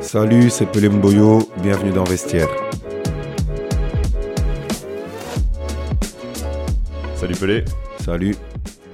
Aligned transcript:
Salut, 0.00 0.50
c'est 0.50 0.66
Pelé 0.66 0.90
Mboyo, 0.90 1.48
bienvenue 1.62 1.92
dans 1.92 2.04
Vestiaire. 2.04 2.48
Salut 7.14 7.34
Pelé. 7.34 7.64
Salut. 8.04 8.36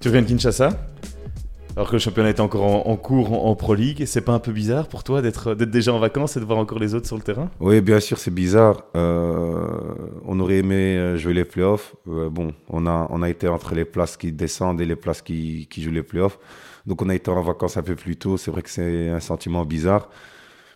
Tu 0.01 0.09
reviens 0.09 0.22
de 0.22 0.29
Kinshasa? 0.29 0.71
Alors 1.77 1.89
que 1.89 1.95
le 1.95 1.99
championnat 1.99 2.29
est 2.29 2.41
encore 2.41 2.88
en, 2.88 2.97
cours 2.97 3.47
en, 3.47 3.57
Pro 3.57 3.75
League, 3.75 4.04
c'est 4.07 4.21
pas 4.21 4.33
un 4.33 4.38
peu 4.38 4.53
bizarre 4.53 4.87
pour 4.87 5.03
toi 5.03 5.22
d'être 5.22 5.54
déjà 5.54 5.93
en 5.93 5.99
vacances 5.99 6.37
et 6.37 6.40
de 6.40 6.45
voir 6.45 6.58
encore 6.58 6.79
les 6.79 6.95
autres 6.95 7.07
sur 7.07 7.17
le 7.17 7.22
terrain? 7.22 7.51
Oui, 7.58 7.81
bien 7.81 7.99
sûr, 7.99 8.19
c'est 8.19 8.33
bizarre. 8.33 8.85
Euh, 8.95 9.67
on 10.25 10.39
aurait 10.39 10.58
aimé 10.58 10.97
euh, 10.97 11.17
jouer 11.17 11.35
les 11.35 11.45
playoffs. 11.45 11.97
Euh, 12.08 12.31
bon, 12.31 12.53
on 12.69 12.87
a, 12.87 13.29
été 13.29 13.49
entre 13.49 13.75
les 13.75 13.85
places 13.85 14.17
qui 14.17 14.31
descendent 14.31 14.81
et 14.81 14.87
les 14.87 14.97
places 14.97 15.22
qui, 15.22 15.67
qui 15.69 15.83
jouent 15.83 15.90
les 15.90 16.02
playoffs. 16.02 16.39
Donc 16.87 17.02
on 17.02 17.09
a 17.09 17.15
été 17.15 17.30
en 17.30 17.43
vacances 17.43 17.77
un 17.77 17.83
peu 17.83 17.97
plus 17.97 18.17
tôt. 18.17 18.37
C'est 18.37 18.51
vrai 18.53 18.62
que 18.62 18.70
c'est 18.70 19.09
un 19.09 19.20
sentiment 19.20 19.65
bizarre. 19.65 20.09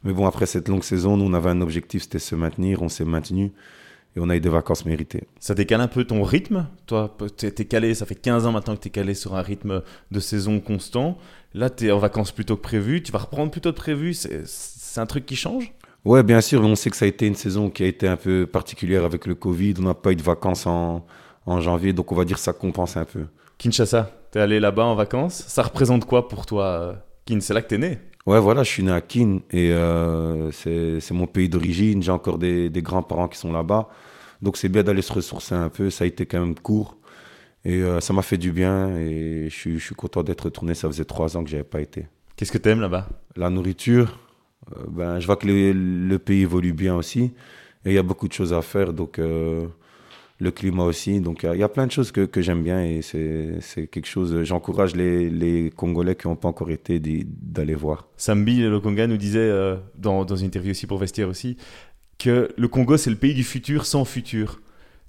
Mais 0.02 0.12
bon, 0.12 0.26
après 0.26 0.46
cette 0.46 0.68
longue 0.68 0.82
saison, 0.82 1.16
nous, 1.16 1.24
on 1.26 1.34
avait 1.34 1.50
un 1.50 1.60
objectif, 1.60 2.02
c'était 2.02 2.18
se 2.18 2.34
maintenir. 2.34 2.82
On 2.82 2.88
s'est 2.88 3.04
maintenu 3.04 3.52
et 4.16 4.20
on 4.20 4.28
a 4.28 4.36
eu 4.36 4.40
des 4.40 4.48
vacances 4.48 4.84
méritées. 4.84 5.28
Ça 5.38 5.54
décale 5.54 5.80
un 5.80 5.88
peu 5.88 6.04
ton 6.04 6.22
rythme 6.22 6.66
Toi, 6.86 7.16
tu 7.36 7.46
es 7.46 7.52
calé, 7.52 7.94
ça 7.94 8.06
fait 8.06 8.14
15 8.14 8.46
ans 8.46 8.52
maintenant 8.52 8.74
que 8.76 8.80
tu 8.80 8.88
es 8.88 8.90
calé 8.90 9.14
sur 9.14 9.34
un 9.36 9.42
rythme 9.42 9.82
de 10.10 10.20
saison 10.20 10.60
constant. 10.60 11.18
Là, 11.54 11.70
tu 11.70 11.86
es 11.86 11.90
en 11.90 11.98
vacances 11.98 12.32
plutôt 12.32 12.56
que 12.56 12.62
prévu. 12.62 13.02
Tu 13.02 13.12
vas 13.12 13.20
reprendre 13.20 13.50
plutôt 13.50 13.72
que 13.72 13.76
prévu. 13.76 14.14
C'est 14.14 15.00
un 15.00 15.06
truc 15.06 15.26
qui 15.26 15.36
change? 15.36 15.72
Ouais, 16.04 16.22
bien 16.22 16.40
sûr. 16.40 16.62
On 16.62 16.74
sait 16.74 16.90
que 16.90 16.96
ça 16.96 17.04
a 17.04 17.08
été 17.08 17.26
une 17.26 17.34
saison 17.34 17.70
qui 17.70 17.82
a 17.84 17.86
été 17.86 18.08
un 18.08 18.16
peu 18.16 18.46
particulière 18.46 19.04
avec 19.04 19.26
le 19.26 19.34
Covid. 19.34 19.74
On 19.78 19.82
n'a 19.82 19.94
pas 19.94 20.12
eu 20.12 20.16
de 20.16 20.22
vacances 20.22 20.66
en, 20.66 21.06
en 21.46 21.60
janvier, 21.60 21.92
donc 21.92 22.12
on 22.12 22.14
va 22.14 22.24
dire 22.24 22.36
que 22.36 22.42
ça 22.42 22.52
compense 22.52 22.96
un 22.96 23.04
peu. 23.04 23.26
Kinshasa, 23.58 24.10
tu 24.32 24.38
es 24.38 24.40
allé 24.40 24.60
là-bas 24.60 24.84
en 24.84 24.94
vacances. 24.94 25.44
Ça 25.46 25.62
représente 25.62 26.04
quoi 26.04 26.28
pour 26.28 26.46
toi, 26.46 26.64
euh, 26.64 26.92
Kin? 27.26 27.40
C'est 27.40 27.54
là 27.54 27.62
que 27.62 27.68
tu 27.68 27.74
es 27.74 27.78
né 27.78 27.98
Ouais, 28.28 28.40
voilà, 28.40 28.62
je 28.62 28.68
suis 28.68 28.82
né 28.82 28.92
à 28.92 29.00
Kin 29.00 29.38
et 29.50 29.72
euh, 29.72 30.50
c'est 30.52 31.12
mon 31.12 31.26
pays 31.26 31.48
d'origine. 31.48 32.02
J'ai 32.02 32.10
encore 32.10 32.36
des, 32.36 32.68
des 32.68 32.82
grands-parents 32.82 33.26
qui 33.26 33.38
sont 33.38 33.50
là-bas. 33.50 33.88
Donc 34.42 34.58
c'est 34.58 34.68
bien 34.68 34.82
d'aller 34.82 35.00
se 35.00 35.14
ressourcer 35.14 35.54
un 35.54 35.70
peu. 35.70 35.88
Ça 35.88 36.04
a 36.04 36.06
été 36.06 36.26
quand 36.26 36.38
même 36.38 36.54
court. 36.54 36.98
Et 37.64 37.80
euh, 37.80 38.00
ça 38.00 38.12
m'a 38.12 38.20
fait 38.20 38.36
du 38.36 38.52
bien 38.52 38.98
et 38.98 39.46
je 39.48 39.54
suis, 39.54 39.78
je 39.78 39.82
suis 39.86 39.94
content 39.94 40.22
d'être 40.22 40.42
retourné. 40.42 40.74
Ça 40.74 40.88
faisait 40.88 41.06
trois 41.06 41.38
ans 41.38 41.42
que 41.42 41.48
j'avais 41.48 41.64
pas 41.64 41.80
été. 41.80 42.04
Qu'est-ce 42.36 42.52
que 42.52 42.58
tu 42.58 42.68
aimes 42.68 42.82
là-bas? 42.82 43.08
La 43.34 43.48
nourriture. 43.48 44.18
Euh, 44.76 44.82
ben, 44.88 45.20
je 45.20 45.24
vois 45.24 45.36
que 45.36 45.46
le, 45.46 46.18
pays 46.18 46.42
évolue 46.42 46.74
bien 46.74 46.96
aussi. 46.96 47.32
Et 47.86 47.92
il 47.92 47.94
y 47.94 47.98
a 47.98 48.02
beaucoup 48.02 48.28
de 48.28 48.34
choses 48.34 48.52
à 48.52 48.60
faire. 48.60 48.92
Donc 48.92 49.18
le 50.38 50.50
climat 50.50 50.84
aussi. 50.84 51.20
Donc 51.20 51.42
il 51.42 51.58
y, 51.58 51.62
a 51.62 51.68
plein 51.68 51.86
de 51.86 51.92
choses 51.92 52.12
que, 52.12 52.24
que 52.24 52.40
j'aime 52.40 52.62
bien 52.62 52.82
et 52.82 53.02
c'est 53.02 53.86
quelque 53.88 54.06
chose. 54.06 54.42
J'encourage 54.44 54.94
les, 54.94 55.28
les, 55.30 55.70
Congolais 55.70 56.14
qui 56.14 56.26
n'ont 56.26 56.36
pas 56.36 56.48
encore 56.48 56.70
été 56.70 57.00
d'aller 57.00 57.74
voir. 57.74 58.08
Sambi 58.16 58.60
le 58.60 58.80
Conga 58.80 59.06
nous 59.06 59.16
disait 59.16 59.38
euh, 59.40 59.76
dans, 59.96 60.24
dans, 60.24 60.36
une 60.36 60.46
interview 60.46 60.70
aussi 60.70 60.86
pour 60.86 60.98
Vestiaire 60.98 61.28
aussi 61.28 61.56
que 62.18 62.48
le 62.56 62.68
Congo 62.68 62.96
c'est 62.96 63.10
le 63.10 63.16
pays 63.16 63.34
du 63.34 63.44
futur 63.44 63.86
sans 63.86 64.04
futur. 64.04 64.60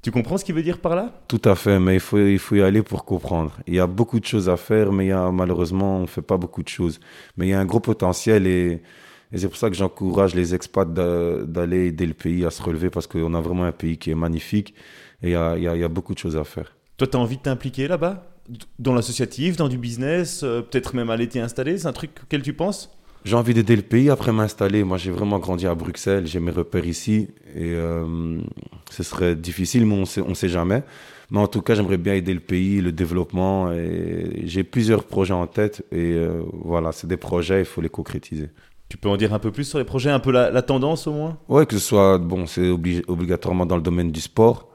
Tu 0.01 0.11
comprends 0.11 0.37
ce 0.37 0.45
qu'il 0.45 0.55
veut 0.55 0.63
dire 0.63 0.77
par 0.77 0.95
là? 0.95 1.21
Tout 1.27 1.41
à 1.43 1.55
fait, 1.55 1.77
mais 1.77 1.95
il 1.95 1.99
faut, 1.99 2.17
il 2.17 2.39
faut 2.39 2.55
y 2.55 2.61
aller 2.61 2.81
pour 2.81 3.03
comprendre. 3.03 3.57
Il 3.67 3.73
y 3.73 3.81
a 3.81 3.87
beaucoup 3.87 4.21
de 4.21 4.25
choses 4.25 4.47
à 4.47 4.55
faire, 4.55 4.93
mais 4.93 5.07
il 5.07 5.09
y 5.09 5.11
a, 5.11 5.29
malheureusement, 5.29 5.97
on 5.97 6.01
ne 6.03 6.07
fait 6.07 6.21
pas 6.21 6.37
beaucoup 6.37 6.63
de 6.63 6.69
choses. 6.69 7.01
Mais 7.35 7.47
il 7.47 7.49
y 7.49 7.53
a 7.53 7.59
un 7.59 7.65
gros 7.65 7.81
potentiel 7.81 8.47
et, 8.47 8.81
et 9.33 9.37
c'est 9.37 9.49
pour 9.49 9.57
ça 9.57 9.69
que 9.69 9.75
j'encourage 9.75 10.35
les 10.35 10.55
expats 10.55 10.87
d'aller 10.93 11.87
aider 11.87 12.05
le 12.05 12.13
pays 12.13 12.45
à 12.45 12.49
se 12.49 12.63
relever 12.63 12.89
parce 12.89 13.07
qu'on 13.07 13.33
a 13.33 13.41
vraiment 13.41 13.65
un 13.65 13.73
pays 13.73 13.97
qui 13.97 14.09
est 14.11 14.15
magnifique 14.15 14.73
et 15.21 15.29
il 15.29 15.31
y 15.31 15.35
a, 15.35 15.57
y 15.57 15.83
a, 15.83 15.87
beaucoup 15.87 16.13
de 16.13 16.19
choses 16.19 16.37
à 16.37 16.43
faire. 16.43 16.75
Toi, 16.97 17.07
tu 17.07 17.17
as 17.17 17.19
envie 17.19 17.37
de 17.37 17.41
t'impliquer 17.41 17.87
là-bas? 17.87 18.25
Dans 18.79 18.93
l'associatif, 18.93 19.57
dans 19.57 19.67
du 19.67 19.77
business, 19.77 20.41
euh, 20.43 20.61
peut-être 20.61 20.95
même 20.95 21.09
aller 21.09 21.27
t'y 21.27 21.39
installer? 21.39 21.77
C'est 21.77 21.87
un 21.87 21.93
truc 21.93 22.11
auquel 22.23 22.41
tu 22.41 22.53
penses? 22.53 22.89
J'ai 23.25 23.35
envie 23.35 23.53
d'aider 23.53 23.75
le 23.75 23.81
pays 23.81 24.09
après 24.09 24.31
m'installer. 24.31 24.83
Moi, 24.83 24.97
j'ai 24.97 25.11
vraiment 25.11 25.39
grandi 25.39 25.67
à 25.67 25.75
Bruxelles, 25.75 26.25
j'ai 26.25 26.39
mes 26.39 26.51
repères 26.51 26.85
ici 26.85 27.27
et 27.53 27.73
euh, 27.73 28.39
ce 28.91 29.03
serait 29.03 29.35
difficile, 29.35 29.85
mais 29.85 29.95
on 29.95 30.05
sait, 30.05 30.21
ne 30.21 30.33
sait 30.33 30.49
jamais. 30.49 30.83
Mais 31.31 31.39
en 31.39 31.47
tout 31.47 31.61
cas, 31.61 31.75
j'aimerais 31.75 31.97
bien 31.97 32.13
aider 32.13 32.33
le 32.33 32.39
pays, 32.39 32.81
le 32.81 32.91
développement. 32.91 33.71
Et 33.71 34.43
j'ai 34.45 34.63
plusieurs 34.63 35.03
projets 35.03 35.33
en 35.33 35.47
tête. 35.47 35.85
Et 35.91 36.13
euh, 36.13 36.41
voilà, 36.53 36.91
c'est 36.91 37.07
des 37.07 37.17
projets, 37.17 37.59
il 37.59 37.65
faut 37.65 37.81
les 37.81 37.89
concrétiser. 37.89 38.49
Tu 38.87 38.97
peux 38.97 39.09
en 39.09 39.17
dire 39.17 39.33
un 39.33 39.39
peu 39.39 39.51
plus 39.51 39.65
sur 39.65 39.77
les 39.77 39.85
projets, 39.85 40.09
un 40.09 40.19
peu 40.19 40.31
la, 40.31 40.61
tendance 40.63 41.05
au 41.05 41.13
moins? 41.13 41.37
Ouais, 41.47 41.65
que 41.67 41.75
ce 41.77 41.79
soit, 41.79 42.17
bon, 42.17 42.47
c'est 42.47 42.69
obligatoirement 42.69 43.67
dans 43.67 43.75
le 43.75 43.83
domaine 43.83 44.11
du 44.11 44.21
sport. 44.21 44.68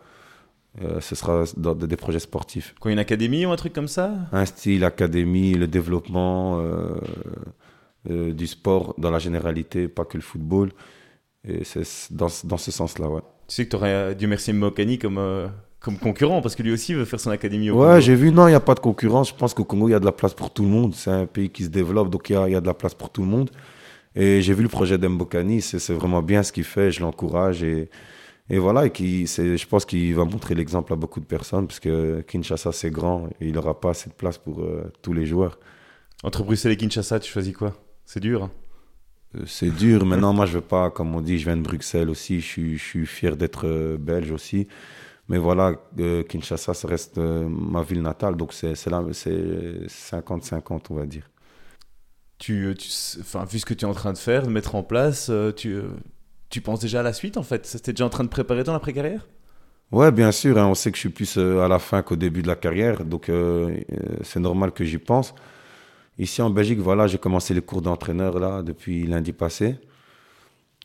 Euh, 0.83 1.01
ce 1.01 1.15
sera 1.15 1.45
dans 1.57 1.75
des 1.75 1.97
projets 1.97 2.19
sportifs. 2.19 2.75
Quoi, 2.81 2.91
une 2.91 2.99
académie 2.99 3.47
ou 3.47 3.51
un 3.51 3.57
truc 3.57 3.73
comme 3.73 3.89
ça? 3.89 4.13
Un 4.33 4.45
style, 4.45 4.85
académie, 4.85 5.55
le 5.55 5.69
développement 5.69 6.59
euh, 6.59 6.97
euh, 8.11 8.33
du 8.33 8.47
sport 8.49 8.95
dans 8.99 9.11
la 9.11 9.21
généralité, 9.21 9.87
pas 9.87 10.05
que 10.05 10.17
le 10.17 10.23
football. 10.23 10.73
Et 11.47 11.63
c'est 11.63 11.85
dans, 12.11 12.27
dans, 12.45 12.57
ce 12.57 12.73
sens-là, 12.73 13.09
ouais. 13.09 13.21
Tu 13.47 13.55
sais 13.55 13.65
que 13.67 13.71
tu 13.71 13.77
aurais 13.77 14.15
dû 14.15 14.25
remercier 14.25 14.53
Mokani 14.53 14.99
comme, 14.99 15.21
comme 15.79 15.99
concurrent, 15.99 16.41
parce 16.41 16.57
que 16.57 16.63
lui 16.63 16.73
aussi 16.73 16.95
veut 16.95 17.05
faire 17.05 17.21
son 17.21 17.31
académie 17.31 17.71
au 17.71 17.85
Ouais, 17.85 18.01
j'ai 18.01 18.15
vu, 18.15 18.33
non, 18.33 18.49
il 18.49 18.51
n'y 18.51 18.57
a 18.57 18.61
pas 18.61 18.75
de 18.75 18.81
concurrence. 18.81 19.29
Je 19.29 19.35
pense 19.35 19.55
qu'au 19.55 19.65
Congo, 19.65 19.89
il 19.89 19.93
y 19.93 19.95
a 19.95 20.01
de 20.01 20.07
la 20.07 20.13
place 20.13 20.35
pour 20.35 20.51
tout 20.51 20.63
le 20.63 20.71
monde. 20.71 20.95
C'est 20.95 21.11
un 21.11 21.27
pays 21.27 21.51
qui 21.51 21.65
se 21.65 21.69
développe, 21.69 22.11
donc 22.11 22.31
il 22.31 22.33
y 22.33 22.37
a, 22.37 22.49
y 22.49 22.55
a, 22.57 22.61
de 22.61 22.67
la 22.67 22.75
place 22.75 22.95
pour 22.95 23.11
tout 23.11 23.21
le 23.21 23.29
monde. 23.29 23.51
Et 24.17 24.43
j'ai 24.43 24.55
vu 24.55 24.63
le 24.63 24.69
projet 24.69 24.97
d'Mbokani, 24.97 25.61
c'est 25.61 25.93
vraiment 25.93 26.23
bien 26.23 26.43
ce 26.43 26.51
qu'il 26.51 26.65
fait, 26.65 26.91
je 26.91 27.01
l'encourage. 27.01 27.63
Et 27.63 27.91
et 28.51 28.59
voilà, 28.59 28.87
et 28.87 28.91
qui, 28.91 29.27
je 29.27 29.67
pense 29.67 29.87
qu'il 29.87 30.15
va 30.15 30.25
montrer 30.25 30.55
l'exemple 30.55 30.93
à 30.93 30.97
beaucoup 30.97 31.21
de 31.21 31.25
personnes, 31.25 31.67
parce 31.67 31.81
que 31.81 32.21
Kinshasa, 32.21 32.73
c'est 32.73 32.91
grand, 32.91 33.29
et 33.41 33.49
il 33.49 33.55
n'aura 33.55 33.81
pas 33.81 33.91
assez 33.91 34.11
de 34.11 34.15
place 34.15 34.37
pour 34.37 34.61
euh, 34.61 34.93
tous 35.01 35.15
les 35.15 35.25
joueurs. 35.25 35.59
Entre 36.23 36.43
Bruxelles 36.43 36.73
et 36.73 36.77
Kinshasa, 36.77 37.21
tu 37.21 37.33
choisis 37.33 37.57
quoi? 37.57 37.75
C'est 38.05 38.21
dur 38.21 38.45
hein? 38.45 38.51
Euh, 39.37 39.45
C'est 39.47 39.71
dur. 39.71 40.05
Maintenant, 40.05 40.35
moi, 40.35 40.45
je 40.45 40.53
veux 40.53 40.61
pas, 40.61 40.91
comme 40.91 41.15
on 41.15 41.23
dit, 41.23 41.39
je 41.39 41.47
viens 41.47 41.57
de 41.57 41.63
Bruxelles 41.63 42.11
aussi, 42.11 42.41
je 42.41 42.47
suis, 42.47 42.77
je 42.77 42.85
suis 42.85 43.07
fier 43.07 43.39
d'être 43.39 43.67
euh, 43.67 43.97
belge 43.97 44.31
aussi. 44.31 44.69
Mais 45.29 45.39
voilà, 45.39 45.81
Kinshasa, 46.29 46.75
ça 46.75 46.87
reste 46.87 47.17
ma 47.17 47.83
ville 47.83 48.03
natale, 48.03 48.37
donc 48.37 48.53
c'est 48.53 48.75
50-50, 48.75 50.83
on 50.91 50.95
va 50.97 51.07
dire. 51.07 51.31
Tu, 52.37 52.75
tu, 52.79 52.91
enfin, 53.21 53.47
vu 53.47 53.59
ce 53.59 53.65
que 53.65 53.73
tu 53.73 53.87
es 53.87 53.89
en 53.89 53.95
train 53.95 54.13
de 54.13 54.19
faire, 54.19 54.43
de 54.43 54.51
mettre 54.51 54.75
en 54.75 54.83
place, 54.83 55.31
tu, 55.57 55.81
tu 56.55 56.61
penses 56.61 56.79
déjà 56.79 57.01
à 57.01 57.03
la 57.03 57.13
suite 57.13 57.37
en 57.37 57.43
fait? 57.43 57.67
C'était 57.67 57.93
déjà 57.93 58.07
en 58.07 58.11
train 58.11 58.23
de 58.23 58.29
préparer 58.29 58.63
ton 58.63 58.75
après-carrière? 58.75 59.27
Ouais, 59.91 60.13
bien 60.13 60.31
sûr. 60.31 60.57
Hein. 60.57 60.69
on 60.69 60.75
sait 60.75 60.91
que 60.93 60.97
je 60.97 61.01
suis 61.01 61.09
plus 61.09 61.37
euh, 61.37 61.61
à 61.61 61.69
la 61.69 61.81
fin 61.81 62.01
qu'au 62.03 62.15
début 62.15 62.43
de 62.43 62.47
la 62.47 62.55
carrière, 62.55 63.05
donc 63.05 63.29
euh, 63.29 63.77
euh, 63.93 64.17
c'est 64.23 64.39
normal 64.39 64.71
que 64.71 64.85
j'y 64.85 64.99
pense. 64.99 65.35
Ici 66.17 66.43
en 66.43 66.51
Belgique, 66.51 66.79
voilà, 66.79 67.09
j'ai 67.09 67.19
commencé 67.19 67.55
les 67.55 67.61
cours 67.61 67.83
d'entraîneur 67.83 68.39
là 68.39 68.63
depuis 68.63 69.05
lundi 69.05 69.33
passé. 69.33 69.77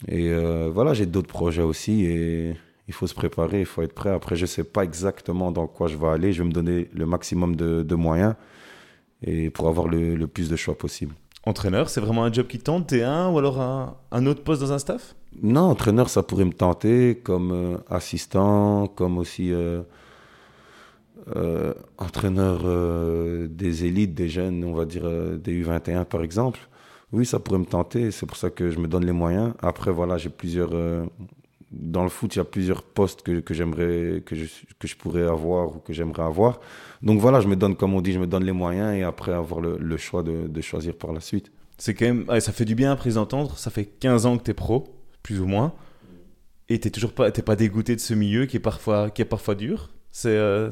Et 0.08 0.32
voilà, 0.70 0.94
j'ai 0.94 1.06
d'autres 1.06 1.28
projets 1.28 1.62
aussi 1.62 2.06
et 2.06 2.56
il 2.88 2.94
faut 2.94 3.06
se 3.06 3.14
préparer, 3.14 3.60
il 3.60 3.66
faut 3.66 3.84
être 3.84 3.94
prêt. 3.94 4.10
Après, 4.10 4.36
je 4.36 4.44
ne 4.44 4.48
sais 4.48 4.64
pas 4.64 4.84
exactement 4.84 5.52
dans 5.52 5.68
quoi 5.68 5.88
je 5.88 5.98
vais 5.98 6.08
aller. 6.08 6.34
Je 6.34 6.42
vais 6.42 6.48
me 6.48 6.54
donner 6.54 6.90
le 6.94 7.06
maximum 7.06 7.56
de, 7.56 7.96
moyens 7.96 8.34
et 9.22 9.52
pour 9.52 9.68
avoir 9.68 9.88
le, 9.88 10.16
le, 10.16 10.26
plus 10.26 10.50
de 10.50 10.56
choix 10.56 10.76
possible. 10.76 11.14
Entraîneur, 11.46 11.90
c'est 11.90 12.02
vraiment 12.02 12.24
un 12.24 12.34
job 12.34 12.48
qui 12.48 12.58
tente? 12.58 12.92
T1 12.92 13.32
ou 13.32 13.38
alors 13.38 13.62
un, 13.62 13.98
un 14.12 14.26
autre 14.26 14.44
poste 14.44 14.62
dans 14.62 14.72
un 14.72 14.80
staff? 14.80 15.16
Non, 15.42 15.62
entraîneur, 15.62 16.10
ça 16.10 16.24
pourrait 16.24 16.46
me 16.46 16.54
tenter 16.54 17.16
comme 17.24 17.52
euh, 17.52 17.78
assistant, 17.90 18.88
comme 18.88 19.18
aussi 19.18 19.54
euh, 19.54 19.82
euh, 21.36 21.74
entraîneur 21.98 22.64
des 23.48 23.86
élites, 23.86 24.16
des 24.16 24.28
jeunes, 24.30 24.64
on 24.64 24.74
va 24.74 24.86
dire 24.86 25.10
des 25.38 25.64
U21 25.64 26.06
par 26.06 26.24
exemple. 26.24 26.60
Oui, 27.12 27.26
ça 27.26 27.40
pourrait 27.40 27.60
me 27.60 27.66
tenter, 27.66 28.12
c'est 28.12 28.26
pour 28.26 28.38
ça 28.38 28.50
que 28.50 28.70
je 28.70 28.80
me 28.80 28.88
donne 28.88 29.06
les 29.06 29.12
moyens. 29.12 29.54
Après, 29.62 29.92
voilà, 29.92 30.18
j'ai 30.18 30.30
plusieurs. 30.30 30.72
dans 31.72 32.04
le 32.04 32.10
foot, 32.10 32.36
il 32.36 32.40
y 32.40 32.42
a 32.42 32.46
plusieurs 32.46 32.84
postes 32.84 33.22
que, 33.24 33.40
que 33.40 33.54
j'aimerais, 33.54 34.22
que 34.26 34.36
je, 34.36 34.46
que 34.78 34.88
je 34.88 34.96
pourrais 34.96 35.24
avoir 35.24 35.76
ou 35.76 35.80
que 35.80 35.94
j'aimerais 35.94 36.24
avoir. 36.24 36.60
Donc 37.02 37.20
voilà, 37.20 37.40
je 37.42 37.48
me 37.48 37.56
donne, 37.56 37.76
comme 37.76 37.94
on 37.94 38.02
dit, 38.02 38.12
je 38.14 38.20
me 38.20 38.28
donne 38.28 38.44
les 38.44 38.52
moyens 38.52 38.96
et 38.96 39.04
après 39.04 39.34
avoir 39.34 39.62
le, 39.62 39.98
choix 39.98 40.24
de, 40.24 40.62
choisir 40.62 40.96
par 40.96 41.14
la 41.14 41.20
suite. 41.20 41.52
C'est 41.78 41.94
quand 41.94 42.06
même, 42.06 42.26
ça 42.40 42.52
fait 42.52 42.66
du 42.66 42.76
bien 42.76 42.92
à 42.92 43.10
d'entendre. 43.12 43.58
Ça 43.58 43.72
fait 43.72 43.86
15 43.86 44.26
ans 44.26 44.38
que 44.38 44.44
tu 44.44 44.52
es 44.52 44.54
pro 44.54 44.99
plus 45.24 45.40
ou 45.40 45.46
moins. 45.46 45.74
Et 46.70 46.80
t'es 46.80 46.90
toujours 46.92 47.14
pas, 47.14 47.32
pas 47.32 47.56
dégoûté 47.56 47.96
de 47.96 48.02
ce 48.02 48.14
milieu 48.14 48.46
qui 48.46 48.58
est 48.58 48.62
parfois, 48.62 49.10
qui 49.10 49.22
est 49.22 49.26
parfois 49.26 49.56
dur. 49.56 49.90
C'est, 50.12 50.30
euh, 50.30 50.70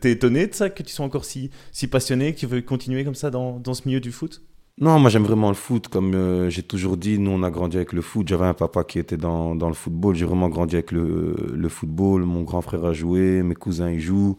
t'es 0.00 0.12
étonné 0.12 0.46
de 0.46 0.54
ça 0.54 0.68
que 0.70 0.82
tu 0.82 0.92
sois 0.92 1.04
encore 1.04 1.24
si, 1.24 1.50
si 1.72 1.86
passionné, 1.86 2.34
que 2.34 2.40
tu 2.40 2.46
veux 2.46 2.60
continuer 2.60 3.04
comme 3.04 3.14
ça 3.14 3.30
dans, 3.30 3.58
dans 3.58 3.74
ce 3.74 3.82
milieu 3.86 4.00
du 4.00 4.12
foot? 4.12 4.42
Non, 4.78 4.98
moi 4.98 5.10
j'aime 5.10 5.24
vraiment 5.24 5.48
le 5.48 5.54
foot. 5.54 5.88
Comme 5.88 6.14
euh, 6.14 6.48
j'ai 6.50 6.62
toujours 6.62 6.96
dit, 6.96 7.18
nous 7.18 7.30
on 7.30 7.42
a 7.42 7.50
grandi 7.50 7.76
avec 7.76 7.92
le 7.92 8.00
foot. 8.00 8.26
J'avais 8.28 8.46
un 8.46 8.54
papa 8.54 8.82
qui 8.84 8.98
était 8.98 9.16
dans, 9.16 9.54
dans 9.54 9.68
le 9.68 9.74
football. 9.74 10.14
J'ai 10.14 10.24
vraiment 10.24 10.48
grandi 10.48 10.76
avec 10.76 10.90
le, 10.90 11.34
le, 11.54 11.68
football. 11.68 12.24
Mon 12.24 12.42
grand 12.42 12.62
frère 12.62 12.84
a 12.84 12.92
joué, 12.92 13.42
mes 13.42 13.54
cousins 13.54 13.90
y 13.90 14.00
jouent. 14.00 14.38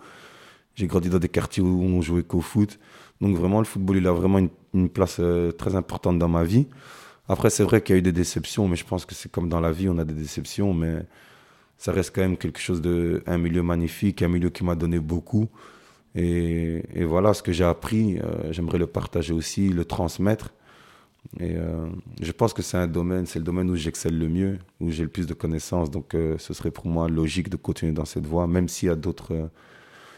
J'ai 0.75 0.87
grandi 0.87 1.09
dans 1.09 1.19
des 1.19 1.29
quartiers 1.29 1.61
où 1.61 1.81
on 1.83 2.01
jouait 2.01 2.23
qu'au 2.23 2.41
foot. 2.41 2.79
Donc 3.21 3.37
vraiment, 3.37 3.59
le 3.59 3.65
football, 3.65 3.97
il 3.97 4.07
a 4.07 4.11
vraiment 4.11 4.39
une, 4.39 4.49
une 4.73 4.89
place 4.89 5.17
euh, 5.19 5.51
très 5.51 5.75
importante 5.75 6.17
dans 6.17 6.29
ma 6.29 6.43
vie. 6.43 6.67
Après, 7.31 7.49
c'est 7.49 7.63
vrai 7.63 7.81
qu'il 7.81 7.95
y 7.95 7.97
a 7.97 7.99
eu 7.99 8.01
des 8.01 8.11
déceptions, 8.11 8.67
mais 8.67 8.75
je 8.75 8.83
pense 8.83 9.05
que 9.05 9.15
c'est 9.15 9.31
comme 9.31 9.47
dans 9.47 9.61
la 9.61 9.71
vie, 9.71 9.87
on 9.87 9.97
a 9.99 10.03
des 10.03 10.13
déceptions, 10.13 10.73
mais 10.73 11.05
ça 11.77 11.93
reste 11.93 12.13
quand 12.13 12.19
même 12.19 12.35
quelque 12.35 12.59
chose 12.59 12.81
de, 12.81 13.23
un 13.25 13.37
milieu 13.37 13.63
magnifique, 13.63 14.21
un 14.21 14.27
milieu 14.27 14.49
qui 14.49 14.65
m'a 14.65 14.75
donné 14.75 14.99
beaucoup. 14.99 15.47
Et, 16.13 16.83
voilà, 17.05 17.33
ce 17.33 17.41
que 17.41 17.53
j'ai 17.53 17.63
appris, 17.63 18.19
euh, 18.19 18.51
j'aimerais 18.51 18.79
le 18.79 18.87
partager 18.87 19.31
aussi, 19.33 19.69
le 19.69 19.85
transmettre. 19.85 20.49
Et 21.39 21.55
euh, 21.55 21.87
je 22.21 22.33
pense 22.33 22.53
que 22.53 22.61
c'est 22.61 22.75
un 22.75 22.87
domaine, 22.87 23.25
c'est 23.25 23.39
le 23.39 23.45
domaine 23.45 23.69
où 23.69 23.77
j'excelle 23.77 24.19
le 24.19 24.27
mieux, 24.27 24.59
où 24.81 24.91
j'ai 24.91 25.03
le 25.03 25.09
plus 25.09 25.25
de 25.25 25.33
connaissances. 25.33 25.89
Donc 25.89 26.15
euh, 26.15 26.37
ce 26.37 26.53
serait 26.53 26.71
pour 26.71 26.87
moi 26.87 27.07
logique 27.07 27.47
de 27.47 27.55
continuer 27.55 27.93
dans 27.93 28.03
cette 28.03 28.25
voie, 28.25 28.45
même 28.45 28.67
s'il 28.67 28.89
y 28.89 28.91
a 28.91 28.95
d'autres 28.95 29.49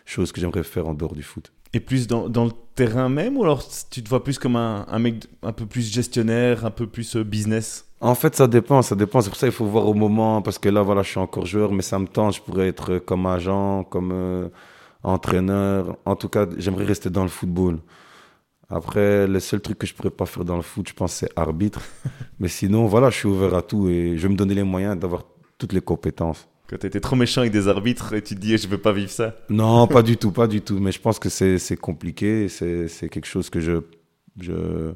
choses 0.05 0.31
que 0.31 0.41
j'aimerais 0.41 0.63
faire 0.63 0.87
en 0.87 0.95
dehors 0.95 1.13
du 1.13 1.21
foot. 1.21 1.51
Et 1.73 1.79
plus 1.79 2.07
dans, 2.07 2.29
dans 2.29 2.45
le 2.45 2.51
terrain 2.75 3.09
même, 3.09 3.37
ou 3.37 3.43
alors 3.43 3.63
tu 3.89 4.03
te 4.03 4.09
vois 4.09 4.23
plus 4.23 4.37
comme 4.37 4.55
un, 4.55 4.85
un 4.87 4.99
mec 4.99 5.25
un 5.41 5.51
peu 5.51 5.65
plus 5.65 5.91
gestionnaire, 5.91 6.65
un 6.65 6.71
peu 6.71 6.87
plus 6.87 7.15
euh, 7.15 7.23
business? 7.23 7.85
En 7.99 8.15
fait, 8.15 8.35
ça 8.35 8.47
dépend, 8.47 8.81
ça 8.81 8.95
dépend. 8.95 9.21
C'est 9.21 9.29
pour 9.29 9.39
ça 9.39 9.47
qu'il 9.47 9.55
faut 9.55 9.65
voir 9.65 9.87
au 9.87 9.93
moment, 9.93 10.41
parce 10.41 10.59
que 10.59 10.67
là, 10.67 10.81
voilà, 10.81 11.03
je 11.03 11.09
suis 11.09 11.19
encore 11.19 11.45
joueur, 11.45 11.71
mais 11.71 11.81
ça 11.81 11.97
me 11.99 12.05
tente. 12.05 12.35
Je 12.35 12.41
pourrais 12.41 12.67
être 12.67 12.97
comme 12.99 13.25
agent, 13.25 13.85
comme 13.85 14.11
euh, 14.11 14.49
entraîneur. 15.03 15.97
En 16.03 16.17
tout 16.17 16.27
cas, 16.27 16.45
j'aimerais 16.57 16.83
rester 16.83 17.09
dans 17.09 17.23
le 17.23 17.29
football. 17.29 17.79
Après, 18.69 19.25
le 19.25 19.39
seul 19.39 19.61
truc 19.61 19.77
que 19.77 19.87
je 19.87 19.93
pourrais 19.93 20.09
pas 20.09 20.25
faire 20.25 20.43
dans 20.43 20.57
le 20.57 20.63
foot, 20.63 20.87
je 20.89 20.93
pense, 20.93 21.13
c'est 21.13 21.29
arbitre. 21.37 21.81
mais 22.39 22.49
sinon, 22.49 22.87
voilà, 22.87 23.09
je 23.09 23.17
suis 23.19 23.27
ouvert 23.29 23.53
à 23.55 23.61
tout 23.61 23.87
et 23.87 24.17
je 24.17 24.23
vais 24.27 24.33
me 24.33 24.37
donner 24.37 24.55
les 24.55 24.63
moyens 24.63 24.97
d'avoir 24.99 25.23
toutes 25.57 25.71
les 25.73 25.81
compétences. 25.81 26.47
Quand 26.73 26.79
tu 26.79 26.87
étais 26.87 26.99
trop 26.99 27.15
méchant 27.15 27.41
avec 27.41 27.53
des 27.53 27.67
arbitres 27.67 28.13
et 28.13 28.23
tu 28.23 28.33
te 28.33 28.39
dis 28.39 28.57
je 28.57 28.67
veux 28.67 28.79
pas 28.79 28.93
vivre 28.93 29.11
ça. 29.11 29.35
Non, 29.47 29.85
pas 29.85 30.01
du 30.01 30.17
tout, 30.17 30.31
pas 30.31 30.47
du 30.47 30.61
tout. 30.61 30.79
Mais 30.79 30.91
je 30.91 30.99
pense 30.99 31.19
que 31.19 31.29
c'est 31.29 31.77
compliqué. 31.77 32.49
C'est 32.49 33.09
quelque 33.09 33.27
chose 33.27 33.51
que 33.51 33.59
je, 33.59 33.73
je. 34.39 34.91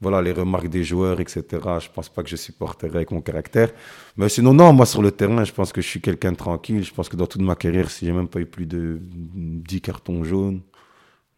Voilà, 0.00 0.22
les 0.22 0.30
remarques 0.30 0.68
des 0.68 0.84
joueurs, 0.84 1.18
etc. 1.18 1.42
Je 1.80 1.88
pense 1.92 2.08
pas 2.08 2.22
que 2.22 2.28
je 2.28 2.36
supporterai 2.36 2.98
avec 2.98 3.10
mon 3.10 3.20
caractère. 3.20 3.72
Mais 4.16 4.28
sinon, 4.28 4.54
non, 4.54 4.72
moi 4.72 4.86
sur 4.86 5.02
le 5.02 5.10
terrain, 5.10 5.42
je 5.42 5.52
pense 5.52 5.72
que 5.72 5.80
je 5.80 5.88
suis 5.88 6.00
quelqu'un 6.00 6.30
de 6.30 6.36
tranquille. 6.36 6.84
Je 6.84 6.94
pense 6.94 7.08
que 7.08 7.16
dans 7.16 7.26
toute 7.26 7.42
ma 7.42 7.56
carrière, 7.56 7.90
si 7.90 8.06
j'ai 8.06 8.12
même 8.12 8.28
pas 8.28 8.38
eu 8.38 8.46
plus 8.46 8.66
de 8.66 9.00
10 9.02 9.80
cartons 9.80 10.22
jaunes, 10.22 10.60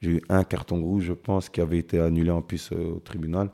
j'ai 0.02 0.10
eu 0.10 0.22
un 0.28 0.44
carton 0.44 0.82
rouge, 0.82 1.04
je 1.04 1.14
pense, 1.14 1.48
qui 1.48 1.62
avait 1.62 1.78
été 1.78 1.98
annulé 1.98 2.30
en 2.30 2.42
plus 2.42 2.70
euh, 2.72 2.96
au 2.96 3.00
tribunal. 3.00 3.48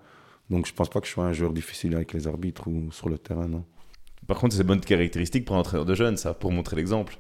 Donc 0.50 0.66
je 0.66 0.72
pense 0.72 0.88
pas 0.88 1.00
que 1.00 1.06
je 1.06 1.12
sois 1.12 1.26
un 1.26 1.32
joueur 1.32 1.52
difficile 1.52 1.94
avec 1.94 2.14
les 2.14 2.26
arbitres 2.26 2.66
ou 2.66 2.90
sur 2.90 3.08
le 3.08 3.18
terrain, 3.18 3.46
non. 3.46 3.64
Par 4.28 4.36
contre, 4.36 4.54
c'est 4.54 4.62
bonne 4.62 4.80
caractéristique 4.80 5.46
pour 5.46 5.56
un 5.56 5.60
entraîneur 5.60 5.86
de 5.86 5.94
jeunes, 5.94 6.18
ça, 6.18 6.34
pour 6.34 6.52
montrer 6.52 6.76
l'exemple. 6.76 7.18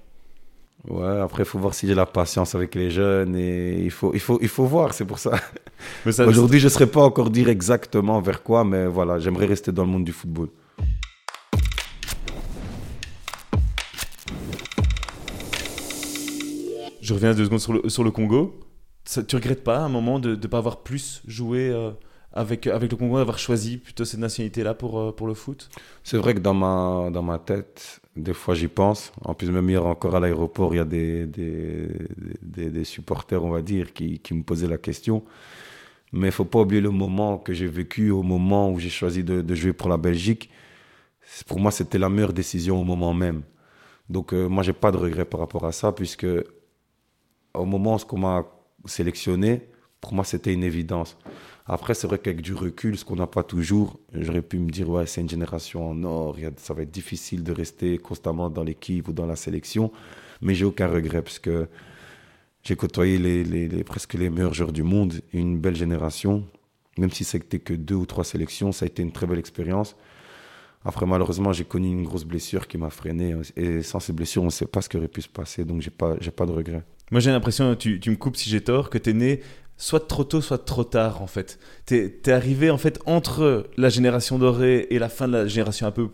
Ouais, 0.88 1.20
après, 1.20 1.42
il 1.42 1.46
faut 1.46 1.58
voir 1.58 1.72
si 1.72 1.86
j'ai 1.86 1.94
la 1.94 2.04
patience 2.04 2.54
avec 2.54 2.74
les 2.74 2.90
jeunes 2.90 3.34
et 3.34 3.82
il 3.82 3.90
faut, 3.90 4.12
il 4.12 4.20
faut, 4.20 4.38
il 4.42 4.48
faut 4.48 4.66
voir, 4.66 4.92
c'est 4.92 5.06
pour 5.06 5.18
ça. 5.18 5.40
Aujourd'hui, 6.06 6.60
je 6.60 6.66
ne 6.66 6.68
saurais 6.68 6.86
pas 6.86 7.00
encore 7.00 7.30
dire 7.30 7.48
exactement 7.48 8.20
vers 8.20 8.42
quoi, 8.42 8.62
mais 8.62 8.86
voilà, 8.86 9.18
j'aimerais 9.18 9.46
rester 9.46 9.72
dans 9.72 9.84
le 9.84 9.90
monde 9.90 10.04
du 10.04 10.12
football. 10.12 10.50
Je 17.00 17.14
reviens 17.14 17.32
deux 17.32 17.46
secondes 17.46 17.60
sur 17.60 17.72
le, 17.72 17.88
sur 17.88 18.04
le 18.04 18.10
Congo. 18.10 18.60
Ça, 19.06 19.22
tu 19.22 19.34
regrettes 19.34 19.64
pas 19.64 19.78
à 19.78 19.84
un 19.84 19.88
moment 19.88 20.18
de 20.18 20.36
ne 20.36 20.46
pas 20.46 20.58
avoir 20.58 20.82
plus 20.82 21.22
joué 21.26 21.70
euh, 21.70 21.90
avec, 22.32 22.66
avec 22.66 22.90
le 22.90 22.96
Congo, 22.96 23.16
d'avoir 23.16 23.38
choisi 23.38 23.78
plutôt 23.78 24.04
cette 24.04 24.20
nationalité-là 24.20 24.74
pour, 24.74 24.98
euh, 24.98 25.12
pour 25.12 25.26
le 25.26 25.34
foot 25.34 25.68
C'est 26.04 26.18
vrai 26.18 26.34
que 26.34 26.40
dans 26.40 26.54
ma, 26.54 27.10
dans 27.10 27.22
ma 27.22 27.38
tête, 27.38 28.00
des 28.16 28.34
fois 28.34 28.54
j'y 28.54 28.68
pense. 28.68 29.12
En 29.24 29.34
plus, 29.34 29.50
même 29.50 29.68
hier 29.68 29.84
encore 29.84 30.14
à 30.14 30.20
l'aéroport, 30.20 30.74
il 30.74 30.78
y 30.78 30.80
a 30.80 30.84
des, 30.84 31.26
des, 31.26 31.88
des, 32.42 32.70
des 32.70 32.84
supporters, 32.84 33.42
on 33.44 33.50
va 33.50 33.62
dire, 33.62 33.92
qui, 33.92 34.18
qui 34.18 34.34
me 34.34 34.42
posaient 34.42 34.68
la 34.68 34.78
question. 34.78 35.24
Mais 36.12 36.28
il 36.28 36.30
ne 36.30 36.30
faut 36.32 36.44
pas 36.44 36.60
oublier 36.60 36.80
le 36.80 36.90
moment 36.90 37.38
que 37.38 37.52
j'ai 37.52 37.66
vécu, 37.66 38.10
au 38.10 38.22
moment 38.22 38.70
où 38.70 38.78
j'ai 38.78 38.90
choisi 38.90 39.24
de, 39.24 39.42
de 39.42 39.54
jouer 39.54 39.72
pour 39.72 39.88
la 39.88 39.96
Belgique. 39.98 40.50
Pour 41.46 41.60
moi, 41.60 41.70
c'était 41.70 41.98
la 41.98 42.08
meilleure 42.08 42.32
décision 42.32 42.80
au 42.80 42.84
moment 42.84 43.12
même. 43.14 43.42
Donc, 44.08 44.32
euh, 44.32 44.48
moi, 44.48 44.62
j'ai 44.62 44.72
pas 44.72 44.90
de 44.90 44.96
regret 44.96 45.24
par 45.26 45.40
rapport 45.40 45.66
à 45.66 45.72
ça, 45.72 45.92
puisque 45.92 46.26
au 47.54 47.64
moment 47.64 47.96
où 47.96 48.00
on 48.12 48.18
m'a 48.18 48.46
sélectionné, 48.86 49.68
pour 50.00 50.14
moi, 50.14 50.24
c'était 50.24 50.52
une 50.52 50.64
évidence. 50.64 51.16
Après, 51.66 51.92
c'est 51.92 52.06
vrai 52.06 52.18
qu'avec 52.18 52.40
du 52.40 52.54
recul, 52.54 52.96
ce 52.96 53.04
qu'on 53.04 53.16
n'a 53.16 53.26
pas 53.26 53.42
toujours, 53.42 54.00
j'aurais 54.14 54.42
pu 54.42 54.58
me 54.58 54.70
dire, 54.70 54.88
ouais, 54.88 55.06
c'est 55.06 55.20
une 55.20 55.28
génération 55.28 55.90
en 55.90 56.02
or, 56.02 56.36
ça 56.56 56.72
va 56.72 56.82
être 56.82 56.90
difficile 56.90 57.42
de 57.42 57.52
rester 57.52 57.98
constamment 57.98 58.48
dans 58.48 58.64
l'équipe 58.64 59.06
ou 59.08 59.12
dans 59.12 59.26
la 59.26 59.36
sélection, 59.36 59.92
mais 60.40 60.54
j'ai 60.54 60.64
aucun 60.64 60.88
regret, 60.88 61.20
parce 61.20 61.38
que 61.38 61.68
j'ai 62.62 62.74
côtoyé 62.74 63.18
les, 63.18 63.84
presque 63.84 64.14
les 64.14 64.30
meilleurs 64.30 64.54
joueurs 64.54 64.72
du 64.72 64.82
monde, 64.82 65.20
une 65.34 65.58
belle 65.58 65.76
génération, 65.76 66.44
même 66.96 67.10
si 67.10 67.24
c'était 67.24 67.58
que 67.58 67.74
deux 67.74 67.96
ou 67.96 68.06
trois 68.06 68.24
sélections, 68.24 68.72
ça 68.72 68.84
a 68.84 68.86
été 68.86 69.02
une 69.02 69.12
très 69.12 69.26
belle 69.26 69.38
expérience. 69.38 69.94
Après, 70.84 71.04
malheureusement, 71.04 71.52
j'ai 71.52 71.64
connu 71.64 71.88
une 71.88 72.04
grosse 72.04 72.24
blessure 72.24 72.66
qui 72.66 72.78
m'a 72.78 72.88
freiné, 72.88 73.34
et 73.56 73.82
sans 73.82 74.00
ces 74.00 74.14
blessures, 74.14 74.42
on 74.42 74.46
ne 74.46 74.50
sait 74.50 74.66
pas 74.66 74.80
ce 74.80 74.88
qui 74.88 74.96
aurait 74.96 75.08
pu 75.08 75.20
se 75.20 75.28
passer, 75.28 75.64
donc 75.66 75.86
pas, 75.90 76.16
j'ai 76.20 76.30
pas 76.30 76.46
de 76.46 76.52
regret. 76.52 76.82
Moi, 77.10 77.20
j'ai 77.20 77.30
l'impression, 77.30 77.74
tu, 77.74 78.00
tu 78.00 78.10
me 78.10 78.16
coupes 78.16 78.36
si 78.36 78.48
j'ai 78.48 78.62
tort, 78.62 78.88
que 78.88 78.96
tu 78.96 79.10
es 79.10 79.12
né 79.12 79.40
soit 79.78 80.08
trop 80.08 80.24
tôt, 80.24 80.40
soit 80.40 80.58
trop 80.58 80.82
tard, 80.82 81.22
en 81.22 81.28
fait. 81.28 81.58
Tu 81.86 81.94
es, 81.96 82.30
arrivé, 82.30 82.68
en 82.68 82.78
fait, 82.78 82.98
entre 83.06 83.68
la 83.76 83.88
génération 83.88 84.36
dorée 84.36 84.88
et 84.90 84.98
la 84.98 85.08
fin 85.08 85.28
de 85.28 85.32
la 85.32 85.46
génération 85.46 85.86
un 85.86 85.92
peu... 85.92 86.08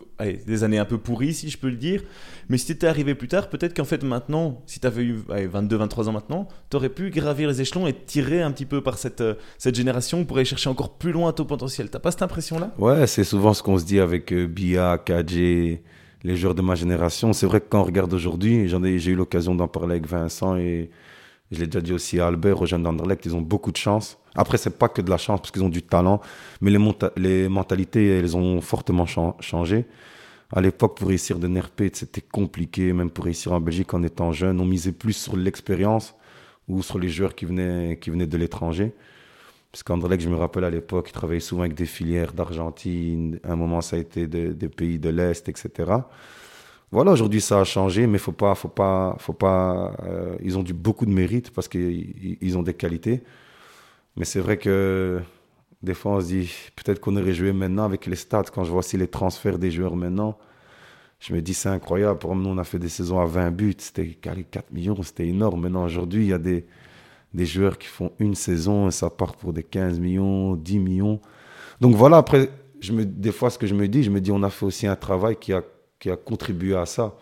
Des 0.47 0.63
années 0.63 0.77
un 0.77 0.85
peu 0.85 0.99
pourries, 0.99 1.33
si 1.33 1.49
je 1.49 1.57
peux 1.57 1.69
le 1.69 1.75
dire. 1.75 2.03
Mais 2.47 2.57
si 2.57 2.67
tu 2.67 2.71
étais 2.73 2.87
arrivé 2.87 3.15
plus 3.15 3.27
tard, 3.27 3.49
peut-être 3.49 3.75
qu'en 3.75 3.83
fait, 3.83 4.03
maintenant, 4.03 4.61
si 4.67 4.79
tu 4.79 4.85
avais 4.87 5.03
eu 5.03 5.23
allez, 5.29 5.47
22, 5.47 5.75
23 5.77 6.07
ans 6.07 6.11
maintenant, 6.11 6.47
tu 6.69 6.77
aurais 6.77 6.89
pu 6.89 7.09
gravir 7.09 7.49
les 7.49 7.59
échelons 7.59 7.87
et 7.87 7.93
tirer 7.93 8.43
un 8.43 8.51
petit 8.51 8.65
peu 8.65 8.81
par 8.81 8.99
cette, 8.99 9.21
euh, 9.21 9.33
cette 9.57 9.75
génération 9.75 10.23
pour 10.25 10.37
aller 10.37 10.45
chercher 10.45 10.69
encore 10.69 10.93
plus 10.93 11.11
loin 11.11 11.33
ton 11.33 11.45
potentiel. 11.45 11.89
T'as 11.89 11.99
pas 11.99 12.11
cette 12.11 12.21
impression-là? 12.21 12.71
Ouais, 12.77 13.07
c'est 13.07 13.23
souvent 13.23 13.53
ce 13.55 13.63
qu'on 13.63 13.79
se 13.79 13.85
dit 13.85 13.99
avec 13.99 14.31
euh, 14.31 14.45
Bia, 14.45 14.99
KJ, 14.99 15.79
les 16.23 16.35
joueurs 16.37 16.55
de 16.55 16.61
ma 16.61 16.75
génération. 16.75 17.33
C'est 17.33 17.47
vrai 17.47 17.61
que 17.61 17.65
quand 17.67 17.81
on 17.81 17.85
regarde 17.85 18.13
aujourd'hui, 18.13 18.69
j'ai 18.69 19.11
eu 19.11 19.15
l'occasion 19.15 19.55
d'en 19.55 19.67
parler 19.67 19.93
avec 19.93 20.07
Vincent 20.07 20.55
et 20.55 20.91
je 21.51 21.59
l'ai 21.59 21.67
déjà 21.67 21.81
dit 21.81 21.93
aussi 21.93 22.19
à 22.19 22.27
Albert, 22.27 22.61
aux 22.61 22.65
jeunes 22.65 22.83
d'Anderlecht, 22.83 23.25
ils 23.25 23.35
ont 23.35 23.41
beaucoup 23.41 23.71
de 23.71 23.77
chance. 23.77 24.17
Après, 24.35 24.57
c'est 24.57 24.77
pas 24.77 24.89
que 24.89 25.01
de 25.01 25.09
la 25.09 25.17
chance 25.17 25.39
parce 25.39 25.51
qu'ils 25.51 25.63
ont 25.63 25.69
du 25.69 25.81
talent, 25.83 26.19
mais 26.61 26.71
les, 27.17 27.47
mentalités, 27.47 28.17
elles 28.19 28.35
ont 28.35 28.59
fortement 28.61 29.05
chan- 29.05 29.37
changé. 29.39 29.85
À 30.51 30.61
l'époque, 30.61 30.97
pour 30.97 31.07
réussir 31.07 31.39
de 31.39 31.47
Nerpet, 31.47 31.91
c'était 31.93 32.21
compliqué, 32.21 32.93
même 32.93 33.09
pour 33.09 33.25
réussir 33.25 33.53
en 33.53 33.59
Belgique 33.61 33.93
en 33.93 34.03
étant 34.03 34.31
jeune. 34.31 34.59
On 34.59 34.65
misait 34.65 34.91
plus 34.91 35.13
sur 35.13 35.35
l'expérience 35.37 36.15
ou 36.67 36.81
sur 36.83 36.99
les 36.99 37.09
joueurs 37.09 37.35
qui 37.35 37.45
venaient, 37.45 37.97
qui 38.01 38.09
venaient 38.09 38.27
de 38.27 38.37
l'étranger. 38.37 38.93
Parce 39.71 39.83
qu'Anderlecht, 39.83 40.21
je 40.23 40.29
me 40.29 40.35
rappelle 40.35 40.63
à 40.63 40.69
l'époque, 40.69 41.09
ils 41.09 41.13
travaillaient 41.13 41.39
souvent 41.39 41.61
avec 41.63 41.73
des 41.75 41.85
filières 41.85 42.33
d'Argentine. 42.33 43.39
À 43.43 43.53
un 43.53 43.55
moment, 43.55 43.81
ça 43.81 43.95
a 43.97 43.99
été 43.99 44.27
de- 44.27 44.53
des 44.53 44.69
pays 44.69 44.99
de 44.99 45.09
l'Est, 45.09 45.47
etc. 45.49 45.91
Voilà, 46.95 47.11
aujourd'hui, 47.11 47.41
ça 47.41 47.59
a 47.59 47.65
changé, 47.65 48.07
mais 48.07 48.17
faut 48.17 48.31
pas, 48.31 48.55
faut 48.55 48.69
pas, 48.69 49.17
faut 49.19 49.33
pas. 49.33 49.93
euh, 50.05 50.37
ils 50.41 50.57
ont 50.57 50.63
du 50.63 50.73
beaucoup 50.73 51.05
de 51.05 51.11
mérite 51.11 51.51
parce 51.51 51.67
qu'ils 51.67 52.37
ils 52.39 52.57
ont 52.57 52.63
des 52.63 52.73
qualités. 52.73 53.21
Mais 54.15 54.23
c'est 54.23 54.39
vrai 54.39 54.55
que 54.57 55.19
des 55.83 55.93
fois, 55.93 56.13
on 56.13 56.21
se 56.21 56.27
dit 56.27 56.49
peut-être 56.77 57.01
qu'on 57.01 57.17
aurait 57.17 57.33
joué 57.33 57.51
maintenant 57.51 57.83
avec 57.83 58.05
les 58.05 58.15
stats. 58.15 58.43
Quand 58.43 58.63
je 58.63 58.69
vois 58.71 58.79
aussi 58.79 58.95
les 58.95 59.09
transferts 59.09 59.59
des 59.59 59.71
joueurs 59.71 59.97
maintenant, 59.97 60.37
je 61.19 61.33
me 61.33 61.41
dis 61.41 61.53
c'est 61.53 61.67
incroyable. 61.67 62.17
Pour 62.17 62.33
nous, 62.33 62.49
on 62.49 62.57
a 62.57 62.63
fait 62.63 62.79
des 62.79 62.87
saisons 62.87 63.19
à 63.19 63.25
20 63.25 63.51
buts, 63.51 63.75
c'était 63.77 64.17
allez, 64.27 64.45
4 64.45 64.71
millions, 64.71 65.03
c'était 65.03 65.27
énorme. 65.27 65.63
Maintenant, 65.63 65.83
aujourd'hui, 65.83 66.23
il 66.23 66.29
y 66.29 66.33
a 66.33 66.37
des, 66.37 66.65
des 67.33 67.45
joueurs 67.45 67.77
qui 67.77 67.87
font 67.87 68.13
une 68.19 68.35
saison 68.35 68.87
et 68.87 68.91
ça 68.91 69.09
part 69.09 69.35
pour 69.35 69.51
des 69.51 69.63
15 69.63 69.99
millions, 69.99 70.55
10 70.55 70.79
millions. 70.79 71.19
Donc 71.81 71.93
voilà, 71.95 72.15
après, 72.15 72.49
je 72.79 72.93
me, 72.93 73.05
des 73.05 73.33
fois, 73.33 73.49
ce 73.49 73.57
que 73.57 73.67
je 73.67 73.75
me 73.75 73.89
dis, 73.89 74.01
je 74.01 74.11
me 74.11 74.21
dis, 74.21 74.31
on 74.31 74.43
a 74.43 74.49
fait 74.49 74.65
aussi 74.65 74.87
un 74.87 74.95
travail 74.95 75.35
qui 75.35 75.51
a, 75.51 75.61
qui 76.05 76.11
a 76.11 76.15
contribué 76.17 76.75
à 76.75 76.85
ça. 76.85 77.15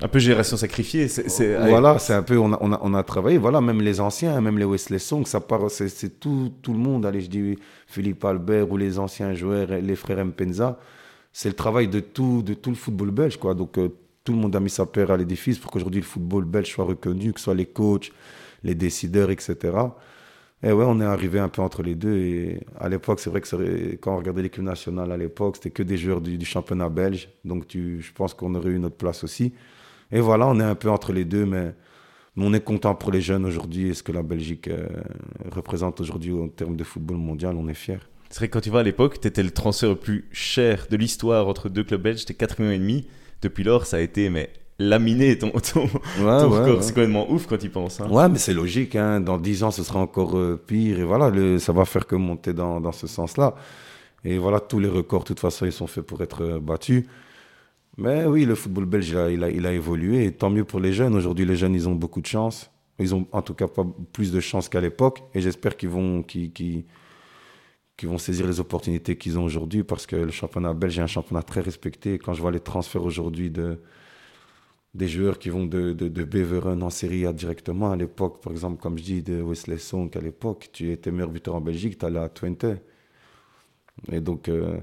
Un 0.00 0.06
peu 0.06 0.20
génération 0.20 0.56
sacrifiée. 0.56 1.08
c'est 1.08 1.28
c'est- 1.28 1.56
Voilà, 1.70 1.98
c'est 1.98 2.12
un 2.14 2.22
peu, 2.22 2.38
on 2.38 2.52
a, 2.52 2.58
on, 2.60 2.70
a, 2.72 2.78
on 2.82 2.94
a 2.94 3.02
travaillé, 3.02 3.36
voilà, 3.36 3.60
même 3.60 3.80
les 3.82 3.98
anciens, 4.00 4.40
même 4.40 4.58
les 4.58 4.64
Wesley 4.64 5.00
Song, 5.00 5.26
ça 5.26 5.40
part, 5.40 5.68
c'est 5.70 6.20
tout, 6.20 6.52
tout 6.62 6.72
le 6.72 6.78
monde, 6.78 7.04
allez, 7.04 7.20
je 7.22 7.28
dis 7.28 7.58
Philippe 7.88 8.24
Albert 8.24 8.70
ou 8.70 8.76
les 8.76 9.00
anciens 9.00 9.34
joueurs, 9.34 9.66
les 9.88 9.96
frères 9.96 10.24
Mpenza, 10.24 10.78
c'est 11.32 11.48
le 11.48 11.56
travail 11.56 11.88
de 11.88 11.98
tout, 11.98 12.42
de 12.42 12.54
tout 12.54 12.70
le 12.70 12.76
football 12.76 13.10
belge, 13.10 13.38
quoi. 13.38 13.54
Donc, 13.54 13.76
euh, 13.78 13.88
tout 14.22 14.32
le 14.32 14.38
monde 14.38 14.54
a 14.54 14.60
mis 14.60 14.70
sa 14.70 14.86
pierre 14.86 15.10
à 15.10 15.16
l'édifice 15.16 15.58
pour 15.58 15.72
qu'aujourd'hui 15.72 16.00
le 16.02 16.06
football 16.06 16.44
belge 16.44 16.70
soit 16.74 16.84
reconnu, 16.84 17.32
que 17.32 17.40
ce 17.40 17.44
soit 17.46 17.54
les 17.54 17.66
coachs, 17.66 18.12
les 18.62 18.74
décideurs, 18.76 19.30
etc. 19.30 19.56
Et 20.62 20.72
ouais, 20.72 20.84
on 20.86 21.00
est 21.00 21.04
arrivé 21.04 21.38
un 21.38 21.48
peu 21.48 21.62
entre 21.62 21.82
les 21.82 21.94
deux. 21.94 22.16
Et 22.16 22.60
à 22.78 22.88
l'époque, 22.88 23.20
c'est 23.20 23.30
vrai 23.30 23.40
que 23.40 23.96
quand 23.96 24.14
on 24.14 24.18
regardait 24.18 24.42
l'équipe 24.42 24.62
nationale 24.62 25.12
à 25.12 25.16
l'époque, 25.16 25.56
c'était 25.56 25.70
que 25.70 25.82
des 25.82 25.98
joueurs 25.98 26.20
du, 26.20 26.44
championnat 26.44 26.88
belge. 26.88 27.28
Donc, 27.44 27.64
je 27.72 28.12
pense 28.14 28.34
qu'on 28.34 28.54
aurait 28.54 28.70
eu 28.70 28.78
notre 28.78 28.96
place 28.96 29.22
aussi. 29.22 29.52
Et 30.12 30.20
voilà, 30.20 30.46
on 30.46 30.58
est 30.60 30.64
un 30.64 30.74
peu 30.74 30.90
entre 30.90 31.12
les 31.12 31.24
deux, 31.24 31.44
mais, 31.44 31.74
on 32.38 32.52
est 32.52 32.60
content 32.64 32.94
pour 32.94 33.12
les 33.12 33.22
jeunes 33.22 33.46
aujourd'hui 33.46 33.88
et 33.88 33.94
ce 33.94 34.02
que 34.02 34.12
la 34.12 34.22
Belgique 34.22 34.68
euh, 34.68 34.86
représente 35.52 36.02
aujourd'hui 36.02 36.34
en 36.34 36.48
termes 36.48 36.76
de 36.76 36.84
football 36.84 37.16
mondial, 37.16 37.56
on 37.56 37.66
est 37.66 37.74
fiers. 37.74 37.98
C'est 38.28 38.40
vrai 38.40 38.48
que 38.48 38.52
quand 38.52 38.60
tu 38.60 38.68
vas 38.68 38.80
à 38.80 38.82
l'époque, 38.82 39.20
tu 39.20 39.28
étais 39.28 39.42
le 39.42 39.50
transfert 39.50 39.88
le 39.88 39.96
plus 39.96 40.28
cher 40.32 40.86
de 40.90 40.98
l'histoire 40.98 41.48
entre 41.48 41.70
deux 41.70 41.82
clubs 41.82 42.02
belges, 42.02 42.20
c'était 42.20 42.34
4 42.34 42.60
millions 42.60 42.72
et 42.72 42.78
demi. 42.78 43.08
Depuis 43.40 43.64
lors, 43.64 43.86
ça 43.86 43.96
a 43.96 44.00
été 44.00 44.28
mais 44.28 44.50
laminé 44.78 45.38
ton, 45.38 45.50
ton, 45.50 45.82
Ouais, 45.84 45.88
ton 46.40 46.50
ouais. 46.50 46.76
C'est 46.82 46.88
complètement 46.92 47.30
ouf 47.30 47.46
quand 47.46 47.56
tu 47.58 47.66
y 47.66 47.68
penses. 47.68 48.00
hein. 48.00 48.08
Ouais, 48.10 48.28
mais 48.28 48.38
c'est 48.38 48.54
logique. 48.54 48.96
Hein. 48.96 49.20
Dans 49.20 49.38
10 49.38 49.62
ans, 49.64 49.70
ce 49.70 49.82
sera 49.82 49.98
encore 50.00 50.36
euh, 50.36 50.56
pire. 50.66 50.98
Et 51.00 51.04
voilà, 51.04 51.30
le, 51.30 51.58
ça 51.58 51.72
va 51.72 51.84
faire 51.84 52.06
que 52.06 52.16
monter 52.16 52.52
dans, 52.52 52.80
dans 52.80 52.92
ce 52.92 53.06
sens-là. 53.06 53.54
Et 54.24 54.38
voilà, 54.38 54.60
tous 54.60 54.78
les 54.80 54.88
records, 54.88 55.20
de 55.22 55.26
toute 55.28 55.40
façon, 55.40 55.66
ils 55.66 55.72
sont 55.72 55.86
faits 55.86 56.04
pour 56.04 56.20
être 56.22 56.42
euh, 56.42 56.60
battus. 56.60 57.04
Mais 57.98 58.26
oui, 58.26 58.44
le 58.44 58.54
football 58.54 58.84
belge, 58.84 59.08
il 59.10 59.16
a, 59.16 59.30
il 59.30 59.44
a, 59.44 59.50
il 59.50 59.66
a 59.66 59.72
évolué. 59.72 60.24
Et 60.26 60.32
tant 60.32 60.50
mieux 60.50 60.64
pour 60.64 60.80
les 60.80 60.92
jeunes. 60.92 61.14
Aujourd'hui, 61.14 61.46
les 61.46 61.56
jeunes, 61.56 61.74
ils 61.74 61.88
ont 61.88 61.94
beaucoup 61.94 62.20
de 62.20 62.26
chance. 62.26 62.70
Ils 62.98 63.14
ont 63.14 63.26
en 63.32 63.42
tout 63.42 63.54
cas 63.54 63.68
pas 63.68 63.86
plus 64.12 64.32
de 64.32 64.40
chance 64.40 64.68
qu'à 64.68 64.80
l'époque. 64.80 65.22
Et 65.34 65.40
j'espère 65.40 65.76
qu'ils 65.76 65.88
vont, 65.90 66.22
qu'ils, 66.22 66.52
qu'ils, 66.52 66.84
qu'ils 67.96 68.08
vont 68.08 68.18
saisir 68.18 68.46
les 68.46 68.60
opportunités 68.60 69.16
qu'ils 69.16 69.38
ont 69.38 69.44
aujourd'hui 69.44 69.82
parce 69.84 70.06
que 70.06 70.16
le 70.16 70.30
championnat 70.30 70.74
belge 70.74 70.98
est 70.98 71.02
un 71.02 71.06
championnat 71.06 71.42
très 71.42 71.60
respecté. 71.62 72.18
Quand 72.18 72.34
je 72.34 72.42
vois 72.42 72.50
les 72.50 72.60
transferts 72.60 73.02
aujourd'hui 73.04 73.50
de, 73.50 73.80
des 74.96 75.08
joueurs 75.08 75.38
qui 75.38 75.50
vont 75.50 75.66
de, 75.66 75.92
de, 75.92 76.24
Beveren 76.24 76.82
en 76.82 76.90
Série 76.90 77.26
A 77.26 77.32
directement, 77.32 77.90
à 77.90 77.96
l'époque, 77.96 78.42
par 78.42 78.52
exemple, 78.52 78.80
comme 78.80 78.98
je 78.98 79.04
dis, 79.04 79.22
de 79.22 79.40
Wesley 79.42 79.78
Song, 79.78 80.10
à 80.16 80.20
l'époque, 80.20 80.70
tu 80.72 80.90
étais 80.90 81.10
meilleur 81.10 81.30
buteur 81.30 81.54
en 81.54 81.60
Belgique, 81.60 81.98
tu 81.98 82.06
allais 82.06 82.18
à 82.18 82.28
Twente. 82.28 82.66
Et 84.10 84.20
donc, 84.20 84.48
euh, 84.48 84.78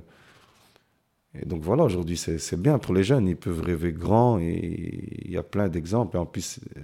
et 1.40 1.46
donc 1.46 1.64
voilà, 1.64 1.84
aujourd'hui, 1.84 2.16
c'est 2.18 2.62
bien 2.62 2.78
pour 2.78 2.94
les 2.94 3.04
jeunes. 3.04 3.28
Ils 3.28 3.36
peuvent 3.36 3.62
rêver 3.62 3.92
grand 3.92 4.40
et 4.40 5.26
il 5.26 5.32
y 5.32 5.38
a 5.38 5.44
plein 5.44 5.68
d'exemples. 5.68 6.18
En 6.18 6.26
plus, 6.26 6.60
euh, 6.78 6.82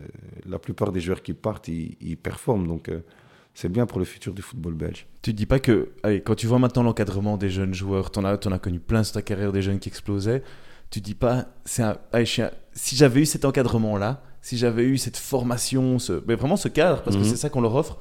la 0.47 0.57
plupart 0.57 0.91
des 0.91 0.99
joueurs 0.99 1.21
qui 1.21 1.33
partent, 1.33 1.67
ils, 1.67 1.97
ils 2.01 2.17
performent. 2.17 2.67
Donc, 2.67 2.89
euh, 2.89 3.01
c'est 3.53 3.69
bien 3.69 3.85
pour 3.85 3.99
le 3.99 4.05
futur 4.05 4.33
du 4.33 4.41
football 4.41 4.73
belge. 4.73 5.05
Tu 5.21 5.31
te 5.31 5.35
dis 5.35 5.45
pas 5.45 5.59
que, 5.59 5.89
allez, 6.01 6.21
quand 6.21 6.35
tu 6.35 6.47
vois 6.47 6.59
maintenant 6.59 6.81
l'encadrement 6.81 7.37
des 7.37 7.49
jeunes 7.49 7.73
joueurs, 7.73 8.09
tu 8.09 8.19
en, 8.19 8.23
en 8.25 8.51
as 8.51 8.59
connu 8.59 8.79
plein 8.79 9.03
sur 9.03 9.13
ta 9.13 9.21
carrière 9.21 9.51
des 9.51 9.61
jeunes 9.61 9.79
qui 9.79 9.89
explosaient, 9.89 10.43
tu 10.89 11.01
dis 11.01 11.15
pas, 11.15 11.45
c'est 11.65 11.83
un, 11.83 11.97
allez, 12.11 12.25
je 12.25 12.31
suis 12.31 12.41
un- 12.41 12.51
si 12.73 12.95
j'avais 12.95 13.21
eu 13.21 13.25
cet 13.25 13.45
encadrement-là, 13.45 14.21
si 14.41 14.57
j'avais 14.57 14.83
eu 14.83 14.97
cette 14.97 15.17
formation, 15.17 15.99
ce, 15.99 16.23
mais 16.27 16.35
vraiment 16.35 16.55
ce 16.57 16.67
cadre, 16.67 17.01
parce 17.03 17.15
Mhm. 17.15 17.23
que 17.23 17.27
c'est 17.29 17.35
ça 17.37 17.49
qu'on 17.49 17.61
leur 17.61 17.75
offre, 17.75 17.97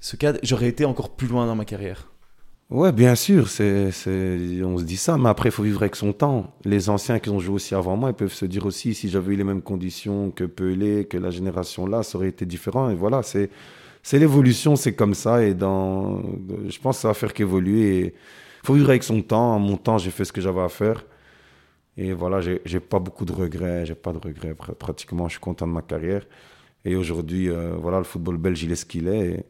ce 0.00 0.16
cadre, 0.16 0.38
j'aurais 0.42 0.68
été 0.68 0.84
encore 0.84 1.10
plus 1.10 1.26
loin 1.28 1.46
dans 1.46 1.56
ma 1.56 1.64
carrière. 1.64 2.08
Ouais, 2.70 2.92
bien 2.92 3.14
sûr, 3.14 3.48
c'est, 3.50 3.90
on 4.64 4.78
se 4.78 4.84
dit 4.84 4.96
ça, 4.96 5.18
mais 5.18 5.28
après, 5.28 5.50
il 5.50 5.52
faut 5.52 5.62
vivre 5.62 5.82
avec 5.82 5.96
son 5.96 6.12
temps. 6.14 6.54
Les 6.64 6.88
anciens 6.88 7.18
qui 7.18 7.28
ont 7.28 7.38
joué 7.38 7.54
aussi 7.56 7.74
avant 7.74 7.96
moi, 7.96 8.10
ils 8.10 8.14
peuvent 8.14 8.32
se 8.32 8.46
dire 8.46 8.64
aussi, 8.64 8.94
si 8.94 9.08
j'avais 9.10 9.34
eu 9.34 9.36
les 9.36 9.44
mêmes 9.44 9.60
conditions 9.62 10.30
que 10.30 10.44
Pelé, 10.44 11.04
que 11.04 11.18
la 11.18 11.30
génération 11.30 11.86
là, 11.86 12.02
ça 12.02 12.16
aurait 12.16 12.28
été 12.28 12.46
différent. 12.46 12.88
Et 12.88 12.94
voilà, 12.94 13.22
c'est, 13.22 13.50
c'est 14.02 14.18
l'évolution, 14.18 14.76
c'est 14.76 14.94
comme 14.94 15.12
ça. 15.14 15.42
Et 15.44 15.52
dans, 15.52 16.22
je 16.68 16.78
pense 16.80 16.96
que 16.96 17.02
ça 17.02 17.08
va 17.08 17.14
faire 17.14 17.34
qu'évoluer. 17.34 18.14
Il 18.62 18.66
faut 18.66 18.74
vivre 18.74 18.88
avec 18.88 19.04
son 19.04 19.20
temps. 19.20 19.54
En 19.56 19.58
mon 19.58 19.76
temps, 19.76 19.98
j'ai 19.98 20.10
fait 20.10 20.24
ce 20.24 20.32
que 20.32 20.40
j'avais 20.40 20.62
à 20.62 20.68
faire. 20.70 21.04
Et 21.96 22.12
voilà, 22.12 22.40
j'ai, 22.40 22.80
pas 22.80 22.98
beaucoup 22.98 23.24
de 23.24 23.32
regrets. 23.32 23.86
J'ai 23.86 23.94
pas 23.94 24.12
de 24.12 24.18
regrets. 24.18 24.52
Pr- 24.52 24.74
Pratiquement, 24.74 25.28
je 25.28 25.32
suis 25.34 25.40
content 25.40 25.66
de 25.66 25.72
ma 25.72 25.82
carrière. 25.82 26.26
Et 26.84 26.96
aujourd'hui, 26.96 27.48
euh, 27.48 27.74
voilà, 27.80 27.98
le 27.98 28.04
football 28.04 28.36
belge, 28.36 28.62
il 28.64 28.72
est 28.72 28.76
ce 28.76 28.84
qu'il 28.84 29.06
est. 29.08 29.26
Et, 29.30 29.44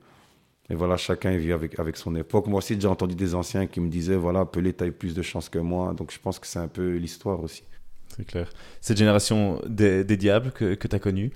et 0.71 0.75
voilà, 0.75 0.97
chacun 0.97 1.37
vit 1.37 1.53
avec, 1.53 1.79
avec 1.79 1.97
son 1.97 2.15
époque. 2.17 2.47
Moi 2.47 2.59
aussi, 2.59 2.79
j'ai 2.79 2.87
entendu 2.89 3.15
des 3.15 3.35
anciens 3.35 3.67
qui 3.67 3.81
me 3.81 3.89
disaient, 3.89 4.17
voilà, 4.17 4.45
Pelé, 4.45 4.73
t'as 4.73 4.87
eu 4.87 4.93
plus 4.93 5.15
de 5.15 5.23
chance 5.23 5.49
que 5.49 5.59
moi. 5.59 5.95
Donc, 5.95 6.13
je 6.13 6.19
pense 6.19 6.39
que 6.39 6.47
c'est 6.47 6.59
un 6.59 6.69
peu 6.69 6.97
l'histoire 6.97 7.43
aussi. 7.43 7.65
C'est 8.17 8.27
clair. 8.27 8.51
Cette 8.81 8.97
génération 8.99 9.61
des, 9.67 10.05
des 10.05 10.17
diables 10.17 10.53
que, 10.53 10.75
que 10.75 10.87
tu 10.87 10.95
as 10.95 10.99
connue, 11.01 11.33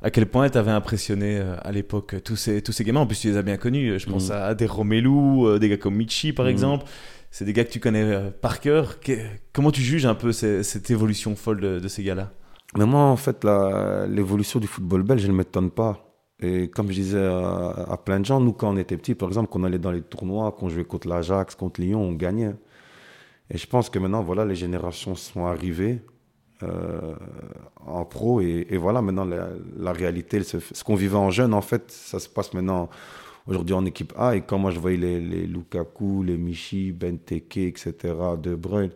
à 0.00 0.10
quel 0.10 0.26
point 0.26 0.44
elle 0.46 0.50
t'avait 0.50 0.70
impressionné 0.70 1.38
euh, 1.38 1.56
à 1.62 1.70
l'époque, 1.72 2.16
tous 2.24 2.36
ces, 2.36 2.62
tous 2.62 2.72
ces 2.72 2.84
gamins? 2.84 3.00
En 3.00 3.06
plus, 3.06 3.20
tu 3.20 3.28
les 3.28 3.36
as 3.36 3.42
bien 3.42 3.56
connus. 3.56 3.98
Je 4.00 4.06
pense 4.08 4.28
Mhm. 4.30 4.36
à 4.36 4.54
des 4.54 4.66
Romelu, 4.66 5.08
euh, 5.46 5.58
des 5.58 5.68
gars 5.68 5.76
comme 5.76 5.96
Michi, 5.96 6.32
par 6.32 6.46
Mhm. 6.46 6.50
exemple. 6.52 6.86
C'est 7.32 7.46
des 7.46 7.54
gars 7.54 7.64
que 7.64 7.70
tu 7.70 7.80
connais 7.80 8.02
euh, 8.02 8.30
par 8.30 8.60
cœur. 8.60 8.96
Comment 9.54 9.70
tu 9.70 9.80
juges 9.80 10.04
un 10.04 10.14
peu 10.14 10.32
cette 10.32 10.90
évolution 10.90 11.34
folle 11.34 11.60
de, 11.60 11.88
ces 11.88 12.04
gars-là? 12.04 12.30
Mais 12.76 12.84
moi, 12.84 13.00
en 13.00 13.16
fait, 13.16 13.44
l'évolution 14.06 14.60
du 14.60 14.66
football 14.66 15.02
belge, 15.02 15.24
elle 15.24 15.32
ne 15.32 15.36
m'étonne 15.36 15.70
pas. 15.70 16.14
Et 16.40 16.68
comme 16.68 16.88
je 16.88 16.94
disais 16.94 17.24
à, 17.24 17.98
plein 18.04 18.20
de 18.20 18.26
gens, 18.26 18.38
nous, 18.38 18.52
quand 18.52 18.70
on 18.70 18.76
était 18.76 18.98
petits, 18.98 19.14
par 19.14 19.28
exemple, 19.28 19.48
qu'on 19.48 19.64
allait 19.64 19.78
dans 19.78 19.92
les 19.92 20.02
tournois, 20.02 20.52
qu'on 20.52 20.68
jouait 20.68 20.84
contre 20.84 21.08
l'Ajax, 21.08 21.54
contre 21.54 21.80
Lyon, 21.80 22.02
on 22.02 22.12
gagnait. 22.12 22.54
Et 23.48 23.56
je 23.56 23.66
pense 23.66 23.88
que 23.88 23.98
maintenant, 23.98 24.22
voilà, 24.22 24.44
les 24.44 24.54
générations 24.54 25.14
sont 25.14 25.46
arrivées 25.46 26.02
euh, 26.62 27.14
en 27.86 28.04
pro. 28.04 28.42
Et, 28.42 28.76
voilà, 28.76 29.00
maintenant, 29.00 29.26
la, 29.78 29.92
réalité, 29.92 30.42
ce 30.42 30.84
qu'on 30.84 30.96
vivait 30.96 31.16
en 31.16 31.30
jeune, 31.30 31.54
en 31.54 31.62
fait, 31.62 31.90
ça 31.90 32.18
se 32.18 32.28
passe 32.28 32.52
maintenant 32.52 32.90
aujourd'hui 33.46 33.74
en 33.74 33.84
équipe 33.84 34.12
A. 34.16 34.36
Et 34.36 34.42
quand 34.42 34.58
moi, 34.58 34.70
je 34.70 34.78
voyais 34.78 34.96
les, 34.96 35.46
Lukaku, 35.46 36.22
les 36.22 36.36
Michi, 36.36 36.92
Benteke, 36.92 37.56
etc., 37.58 38.14
De 38.40 38.54
Bruyne, 38.54 38.92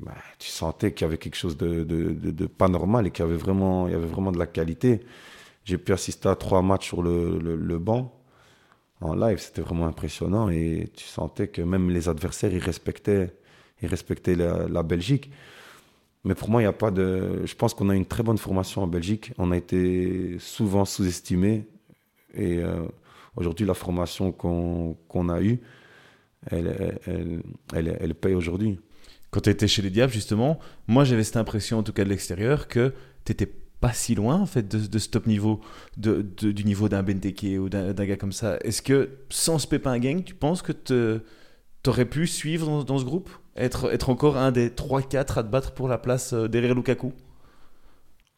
bah, 0.00 0.14
tu 0.38 0.48
sentais 0.48 0.92
qu'il 0.92 1.04
y 1.04 1.08
avait 1.08 1.18
quelque 1.18 1.36
chose 1.36 1.56
de, 1.56 1.84
de, 1.84 2.46
pas 2.46 2.68
normal 2.68 3.06
et 3.06 3.10
qu'il 3.10 3.24
y 3.24 3.28
avait 3.28 3.36
vraiment, 3.36 3.86
de 3.86 4.38
la 4.38 4.46
qualité. 4.46 5.00
J'ai 5.64 5.78
pu 5.78 5.92
assister 5.92 6.28
à 6.28 6.36
trois 6.36 6.62
matchs 6.62 6.88
sur 6.88 7.02
le, 7.02 7.78
banc 7.78 8.12
en 9.00 9.14
live, 9.14 9.38
c'était 9.38 9.60
vraiment 9.60 9.86
impressionnant 9.86 10.48
et 10.48 10.90
tu 10.96 11.04
sentais 11.04 11.48
que 11.48 11.60
même 11.60 11.90
les 11.90 12.08
adversaires, 12.08 12.52
ils 12.52 12.58
respectaient, 12.58 13.34
la 14.36 14.82
Belgique. 14.82 15.30
Mais 16.24 16.34
pour 16.34 16.48
moi, 16.48 16.62
il 16.62 16.64
n'y 16.64 16.68
a 16.68 16.72
pas 16.72 16.90
de. 16.90 17.44
Je 17.44 17.54
pense 17.54 17.74
qu'on 17.74 17.90
a 17.90 17.94
une 17.94 18.06
très 18.06 18.22
bonne 18.22 18.38
formation 18.38 18.82
en 18.82 18.86
Belgique. 18.86 19.32
On 19.36 19.50
a 19.52 19.56
été 19.56 20.38
souvent 20.38 20.86
sous-estimé. 20.86 21.66
Et 22.32 22.58
euh, 22.58 22.82
aujourd'hui, 23.36 23.66
la 23.66 23.74
formation 23.74 24.32
qu'on 24.32 25.28
a 25.28 25.40
eue, 25.42 25.60
elle, 26.50 26.98
elle, 27.06 27.42
elle, 27.74 27.96
elle 28.00 28.14
paye 28.14 28.34
aujourd'hui. 28.34 28.78
Quand 29.30 29.40
tu 29.40 29.50
étais 29.50 29.66
chez 29.68 29.82
les 29.82 29.90
Diables, 29.90 30.12
justement, 30.12 30.58
moi 30.86 31.04
j'avais 31.04 31.24
cette 31.24 31.36
impression, 31.36 31.78
en 31.78 31.82
tout 31.82 31.92
cas 31.92 32.04
de 32.04 32.10
l'extérieur, 32.10 32.68
que 32.68 32.94
tu 33.24 33.34
pas 33.80 33.92
si 33.92 34.14
loin 34.14 34.36
en 34.36 34.46
fait 34.46 34.66
de, 34.66 34.86
de 34.86 34.98
ce 34.98 35.08
top 35.10 35.26
niveau, 35.26 35.60
de, 35.98 36.24
de- 36.38 36.52
du 36.52 36.64
niveau 36.64 36.88
d'un 36.88 37.02
Benteke 37.02 37.58
ou 37.60 37.68
d'un 37.68 37.92
gars 37.92 38.16
comme 38.16 38.32
ça. 38.32 38.56
Est-ce 38.62 38.80
que 38.80 39.10
sans 39.28 39.58
ce 39.58 39.66
Pépin 39.66 39.98
Gang, 39.98 40.24
tu 40.24 40.34
penses 40.34 40.62
que 40.62 40.72
tu 40.72 41.90
aurais 41.90 42.06
pu 42.06 42.26
suivre 42.26 42.66
dans, 42.66 42.84
dans 42.84 42.98
ce 42.98 43.04
groupe? 43.04 43.28
Être, 43.56 43.92
être 43.92 44.08
encore 44.10 44.36
un 44.38 44.52
des 44.52 44.70
3-4 44.70 45.38
à 45.38 45.42
te 45.42 45.48
battre 45.48 45.72
pour 45.72 45.88
la 45.88 45.98
place 45.98 46.32
euh, 46.32 46.48
derrière 46.48 46.74
Lukaku? 46.74 47.12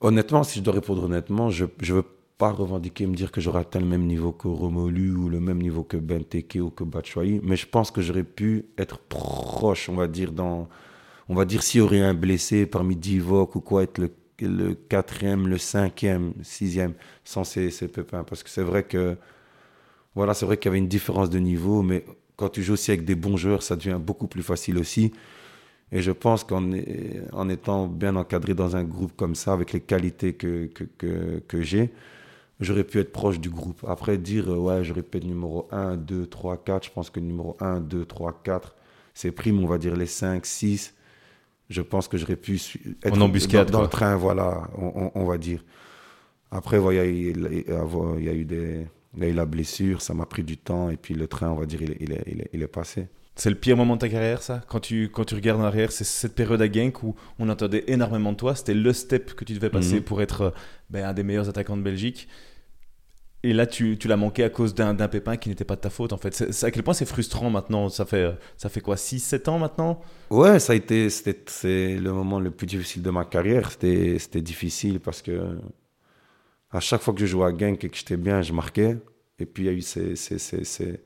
Honnêtement, 0.01 0.43
si 0.43 0.59
je 0.59 0.65
dois 0.65 0.75
répondre 0.75 1.05
honnêtement, 1.05 1.49
je 1.51 1.65
ne 1.65 1.93
veux 1.93 2.05
pas 2.39 2.51
revendiquer 2.51 3.07
me 3.07 3.15
dire 3.15 3.33
que 3.33 3.41
j'aurais 3.41 3.61
atteint 3.61 3.81
le 3.81 3.87
même 3.87 4.07
niveau 4.07 4.33
que 4.33 4.49
Romelu 4.49 5.15
ou 5.15 5.29
le 5.29 5.41
même 5.41 5.61
niveau 5.61 5.85
que 5.85 5.97
Benteke 5.97 6.59
ou 6.61 6.71
que 6.71 6.85
Batshuayi, 6.85 7.41
mais 7.43 7.57
je 7.57 7.67
pense 7.67 7.91
que 7.91 8.03
j'aurais 8.03 8.25
pu 8.25 8.67
être 8.77 8.99
proche, 8.99 9.89
on 9.89 9.95
va 9.95 10.07
dire, 10.07 10.33
dans, 10.33 10.69
on 11.29 11.35
va 11.35 11.47
dire 11.47 11.63
s'il 11.63 11.81
y 11.81 11.83
aurait 11.83 12.03
un 12.03 12.15
blessé 12.15 12.67
parmi 12.67 12.95
Divock 12.95 13.57
ou 13.57 13.61
quoi, 13.61 13.85
être 13.85 13.99
le, 13.99 14.75
quatrième, 14.75 15.49
le 15.49 15.57
cinquième, 15.57 16.35
sixième, 16.43 16.93
sans 17.25 17.45
ces, 17.45 17.71
pépins. 17.89 18.23
Parce 18.25 18.43
que 18.43 18.51
c'est 18.51 18.63
vrai 18.63 18.83
que, 18.83 19.17
voilà, 20.15 20.35
c'est 20.35 20.45
vrai 20.45 20.59
qu'il 20.59 20.67
y 20.67 20.71
avait 20.71 20.79
une 20.79 20.89
différence 20.89 21.31
de 21.31 21.39
niveau, 21.39 21.83
mais 21.83 22.05
quand 22.37 22.51
tu 22.51 22.63
joues 22.63 22.75
aussi 22.75 22.91
avec 22.91 23.07
des 23.07 23.15
bons 23.15 23.39
joueurs, 23.39 23.63
ça 23.63 23.77
devient 23.77 23.99
beaucoup 23.99 24.27
plus 24.27 24.43
facile 24.43 24.77
aussi. 24.77 25.13
Et 25.91 26.03
je 26.03 26.11
pense 26.11 26.45
qu'en 26.45 26.71
en 27.33 27.49
étant 27.49 27.87
bien 27.87 28.17
encadré 28.17 28.53
dans 28.53 28.77
un 28.77 28.85
groupe 28.85 29.13
comme 29.17 29.35
ça, 29.35 29.55
avec 29.55 29.73
les 29.73 29.81
qualités 29.81 30.35
que 30.35 30.69
j'ai, 31.63 31.93
j'aurais 32.61 32.85
pu 32.85 32.99
être 33.01 33.13
proche 33.13 33.41
du 33.41 33.51
groupe. 33.51 33.85
Après, 33.89 34.19
dire, 34.19 34.51
euh, 34.53 34.57
ouais, 34.59 34.85
j'aurais 34.85 35.03
pu 35.03 35.19
être 35.19 35.25
numéro 35.25 35.69
1, 35.73 35.97
2, 35.97 36.27
3, 36.27 36.57
4, 36.59 36.85
je 36.87 36.91
pense 36.91 37.11
que 37.11 37.21
numéro 37.21 37.57
1, 37.61 37.81
2, 37.81 38.05
3, 38.07 38.41
4, 38.45 38.75
c'est 39.15 39.33
prime, 39.33 39.63
on 39.63 39.67
va 39.67 39.79
dire 39.79 39.97
les 39.97 40.07
5, 40.07 40.47
6. 40.47 40.95
Je 41.71 41.83
pense 41.83 42.09
que 42.09 42.17
j'aurais 42.19 42.37
pu 42.37 42.61
être 43.03 43.17
En 43.17 43.21
embuscade, 43.23 43.71
dans, 43.71 43.83
le 43.83 43.89
train, 43.89 44.17
voilà, 44.17 44.69
on, 44.79 44.93
on- 45.07 45.13
on 45.15 45.25
va 45.27 45.39
dire. 45.39 45.65
Après, 46.51 46.79
il 46.79 46.97
y 46.97 46.99
a 46.99 47.05
eu- 47.07 47.33
il 47.33 47.43
y 47.69 47.73
a- 47.73 47.85
il 48.19 48.25
y 48.25 48.29
a 48.29 48.35
eu 48.35 48.45
des... 48.45 48.87
Il 49.17 49.23
y 49.23 49.27
a 49.27 49.29
eu 49.31 49.33
la 49.35 49.47
blessure, 49.47 50.03
ça 50.03 50.13
m'a 50.15 50.27
pris 50.27 50.45
du 50.45 50.59
temps, 50.59 50.91
et 50.91 50.97
puis 50.99 51.15
le 51.15 51.27
train, 51.27 51.51
on 51.51 51.57
va 51.57 51.67
dire, 51.67 51.81
il 51.83 51.97
il 52.01 52.13
est, 52.13 52.23
il 52.27 52.41
est, 52.43 52.51
il 52.53 52.63
est 52.63 52.67
passé. 52.69 53.09
C'est 53.39 53.51
le 53.51 53.57
pire 53.57 53.77
moment 53.77 53.97
de 53.97 54.01
ta 54.01 54.09
carrière, 54.09 54.41
ça? 54.43 54.63
Quand 54.67 54.81
tu, 54.81 55.11
quand 55.11 55.25
tu 55.25 55.35
regardes 55.35 55.61
en 55.61 55.65
arrière, 55.65 55.93
c'est 55.93 56.05
cette 56.05 56.35
période 56.35 56.63
à 56.63 56.73
Genk 56.73 57.03
où 57.03 57.15
on 57.39 57.49
entendait 57.51 57.85
énormément 57.87 58.33
de 58.33 58.37
toi. 58.39 58.55
C'était 58.55 58.73
le 58.75 58.93
step 58.95 59.35
que 59.35 59.45
tu 59.45 59.53
devais 59.53 59.69
passer 59.69 59.97
Mhm. 59.97 60.03
pour 60.03 60.23
être 60.23 60.41
euh, 60.41 60.51
ben, 60.89 61.05
un 61.05 61.13
des 61.13 61.23
meilleurs 61.23 61.49
attaquants 61.49 61.77
de 61.77 61.83
Belgique. 61.83 62.29
Et 63.43 63.53
là, 63.53 63.67
tu, 63.67 63.99
tu 63.99 64.09
l'as 64.09 64.17
manqué 64.17 64.43
à 64.43 64.49
cause 64.49 64.75
d'un 64.75 64.95
pépin 65.07 65.37
qui 65.37 65.51
n'était 65.51 65.65
pas 65.65 65.77
de 65.77 65.81
ta 65.83 65.91
faute, 65.91 66.13
en 66.15 66.17
fait. 66.17 66.43
À 66.65 66.71
quel 66.71 66.83
point 66.83 66.95
c'est 66.95 67.05
frustrant 67.07 67.51
maintenant? 67.51 67.89
Ça 67.91 68.07
fait, 68.07 68.23
euh, 68.25 68.33
ça 68.57 68.71
fait 68.71 68.81
quoi? 68.81 68.97
6-7 68.97 69.49
ans 69.49 69.59
maintenant? 69.59 70.01
Ouais, 70.31 70.59
ça 70.59 70.73
a 70.73 70.77
été, 70.77 71.11
c'était, 71.11 71.39
c'est 71.47 71.97
le 71.97 72.13
moment 72.13 72.41
le 72.41 72.51
plus 72.51 72.67
difficile 72.67 73.03
de 73.03 73.11
ma 73.11 73.25
carrière. 73.27 73.71
C'était, 73.71 74.19
c'était 74.19 74.41
difficile 74.41 74.99
parce 74.99 75.21
que 75.23 75.59
à 76.71 76.81
chaque 76.81 77.03
fois 77.03 77.15
que 77.15 77.21
je 77.21 77.27
jouais 77.27 77.45
à 77.47 77.57
Genk 77.57 77.85
et 77.85 77.89
que 77.91 77.97
j'étais 77.97 78.17
bien, 78.17 78.43
je 78.43 78.53
marquais. 78.53 78.97
Et 79.39 79.47
puis 79.47 79.65
il 79.65 79.67
y 79.67 79.69
a 79.69 79.73
eu 79.73 79.83
ces, 79.83 80.17
ces, 80.17 80.39
ces, 80.39 80.65
ces- 80.65 81.01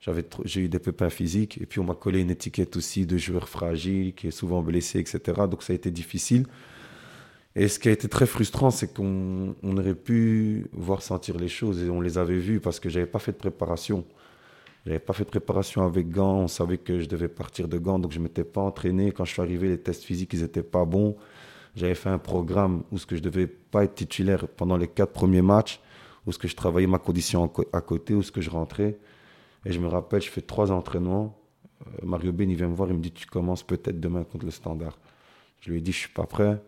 j'avais, 0.00 0.24
j'ai 0.44 0.62
eu 0.62 0.68
des 0.68 0.78
pépins 0.78 1.10
physiques. 1.10 1.58
Et 1.60 1.66
puis 1.66 1.80
on 1.80 1.84
m'a 1.84 1.94
collé 1.94 2.20
une 2.20 2.30
étiquette 2.30 2.76
aussi 2.76 3.06
de 3.06 3.16
joueur 3.16 3.48
fragile, 3.48 4.14
qui 4.14 4.28
est 4.28 4.32
souvent 4.32 4.62
blessé, 4.62 4.98
etc. 4.98 5.42
Donc 5.50 5.62
ça 5.62 5.72
a 5.72 5.76
été 5.76 5.90
difficile. 5.90 6.46
Et 7.56 7.66
ce 7.68 7.78
qui 7.78 7.88
a 7.88 7.92
été 7.92 8.08
très 8.08 8.26
frustrant, 8.26 8.70
c'est 8.70 8.94
qu'on 8.94 9.56
on 9.62 9.76
aurait 9.76 9.94
pu 9.94 10.66
voir 10.72 11.02
sentir 11.02 11.36
les 11.38 11.48
choses 11.48 11.82
et 11.82 11.90
on 11.90 12.00
les 12.00 12.18
avait 12.18 12.38
vues 12.38 12.60
parce 12.60 12.78
que 12.78 12.88
j'avais 12.88 13.06
pas 13.06 13.18
fait 13.18 13.32
de 13.32 13.36
préparation. 13.36 14.04
J'avais 14.86 15.00
pas 15.00 15.12
fait 15.12 15.24
de 15.24 15.30
préparation 15.30 15.84
avec 15.84 16.08
Gand. 16.10 16.38
On 16.38 16.48
savait 16.48 16.78
que 16.78 17.00
je 17.00 17.08
devais 17.08 17.28
partir 17.28 17.66
de 17.66 17.78
Gand, 17.78 17.98
donc 17.98 18.12
je 18.12 18.20
m'étais 18.20 18.44
pas 18.44 18.60
entraîné. 18.60 19.10
Quand 19.10 19.24
je 19.24 19.32
suis 19.32 19.42
arrivé, 19.42 19.68
les 19.68 19.78
tests 19.78 20.04
physiques, 20.04 20.32
ils 20.34 20.42
étaient 20.44 20.62
pas 20.62 20.84
bons. 20.84 21.16
J'avais 21.74 21.94
fait 21.94 22.08
un 22.08 22.18
programme 22.18 22.84
où 22.92 22.98
ce 22.98 23.06
que 23.06 23.16
je 23.16 23.22
devais 23.22 23.46
pas 23.46 23.84
être 23.84 23.94
titulaire 23.94 24.46
pendant 24.48 24.76
les 24.76 24.88
quatre 24.88 25.12
premiers 25.12 25.42
matchs, 25.42 25.80
où 26.26 26.32
ce 26.32 26.38
que 26.38 26.48
je 26.48 26.56
travaillais 26.56 26.86
ma 26.86 26.98
condition 26.98 27.52
à 27.72 27.80
côté, 27.80 28.14
où 28.14 28.22
ce 28.22 28.32
que 28.32 28.40
je 28.40 28.50
rentrais. 28.50 28.98
Et 29.64 29.72
je 29.72 29.80
me 29.80 29.88
rappelle, 29.88 30.22
je 30.22 30.30
fais 30.30 30.42
trois 30.42 30.72
entraînements. 30.72 31.38
Euh, 31.86 32.06
Mario 32.06 32.32
Ben, 32.32 32.50
il 32.50 32.56
vient 32.56 32.68
me 32.68 32.74
voir, 32.74 32.88
il 32.88 32.96
me 32.96 33.02
dit, 33.02 33.12
tu 33.12 33.26
commences 33.26 33.62
peut-être 33.62 34.00
demain 34.00 34.24
contre 34.24 34.44
le 34.44 34.50
Standard. 34.50 34.98
Je 35.60 35.70
lui 35.70 35.78
ai 35.78 35.80
dit, 35.80 35.92
je 35.92 35.98
suis 35.98 36.12
pas 36.12 36.26
prêt. 36.26 36.60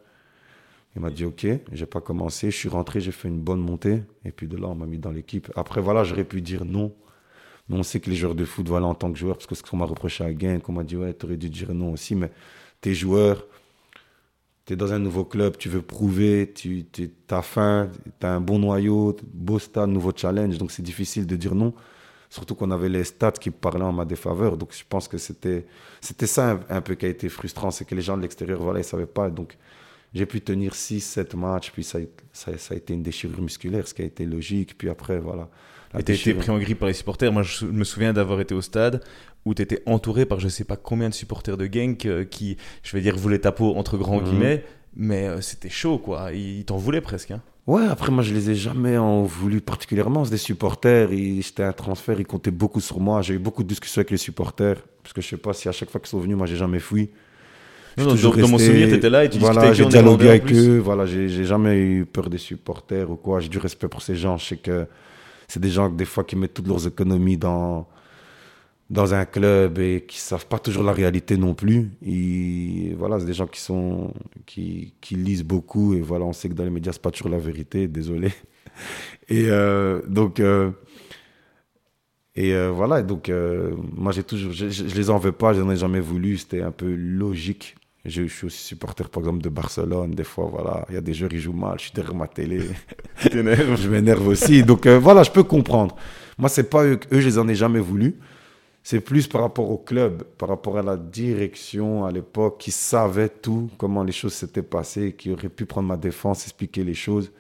Il 0.97 1.03
m'a 1.03 1.11
dit 1.11 1.25
ok, 1.25 1.47
j'ai 1.73 1.87
pas 1.87 2.01
commencé, 2.01 2.51
je 2.51 2.57
suis 2.57 2.69
rentré, 2.69 3.01
j'ai 3.01 3.13
fait 3.13 3.29
une 3.29 3.41
bonne 3.41 3.61
montée, 3.61 4.03
et 4.25 4.33
puis 4.33 4.49
de 4.49 4.57
là 4.57 4.67
on 4.69 4.75
m'a 4.75 4.87
mis 4.87 4.99
dans 4.99 5.13
l'équipe. 5.13 5.51
Après 5.55 5.81
voilà, 5.81 6.03
j'aurais 6.03 6.25
pu 6.25 6.43
dire 6.43 6.65
non, 6.65 6.93
mais 7.69 7.77
on 7.77 7.83
sait 7.85 8.01
que 8.01 8.11
les 8.11 8.17
joueurs 8.17 8.35
de 8.35 8.45
foot, 8.45 8.67
voilà, 8.69 8.87
en 8.87 8.95
tant 8.95 9.13
que 9.13 9.19
joueur, 9.19 9.37
parce 9.37 9.47
que 9.47 9.55
ce 9.55 9.63
qu'on 9.63 9.77
m'a 9.77 9.85
reproché 9.85 10.25
à 10.25 10.33
Gain, 10.33 10.59
qu'on 10.59 10.73
m'a 10.73 10.83
dit 10.83 10.97
ouais, 10.97 11.13
t'aurais 11.13 11.37
dû 11.37 11.49
dire 11.49 11.73
non 11.75 11.93
aussi, 11.93 12.17
mais 12.17 12.31
t'es 12.81 12.93
joueur, 12.93 13.47
t'es 14.65 14.75
dans 14.75 14.93
un 14.93 14.99
nouveau 14.99 15.25
club, 15.25 15.57
tu 15.59 15.69
veux 15.69 15.83
prouver, 15.83 16.53
tu 16.53 16.85
as 17.31 17.43
faim, 17.43 17.89
t'as 18.19 18.35
un 18.35 18.41
bon 18.41 18.59
noyau, 18.59 19.17
beau 19.33 19.61
stade, 19.61 19.91
nouveau 19.91 20.13
challenge, 20.15 20.59
donc 20.59 20.73
c'est 20.73 20.83
difficile 20.83 21.27
de 21.27 21.37
dire 21.37 21.55
non. 21.55 21.73
Surtout 22.31 22.55
qu'on 22.55 22.71
avait 22.71 22.89
les 22.89 23.05
stats 23.05 23.33
qui 23.33 23.51
parlaient 23.51 23.85
en 23.85 23.93
ma 23.93 24.05
défaveur. 24.05 24.57
Donc 24.57 24.73
je 24.73 24.85
pense 24.89 25.09
que 25.09 25.19
c'était 25.19 25.67
c'était 26.01 26.29
ça 26.29 26.61
un, 26.69 26.81
peu 26.81 26.95
qui 26.95 27.05
a 27.05 27.09
été 27.09 27.29
frustrant, 27.29 27.71
c'est 27.71 27.85
que 27.85 27.95
les 27.95 28.03
gens 28.03 28.17
de 28.17 28.23
l'extérieur, 28.23 28.63
voilà, 28.63 28.81
ils 28.81 28.85
savaient 28.85 29.07
pas. 29.07 29.29
Donc 29.29 29.59
j'ai 30.15 30.27
pu 30.27 30.41
tenir 30.41 30.75
6, 30.75 31.01
7 31.01 31.35
matchs, 31.35 31.71
puis 31.73 31.85
ça, 31.85 31.99
ça, 32.33 32.57
ça, 32.57 32.75
a 32.75 32.77
été 32.77 32.95
une 32.95 33.03
déchirure 33.03 33.43
musculaire, 33.43 33.87
ce 33.87 33.95
qui 33.95 34.03
a 34.03 34.05
été 34.05 34.27
logique. 34.27 34.79
Puis 34.79 34.89
après, 34.89 35.19
voilà. 35.19 35.49
Et 35.99 36.05
tu 36.05 36.13
été 36.13 36.35
pris 36.35 36.51
en 36.51 36.59
grippe 36.59 36.79
par 36.79 36.89
les 36.89 36.95
supporters. 36.95 37.33
Moi, 37.33 37.43
je 37.43 37.67
me 37.67 37.83
souviens 37.83 38.13
d'avoir 38.13 38.41
été 38.41 38.55
au 38.55 38.61
stade 38.61 39.03
où 39.45 39.55
tu 39.55 39.63
étais 39.63 39.83
entouré 39.87 40.27
par 40.27 40.39
je 40.39 40.49
sais 40.49 40.65
pas 40.65 40.77
combien 40.77 41.09
de 41.09 41.15
supporters 41.15 41.57
de 41.57 41.69
Genk 41.71 42.07
euh, 42.07 42.25
qui, 42.25 42.57
je 42.83 42.97
vais 42.97 43.03
dire, 43.03 43.17
voulaient 43.17 43.41
ta 43.41 43.53
peau 43.53 43.75
entre 43.75 43.97
grands 43.97 44.21
mhm. 44.21 44.25
guillemets, 44.25 44.65
mais 44.95 45.27
euh, 45.27 45.41
c'était 45.41 45.71
chaud, 45.71 45.99
quoi. 45.99 46.33
Ils 46.33 46.65
t'en 46.65 46.77
voulaient 46.77 47.01
presque. 47.01 47.33
Hein. 47.33 47.43
Ouais, 47.71 47.87
après, 47.87 48.11
moi, 48.11 48.25
je 48.25 48.35
les 48.35 48.51
ai 48.51 48.57
jamais 48.57 48.99
en 48.99 49.23
voulu 49.23 49.61
particulièrement. 49.61 50.25
C'est 50.25 50.33
des 50.33 50.39
supporters. 50.39 51.09
C'était 51.41 51.63
un 51.63 51.73
transfert. 51.73 52.19
Ils 52.19 52.27
comptaient 52.27 52.51
beaucoup 52.51 52.81
sur 52.81 52.99
moi. 52.99 53.23
J'ai 53.23 53.35
eu 53.35 53.39
beaucoup 53.39 53.63
de 53.63 53.69
discussions 53.69 54.01
avec 54.01 54.11
les 54.11 54.17
supporters. 54.17 54.79
Parce 55.05 55.13
que 55.13 55.21
je 55.21 55.29
sais 55.29 55.37
pas 55.37 55.53
si 55.53 55.69
à 55.69 55.73
chaque 55.73 55.89
fois 55.89 56.01
qu'ils 56.01 56.09
sont 56.09 56.19
venus, 56.19 56.37
moi, 56.37 56.49
j'ai 56.49 56.57
jamais 56.57 56.81
fui. 56.81 57.11
Non, 57.97 58.07
dans, 58.07 58.15
dans 58.15 58.49
mon 58.49 58.59
souvenir, 58.59 58.89
tu 58.89 58.95
étais 58.95 59.09
là 59.09 59.25
et 59.25 59.31
tu 59.31 59.39
voilà, 59.39 59.73
j'ai 59.73 59.87
dialogué 59.87 60.31
avec 60.31 60.53
eux. 60.53 60.79
Voilà, 60.79 61.07
j'ai 61.07 61.45
jamais 61.45 61.79
eu 61.79 62.07
peur 62.07 62.29
des 62.29 62.39
supporters 62.39 63.09
ou 63.09 63.15
quoi. 63.15 63.39
J'ai 63.39 63.49
du 63.49 63.59
respect 63.59 63.87
pour 63.87 64.03
ces 64.03 64.17
gens. 64.17 64.37
Je 64.37 64.47
sais 64.47 64.57
que 64.57 64.89
c'est 65.47 65.61
des 65.61 65.71
gens, 65.71 65.89
des 65.89 66.07
fois, 66.07 66.25
qui 66.25 66.35
mettent 66.35 66.55
toutes 66.55 66.67
leurs 66.67 66.89
économies 66.89 67.37
dans, 67.37 67.87
dans 68.91 69.15
un 69.15 69.25
club 69.25 69.79
et 69.79 70.05
qui 70.07 70.19
savent 70.19 70.47
pas 70.47 70.59
toujours 70.59 70.83
la 70.83 70.93
réalité 70.93 71.37
non 71.37 71.55
plus. 71.55 71.91
Et 72.05 72.93
voilà, 72.99 73.21
c'est 73.21 73.27
des 73.27 73.33
gens 73.33 73.47
qui 73.47 73.61
sont 73.61 74.13
qui, 74.47 74.95
qui, 75.01 75.15
lisent 75.15 75.45
beaucoup 75.45 75.95
et 75.95 76.01
voilà, 76.01 76.25
on 76.25 76.33
sait 76.33 76.49
que 76.49 76.55
dans 76.55 76.65
les 76.65 76.71
médias 76.71 76.93
c'est 76.93 77.01
pas 77.01 77.13
toujours 77.13 77.31
la 77.31 77.39
vérité, 77.39 77.87
désolé. 77.87 78.33
Et 79.29 79.47
euh, 79.49 80.01
donc 80.09 80.41
euh, 80.41 80.71
et 82.35 82.55
euh, 82.55 82.71
voilà, 82.71 83.03
donc 83.03 83.31
moi 83.95 84.11
j'ai 84.13 84.23
toujours 84.25 84.53
je, 84.53 84.69
je, 84.69 84.85
les 84.85 85.11
en 85.11 85.19
veux 85.19 85.33
pas, 85.33 85.53
je 85.53 85.61
n'en 85.61 85.71
ai 85.71 85.77
jamais 85.77 86.01
voulu, 86.01 86.37
c'était 86.39 86.63
un 86.63 86.71
peu 86.73 86.93
logique. 86.95 87.77
Je, 88.05 88.23
je, 88.23 88.35
suis 88.35 88.47
aussi 88.47 88.65
supporter 88.65 89.09
par 89.09 89.23
exemple 89.23 89.43
de 89.43 89.49
Barcelone, 89.51 90.13
des 90.13 90.25
fois 90.25 90.47
voilà, 90.51 90.87
il 90.89 90.95
y 90.95 90.99
a 90.99 91.01
des 91.01 91.13
joueurs 91.13 91.31
qui 91.31 91.39
jouent 91.39 91.53
mal, 91.53 91.75
je 91.79 91.85
suis 91.85 91.93
derrière 91.93 92.15
ma 92.15 92.27
télé. 92.27 92.63
je 93.31 93.89
m'énerve 93.89 94.27
aussi. 94.27 94.63
Donc 94.63 94.87
voilà, 94.87 95.23
je 95.23 95.31
peux 95.31 95.45
comprendre. 95.45 95.95
Moi 96.39 96.49
c'est 96.49 96.71
pas 96.71 96.85
eux, 96.85 96.99
eux 97.13 97.21
je 97.21 97.27
les 97.27 97.39
en 97.39 97.47
ai 97.47 97.55
jamais 97.55 97.81
voulu. 97.81 98.19
C'est 98.91 99.01
plus 99.01 99.29
par 99.29 99.43
rapport 99.43 99.71
au 99.71 99.79
club, 99.79 100.25
par 100.37 100.49
rapport 100.49 100.77
à 100.77 100.83
la 100.83 100.97
direction 100.97 102.05
à 102.05 102.11
l'époque, 102.11 102.59
qui 102.59 102.73
savait 102.73 103.29
tout, 103.29 103.71
comment 103.79 104.03
les 104.03 104.11
choses 104.11 104.33
s'étaient 104.35 104.65
passées, 104.65 105.13
qui 105.13 105.31
aurait 105.31 105.49
pu 105.49 105.65
prendre 105.65 105.87
ma 105.87 105.97
défense, 105.97 106.43
expliquer 106.43 106.83
les 106.83 106.95
choses. 106.95 107.31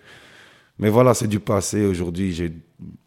Mais 0.78 0.90
voilà, 0.90 1.12
c'est 1.12 1.26
du 1.26 1.40
passé. 1.40 1.85
Aujourd'hui, 1.87 2.33
j'ai 2.33 2.52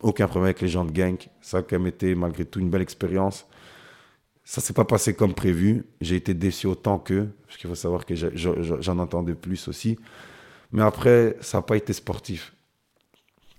aucun 0.01 0.27
problème 0.27 0.47
avec 0.47 0.59
les 0.59 0.67
gens 0.67 0.83
de 0.83 0.93
Genk. 0.93 1.29
Ça 1.39 1.59
a 1.59 1.61
quand 1.61 1.79
même 1.79 1.87
été, 1.87 2.15
malgré 2.15 2.43
tout, 2.43 2.59
une 2.59 2.69
belle 2.69 2.81
expérience. 2.81 3.45
Ça 4.43 4.59
s'est 4.59 4.73
pas 4.73 4.83
passé 4.83 5.13
comme 5.13 5.33
prévu. 5.33 5.85
J'ai 6.01 6.17
été 6.17 6.33
déçu 6.33 6.67
autant 6.67 6.99
qu'eux, 6.99 7.29
parce 7.47 7.57
qu'il 7.57 7.69
faut 7.69 7.75
savoir 7.75 8.05
que 8.05 8.13
j'en 8.13 8.99
entendais 8.99 9.35
plus 9.35 9.69
aussi. 9.69 9.97
Mais 10.73 10.81
après, 10.81 11.37
ça 11.39 11.59
n'a 11.59 11.61
pas 11.61 11.77
été 11.77 11.93
sportif. 11.93 12.53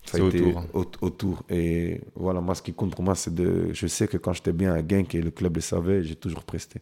Ça 0.04 0.18
a 0.18 0.26
été 0.28 0.42
autour. 0.72 0.98
autour. 1.00 1.42
Et 1.48 2.00
voilà, 2.14 2.40
moi, 2.40 2.54
ce 2.54 2.62
qui 2.62 2.72
compte 2.72 2.94
pour 2.94 3.02
moi, 3.02 3.14
c'est 3.14 3.34
de. 3.34 3.68
Je 3.72 3.86
sais 3.86 4.06
que 4.06 4.16
quand 4.16 4.32
j'étais 4.32 4.52
bien 4.52 4.74
à 4.74 4.86
Genk 4.86 5.14
et 5.14 5.22
le 5.22 5.30
club 5.30 5.56
le 5.56 5.62
savait, 5.62 6.02
j'ai 6.02 6.16
toujours 6.16 6.44
presté. 6.44 6.80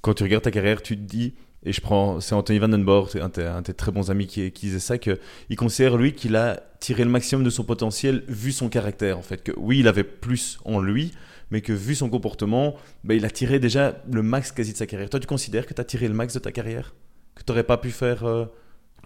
Quand 0.00 0.14
tu 0.14 0.22
regardes 0.22 0.44
ta 0.44 0.50
carrière, 0.50 0.80
tu 0.82 0.96
te 0.96 1.02
dis, 1.02 1.34
et 1.62 1.72
je 1.72 1.80
prends, 1.82 2.20
c'est 2.20 2.34
Anthony 2.34 2.58
Vandenborg, 2.58 3.10
un, 3.16 3.30
un 3.42 3.60
de 3.60 3.66
tes 3.66 3.74
très 3.74 3.92
bons 3.92 4.10
amis 4.10 4.26
qui, 4.26 4.50
qui 4.50 4.66
disait 4.66 4.78
ça, 4.78 4.96
qu'il 4.96 5.18
considère 5.56 5.98
lui 5.98 6.14
qu'il 6.14 6.36
a 6.36 6.62
tiré 6.80 7.04
le 7.04 7.10
maximum 7.10 7.44
de 7.44 7.50
son 7.50 7.64
potentiel 7.64 8.24
vu 8.26 8.50
son 8.50 8.70
caractère 8.70 9.18
en 9.18 9.22
fait. 9.22 9.42
Que 9.42 9.52
oui, 9.58 9.80
il 9.80 9.88
avait 9.88 10.04
plus 10.04 10.58
en 10.64 10.80
lui, 10.80 11.12
mais 11.50 11.60
que 11.60 11.72
vu 11.72 11.94
son 11.94 12.08
comportement, 12.08 12.76
bah, 13.04 13.14
il 13.14 13.24
a 13.24 13.30
tiré 13.30 13.58
déjà 13.58 14.02
le 14.10 14.22
max 14.22 14.52
quasi 14.52 14.72
de 14.72 14.76
sa 14.76 14.86
carrière. 14.86 15.10
Toi, 15.10 15.20
tu 15.20 15.26
considères 15.26 15.66
que 15.66 15.74
tu 15.74 15.80
as 15.80 15.84
tiré 15.84 16.08
le 16.08 16.14
max 16.14 16.34
de 16.34 16.38
ta 16.38 16.52
carrière? 16.52 16.94
Que 17.34 17.42
tu 17.42 17.50
n'aurais 17.50 17.64
pas 17.64 17.76
pu 17.76 17.90
faire, 17.90 18.24
euh, 18.24 18.46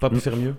pas 0.00 0.10
pu 0.10 0.20
faire 0.20 0.36
mieux? 0.36 0.54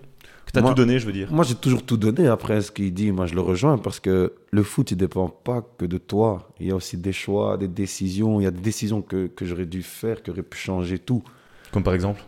Que 0.45 0.51
tu 0.51 0.59
as 0.59 0.61
tout 0.61 0.73
donné, 0.73 0.99
je 0.99 1.05
veux 1.05 1.13
dire 1.13 1.31
Moi, 1.31 1.43
j'ai 1.43 1.55
toujours 1.55 1.83
tout 1.83 1.97
donné. 1.97 2.27
Après, 2.27 2.61
ce 2.61 2.71
qu'il 2.71 2.93
dit, 2.93 3.11
moi, 3.11 3.25
je 3.25 3.33
le 3.33 3.41
rejoins 3.41 3.77
parce 3.77 3.99
que 3.99 4.33
le 4.51 4.63
foot, 4.63 4.91
il 4.91 4.95
ne 4.95 4.99
dépend 4.99 5.27
pas 5.27 5.61
que 5.77 5.85
de 5.85 5.97
toi. 5.97 6.49
Il 6.59 6.67
y 6.67 6.71
a 6.71 6.75
aussi 6.75 6.97
des 6.97 7.13
choix, 7.13 7.57
des 7.57 7.67
décisions. 7.67 8.39
Il 8.39 8.43
y 8.43 8.47
a 8.47 8.51
des 8.51 8.61
décisions 8.61 9.01
que, 9.01 9.27
que 9.27 9.45
j'aurais 9.45 9.65
dû 9.65 9.83
faire, 9.83 10.21
qui 10.21 10.31
auraient 10.31 10.43
pu 10.43 10.57
changer 10.57 10.99
tout. 10.99 11.23
Comme 11.71 11.83
par 11.83 11.93
exemple? 11.93 12.23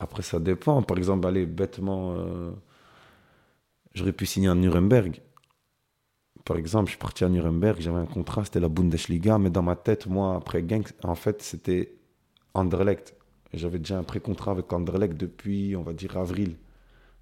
Après, 0.00 0.22
ça 0.22 0.38
dépend. 0.38 0.82
Par 0.82 0.98
exemple, 0.98 1.26
allez, 1.26 1.46
bêtement, 1.46 2.14
euh, 2.16 2.50
j'aurais 3.94 4.12
pu 4.12 4.26
signer 4.26 4.48
à 4.48 4.54
Nuremberg 4.54 5.20
par 6.48 6.56
exemple, 6.56 6.86
je 6.86 6.92
suis 6.92 6.98
parti 6.98 7.24
à 7.24 7.28
Nuremberg, 7.28 7.76
j'avais 7.78 7.98
un 7.98 8.06
contrat, 8.06 8.42
c'était 8.42 8.58
la 8.58 8.70
Bundesliga, 8.70 9.36
mais 9.36 9.50
dans 9.50 9.60
ma 9.60 9.76
tête, 9.76 10.06
moi, 10.06 10.34
après 10.34 10.64
Genk, 10.66 10.88
en 11.04 11.14
fait, 11.14 11.42
c'était 11.42 11.92
Anderlecht. 12.54 13.14
J'avais 13.52 13.78
déjà 13.78 13.98
un 13.98 14.02
pré-contrat 14.02 14.52
avec 14.52 14.72
Anderlecht 14.72 15.14
depuis, 15.14 15.76
on 15.76 15.82
va 15.82 15.92
dire, 15.92 16.16
avril 16.16 16.56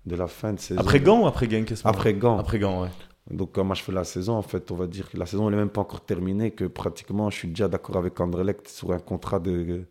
de 0.06 0.14
la 0.14 0.28
fin 0.28 0.52
de 0.52 0.60
saison. 0.60 0.80
Après 0.80 1.00
Gand 1.00 1.24
ou 1.24 1.26
après 1.26 1.50
Genk 1.50 1.74
Après 1.82 2.14
Gand. 2.14 2.38
Après 2.38 2.60
Gand, 2.60 2.84
ouais. 2.84 2.90
Donc, 3.28 3.50
quand 3.52 3.64
moi 3.64 3.74
je 3.74 3.82
fais 3.82 3.90
la 3.90 4.04
saison, 4.04 4.34
en 4.34 4.42
fait, 4.42 4.70
on 4.70 4.76
va 4.76 4.86
dire 4.86 5.10
que 5.10 5.16
la 5.16 5.26
saison 5.26 5.50
n'est 5.50 5.56
même 5.56 5.70
pas 5.70 5.80
encore 5.80 6.04
terminée, 6.04 6.52
que 6.52 6.64
pratiquement, 6.64 7.28
je 7.28 7.38
suis 7.38 7.48
déjà 7.48 7.66
d'accord 7.66 7.96
avec 7.96 8.20
Anderlecht 8.20 8.68
sur 8.68 8.92
un 8.92 9.00
contrat 9.00 9.40
de 9.40 9.86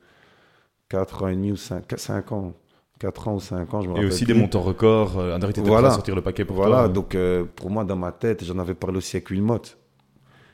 4 0.87 1.23
ans 1.23 1.27
et 1.27 1.35
demi 1.35 1.51
ou 1.51 1.57
5, 1.57 1.83
5 1.93 2.31
ans. 2.31 2.53
4 2.99 3.27
ans 3.27 3.35
ou 3.35 3.39
5 3.39 3.73
ans, 3.73 3.81
je 3.81 3.89
me 3.89 3.97
Et 3.97 4.05
aussi 4.05 4.25
des 4.25 4.33
montants 4.33 4.61
records, 4.61 5.19
euh, 5.19 5.37
était 5.37 5.61
voilà. 5.61 5.91
sortir 5.91 6.15
le 6.15 6.21
paquet 6.21 6.45
pour 6.45 6.55
voilà, 6.55 6.83
toi. 6.83 6.89
donc 6.89 7.15
euh, 7.15 7.43
pour 7.55 7.69
moi, 7.69 7.83
dans 7.83 7.95
ma 7.97 8.11
tête, 8.11 8.43
j'en 8.43 8.57
avais 8.57 8.73
parlé 8.73 8.97
aussi 8.97 9.17
avec 9.17 9.29
Wilmot. 9.29 9.61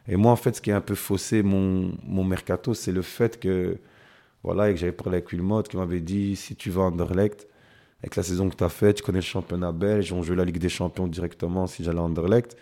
Et 0.08 0.16
moi, 0.16 0.32
en 0.32 0.36
fait, 0.36 0.56
ce 0.56 0.62
qui 0.62 0.72
a 0.72 0.78
un 0.78 0.82
peu 0.82 0.96
faussé 0.96 1.44
mon, 1.44 1.92
mon 2.04 2.24
mercato, 2.24 2.74
c'est 2.74 2.92
le 2.92 3.04
fait 3.04 3.40
que, 3.40 3.78
voilà, 4.44 4.72
que 4.72 4.78
j'avais 4.78 4.92
parlé 4.92 5.18
avec 5.18 5.32
Wilmot, 5.32 5.64
qui 5.64 5.78
m'avait 5.78 6.02
dit, 6.02 6.36
si 6.36 6.56
tu 6.56 6.72
vas 6.72 6.84
à 6.84 6.86
Anderlecht, 6.86 7.48
avec 8.02 8.16
la 8.16 8.24
saison 8.24 8.50
que 8.50 8.56
tu 8.56 8.64
as 8.64 8.70
faite, 8.70 8.98
tu 8.98 9.04
connais 9.04 9.20
le 9.20 9.24
championnat 9.24 9.72
belge, 9.72 10.12
on 10.12 10.24
joue 10.24 10.34
la 10.34 10.44
Ligue 10.44 10.58
des 10.58 10.70
Champions 10.70 11.08
directement 11.08 11.68
si 11.68 11.84
j'allais 11.84 12.00
à 12.00 12.04
Anderlecht, 12.04 12.58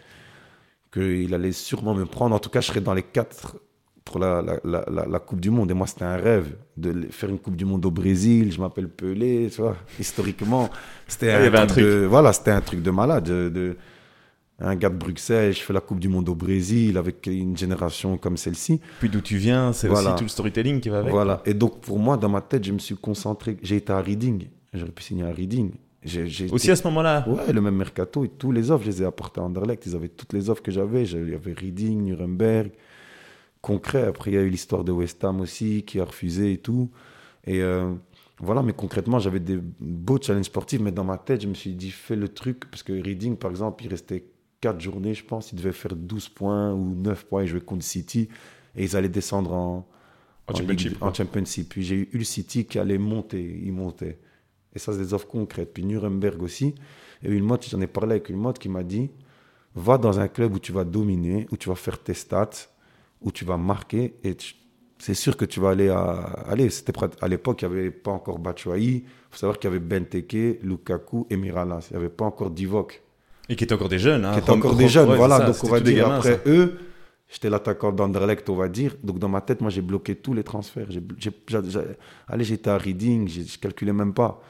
qu'il 0.92 1.34
allait 1.34 1.54
sûrement 1.54 1.94
me 1.96 2.06
prendre. 2.06 2.36
En 2.36 2.40
tout 2.40 2.50
cas, 2.50 2.60
je 2.60 2.68
serais 2.68 2.82
dans 2.82 2.94
les 2.94 3.04
4 3.04 3.56
pour 4.06 4.20
la, 4.20 4.42
la, 4.64 4.86
la, 5.08 5.20
Coupe 5.20 5.40
du 5.40 5.50
Monde. 5.50 5.72
Et 5.72 5.74
moi, 5.74 5.88
c'était 5.88 6.06
un 6.06 6.18
rêve 6.18 6.56
de 6.78 7.08
faire 7.12 7.30
une 7.30 7.40
Coupe 7.40 7.56
du 7.56 7.66
Monde 7.66 7.86
au 7.86 7.92
Brésil. 7.92 8.52
Je 8.52 8.60
m'appelle 8.60 8.90
Pelé, 8.90 9.50
tu 9.54 9.62
vois. 9.62 9.76
Historiquement, 10.00 10.70
c'était 11.08 11.32
un, 11.32 11.54
un, 11.54 11.68
truc 11.68 11.84
de, 11.84 12.06
voilà, 12.10 12.34
c'était 12.34 12.52
un 12.52 12.62
truc 12.62 12.82
de 12.82 12.92
malade. 12.92 13.26
De, 13.26 13.78
un 14.62 14.76
gars 14.76 14.90
de 14.90 14.98
Bruxelles, 14.98 15.54
je 15.54 15.62
fais 15.62 15.74
la 15.74 15.80
Coupe 15.80 16.00
du 16.00 16.10
Monde 16.10 16.28
au 16.28 16.36
Brésil 16.36 16.98
avec 16.98 17.28
une 17.28 17.56
génération 17.56 18.18
comme 18.18 18.36
celle-ci. 18.36 18.82
Puis 19.00 19.10
d'où 19.10 19.22
tu 19.22 19.38
viens, 19.38 19.72
c'est 19.74 19.88
aussi 19.88 20.08
tout 20.18 20.24
le 20.24 20.30
storytelling 20.30 20.82
qui 20.82 20.90
va 20.90 21.00
avec. 21.00 21.12
Voilà. 21.12 21.42
Et 21.46 21.54
donc, 21.54 21.80
pour 21.82 22.00
moi, 22.00 22.18
dans 22.18 22.30
ma 22.30 22.42
tête, 22.42 22.66
je 22.66 22.72
me 22.72 22.80
suis 22.80 22.96
concentré. 22.96 23.58
J'ai 23.62 23.78
été 23.78 23.94
à 23.94 24.02
Reading. 24.02 24.48
J'aurais 24.74 24.92
pu 24.92 25.04
signer 25.04 25.24
à 25.24 25.32
Reading. 25.32 25.72
Aussi 26.52 26.72
à 26.72 26.76
ce 26.76 26.84
moment-là 26.86 27.26
Ouais, 27.28 27.52
le 27.52 27.62
même 27.62 27.76
mercato. 27.76 28.24
Et 28.24 28.30
tous 28.30 28.52
les 28.52 28.72
offres, 28.72 28.86
je 28.86 28.90
les 28.90 29.02
ai 29.04 29.06
apportés 29.06 29.40
à 29.42 29.44
Anderlecht. 29.44 29.86
Ils 29.86 29.96
avaient 29.96 30.10
toutes 30.10 30.34
les 30.34 30.50
offres 30.50 30.62
que 30.62 30.72
j'avais. 30.72 31.04
Il 31.04 31.30
y 31.30 31.36
avait 31.36 31.54
Reading, 31.54 32.04
Nuremberg 32.04 32.72
concret. 33.62 34.04
Après, 34.04 34.32
il 34.32 34.34
y 34.36 34.38
a 34.38 34.42
eu 34.42 34.50
l'histoire 34.50 34.84
de 34.84 34.92
West 34.92 35.24
Ham 35.24 35.42
aussi, 35.42 35.84
qui 35.84 36.00
a 36.00 36.06
refusé 36.06 36.54
et 36.54 36.58
tout. 36.58 36.90
Et 37.46 37.62
euh, 37.62 37.94
voilà, 38.40 38.64
mais 38.64 38.74
concrètement, 38.74 39.20
j'avais 39.20 39.40
des 39.40 39.60
beaux 39.80 40.20
challenges 40.22 40.46
sportifs, 40.46 40.82
mais 40.82 40.92
dans 40.92 41.04
ma 41.04 41.18
tête, 41.18 41.42
je 41.42 41.48
me 41.48 41.54
suis 41.54 41.74
dit, 41.74 41.92
fais 41.92 42.16
le 42.16 42.30
truc, 42.30 42.70
parce 42.70 42.84
que 42.84 42.94
Reading, 42.94 43.36
par 43.38 43.52
exemple, 43.52 43.84
il 43.84 43.90
restait 43.90 44.26
4 44.62 44.80
journées, 44.80 45.14
je 45.14 45.26
pense, 45.26 45.52
il 45.52 45.58
devait 45.58 45.72
faire 45.72 45.96
12 45.96 46.30
points 46.30 46.74
ou 46.74 46.96
9 46.96 47.26
points, 47.26 47.44
et 47.44 47.48
jouer 47.48 47.62
contre 47.62 47.84
City, 47.84 48.30
et 48.76 48.84
ils 48.84 48.96
allaient 48.96 49.10
descendre 49.10 49.54
en, 49.54 49.88
en, 50.48 50.56
championship, 50.56 51.02
en 51.02 51.14
championship. 51.14 51.70
Puis 51.70 51.84
j'ai 51.84 51.96
eu 51.96 52.10
Hull 52.14 52.26
City 52.26 52.66
qui 52.66 52.80
allait 52.80 52.98
monter, 52.98 53.62
il 53.64 53.74
montait. 53.74 54.20
Et 54.74 54.80
ça, 54.80 54.94
c'est 54.94 55.00
des 55.00 55.14
offres 55.14 55.28
concrètes. 55.28 55.74
Puis 55.74 55.84
Nuremberg 55.84 56.42
aussi. 56.44 56.76
Et 57.24 57.32
une 57.32 57.44
mode, 57.44 57.64
j'en 57.64 57.82
ai 57.82 57.88
parlé 57.88 58.12
avec 58.12 58.30
une 58.30 58.38
mode 58.38 58.60
qui 58.60 58.70
m'a 58.70 58.84
dit, 58.84 59.10
va 59.76 59.98
dans 59.98 60.20
un 60.20 60.28
club 60.28 60.56
où 60.56 60.60
tu 60.60 60.72
vas 60.72 60.84
dominer, 60.84 61.48
où 61.52 61.58
tu 61.58 61.70
vas 61.70 61.76
faire 61.76 62.02
tes 62.02 62.14
stats, 62.14 62.50
où 63.22 63.32
tu 63.32 63.46
vas 63.46 63.58
marquer 63.58 64.16
et 64.24 64.36
c'est 64.98 65.14
sûr 65.14 65.38
que 65.38 65.46
tu 65.46 65.60
vas 65.60 65.70
aller 65.70 65.90
à. 65.90 66.10
Allez, 66.50 66.70
c'était 66.70 66.94
à 67.22 67.28
l'époque, 67.28 67.62
il 67.62 67.70
n'y 67.70 67.76
avait 67.78 67.92
pas 67.92 68.12
encore 68.12 68.40
Batshuayi. 68.40 68.96
Il 68.98 69.04
faut 69.32 69.38
savoir 69.38 69.58
qu'il 69.60 69.70
y 69.70 69.74
avait 69.74 69.80
Benteke, 69.80 70.62
Lukaku 70.64 71.26
et 71.30 71.38
Miralas. 71.38 71.88
Il 71.92 71.94
n'y 71.98 72.00
avait 72.04 72.10
pas 72.14 72.26
encore 72.26 72.52
Divock. 72.52 73.02
Et 73.48 73.56
qui 73.56 73.64
étaient 73.64 73.74
encore 73.74 73.90
des 73.90 74.00
jeunes. 74.00 74.26
Hein, 74.26 74.34
qui 74.34 74.40
étaient 74.40 74.52
encore 74.52 74.76
des 74.76 74.88
jeunes, 74.90 75.16
voilà. 75.16 75.40
donc 75.40 75.56
on 75.64 75.68
va 75.68 75.80
dire, 75.80 76.12
après 76.12 76.42
eux, 76.46 76.78
J'étais 77.32 77.50
l'attaquant 77.52 77.92
d'Anderlecht, 77.92 78.50
on 78.50 78.56
va 78.56 78.68
dire. 78.68 78.96
Donc 79.04 79.20
dans 79.20 79.30
ma 79.30 79.42
tête, 79.42 79.62
moi, 79.62 79.70
j'ai 79.70 79.84
bloqué 79.84 80.16
tous 80.16 80.34
les 80.34 80.44
transferts. 80.44 80.88
J'ai, 80.90 81.04
j'ai- 81.20 81.32
j'ai- 81.48 81.70
j'ai- 81.70 81.80
allez, 82.28 82.44
j'étais 82.44 82.72
à 82.72 82.78
Reading, 82.78 83.30
je 83.30 83.58
calculais 83.60 83.94
même 83.94 84.14
pas. 84.16 84.42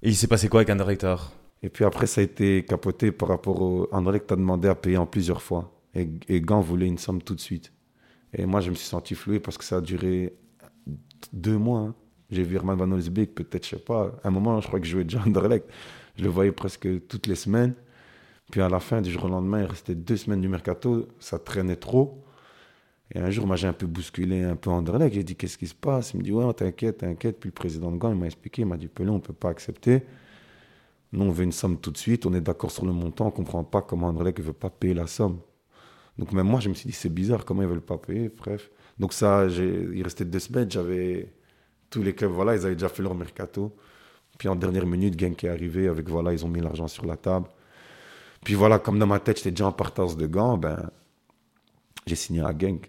Et 0.00 0.10
il 0.10 0.14
s'est 0.14 0.28
passé 0.28 0.48
quoi 0.48 0.60
avec 0.60 0.70
Anderlecht 0.70 1.02
alors? 1.02 1.32
Et 1.62 1.68
puis 1.68 1.84
après, 1.84 2.06
ça 2.06 2.20
a 2.20 2.24
été 2.24 2.64
capoté 2.64 3.10
par 3.10 3.28
rapport 3.28 3.60
au 3.60 3.88
Anderlecht 3.90 4.30
a 4.30 4.36
demandé 4.36 4.68
à 4.68 4.76
payer 4.76 4.96
en 4.96 5.06
plusieurs 5.06 5.42
fois. 5.42 5.72
Et, 5.94 6.08
et 6.28 6.40
Gant 6.40 6.60
voulait 6.60 6.86
une 6.86 6.98
somme 6.98 7.20
tout 7.20 7.34
de 7.34 7.40
suite. 7.40 7.72
Et 8.32 8.46
moi, 8.46 8.60
je 8.60 8.70
me 8.70 8.74
suis 8.74 8.86
senti 8.86 9.14
floué 9.14 9.40
parce 9.40 9.58
que 9.58 9.64
ça 9.64 9.78
a 9.78 9.80
duré 9.80 10.34
deux 11.32 11.58
mois. 11.58 11.80
hein. 11.80 11.94
J'ai 12.30 12.44
vu 12.44 12.56
Herman 12.56 12.76
Van 12.76 12.90
Olsbeek, 12.92 13.34
peut-être, 13.34 13.64
je 13.64 13.70
sais 13.70 13.82
pas. 13.82 14.12
À 14.22 14.28
un 14.28 14.30
moment, 14.30 14.60
je 14.60 14.68
crois 14.68 14.78
que 14.80 14.86
je 14.86 14.92
jouais 14.92 15.04
déjà 15.04 15.20
Anderlecht. 15.26 15.68
Je 16.16 16.22
le 16.24 16.30
voyais 16.30 16.52
presque 16.52 16.88
toutes 17.08 17.26
les 17.26 17.34
semaines. 17.34 17.74
Puis 18.52 18.60
à 18.60 18.68
la 18.68 18.80
fin, 18.80 19.00
du 19.00 19.10
jour 19.10 19.24
au 19.24 19.28
lendemain, 19.28 19.60
il 19.62 19.66
restait 19.66 19.94
deux 19.94 20.16
semaines 20.16 20.40
du 20.40 20.48
mercato. 20.48 21.08
Ça 21.18 21.38
traînait 21.38 21.76
trop. 21.76 22.24
Et 23.12 23.18
un 23.18 23.30
jour, 23.30 23.46
moi, 23.46 23.56
j'ai 23.56 23.66
un 23.66 23.72
peu 23.72 23.86
bousculé 23.86 24.44
un 24.44 24.54
peu 24.56 24.70
Anderlecht. 24.70 25.14
J'ai 25.14 25.24
dit, 25.24 25.34
qu'est-ce 25.36 25.58
qui 25.58 25.66
se 25.66 25.74
passe? 25.74 26.14
Il 26.14 26.18
me 26.18 26.22
dit, 26.22 26.32
ouais, 26.32 26.52
t'inquiète, 26.54 26.98
t'inquiète. 26.98 27.40
Puis 27.40 27.48
le 27.48 27.54
président 27.54 27.90
de 27.90 27.96
Gand, 27.96 28.10
il 28.12 28.18
m'a 28.18 28.26
expliqué. 28.26 28.62
Il 28.62 28.66
m'a 28.68 28.76
dit, 28.76 28.88
Pelé, 28.88 29.10
on 29.10 29.14
ne 29.14 29.20
peut 29.20 29.32
pas 29.32 29.48
accepter. 29.50 30.04
Nous, 31.12 31.24
on 31.24 31.30
veut 31.30 31.44
une 31.44 31.52
somme 31.52 31.78
tout 31.80 31.90
de 31.90 31.98
suite. 31.98 32.26
On 32.26 32.34
est 32.34 32.40
d'accord 32.40 32.70
sur 32.70 32.86
le 32.86 32.92
montant. 32.92 33.24
On 33.26 33.28
ne 33.30 33.32
comprend 33.34 33.64
pas 33.64 33.82
comment 33.82 34.08
Anderlecht 34.08 34.38
ne 34.38 34.44
veut 34.44 34.52
pas 34.52 34.70
payer 34.70 34.94
la 34.94 35.08
somme. 35.08 35.40
Donc 36.20 36.32
même 36.32 36.46
moi, 36.46 36.60
je 36.60 36.68
me 36.68 36.74
suis 36.74 36.86
dit, 36.86 36.92
c'est 36.94 37.08
bizarre, 37.08 37.46
comment 37.46 37.62
ils 37.62 37.68
veulent 37.68 37.80
pas 37.80 37.96
payer, 37.96 38.28
bref. 38.28 38.70
Donc 38.98 39.14
ça, 39.14 39.46
il 39.48 40.02
restait 40.02 40.26
deux 40.26 40.38
semaines, 40.38 40.70
j'avais 40.70 41.32
tous 41.88 42.02
les 42.02 42.14
clubs, 42.14 42.30
voilà, 42.30 42.54
ils 42.54 42.66
avaient 42.66 42.74
déjà 42.74 42.90
fait 42.90 43.02
leur 43.02 43.14
mercato. 43.14 43.74
Puis 44.38 44.46
en 44.46 44.54
dernière 44.54 44.86
minute, 44.86 45.18
Genk 45.18 45.42
est 45.44 45.48
arrivé 45.48 45.88
avec, 45.88 46.06
voilà, 46.10 46.34
ils 46.34 46.44
ont 46.44 46.48
mis 46.48 46.60
l'argent 46.60 46.88
sur 46.88 47.06
la 47.06 47.16
table. 47.16 47.46
Puis 48.44 48.52
voilà, 48.54 48.78
comme 48.78 48.98
dans 48.98 49.06
ma 49.06 49.18
tête, 49.18 49.38
j'étais 49.38 49.50
déjà 49.50 49.66
en 49.66 49.72
partance 49.72 50.14
de 50.18 50.26
Gand, 50.26 50.58
ben, 50.58 50.90
j'ai 52.06 52.16
signé 52.16 52.42
à 52.42 52.52
Genk. 52.56 52.82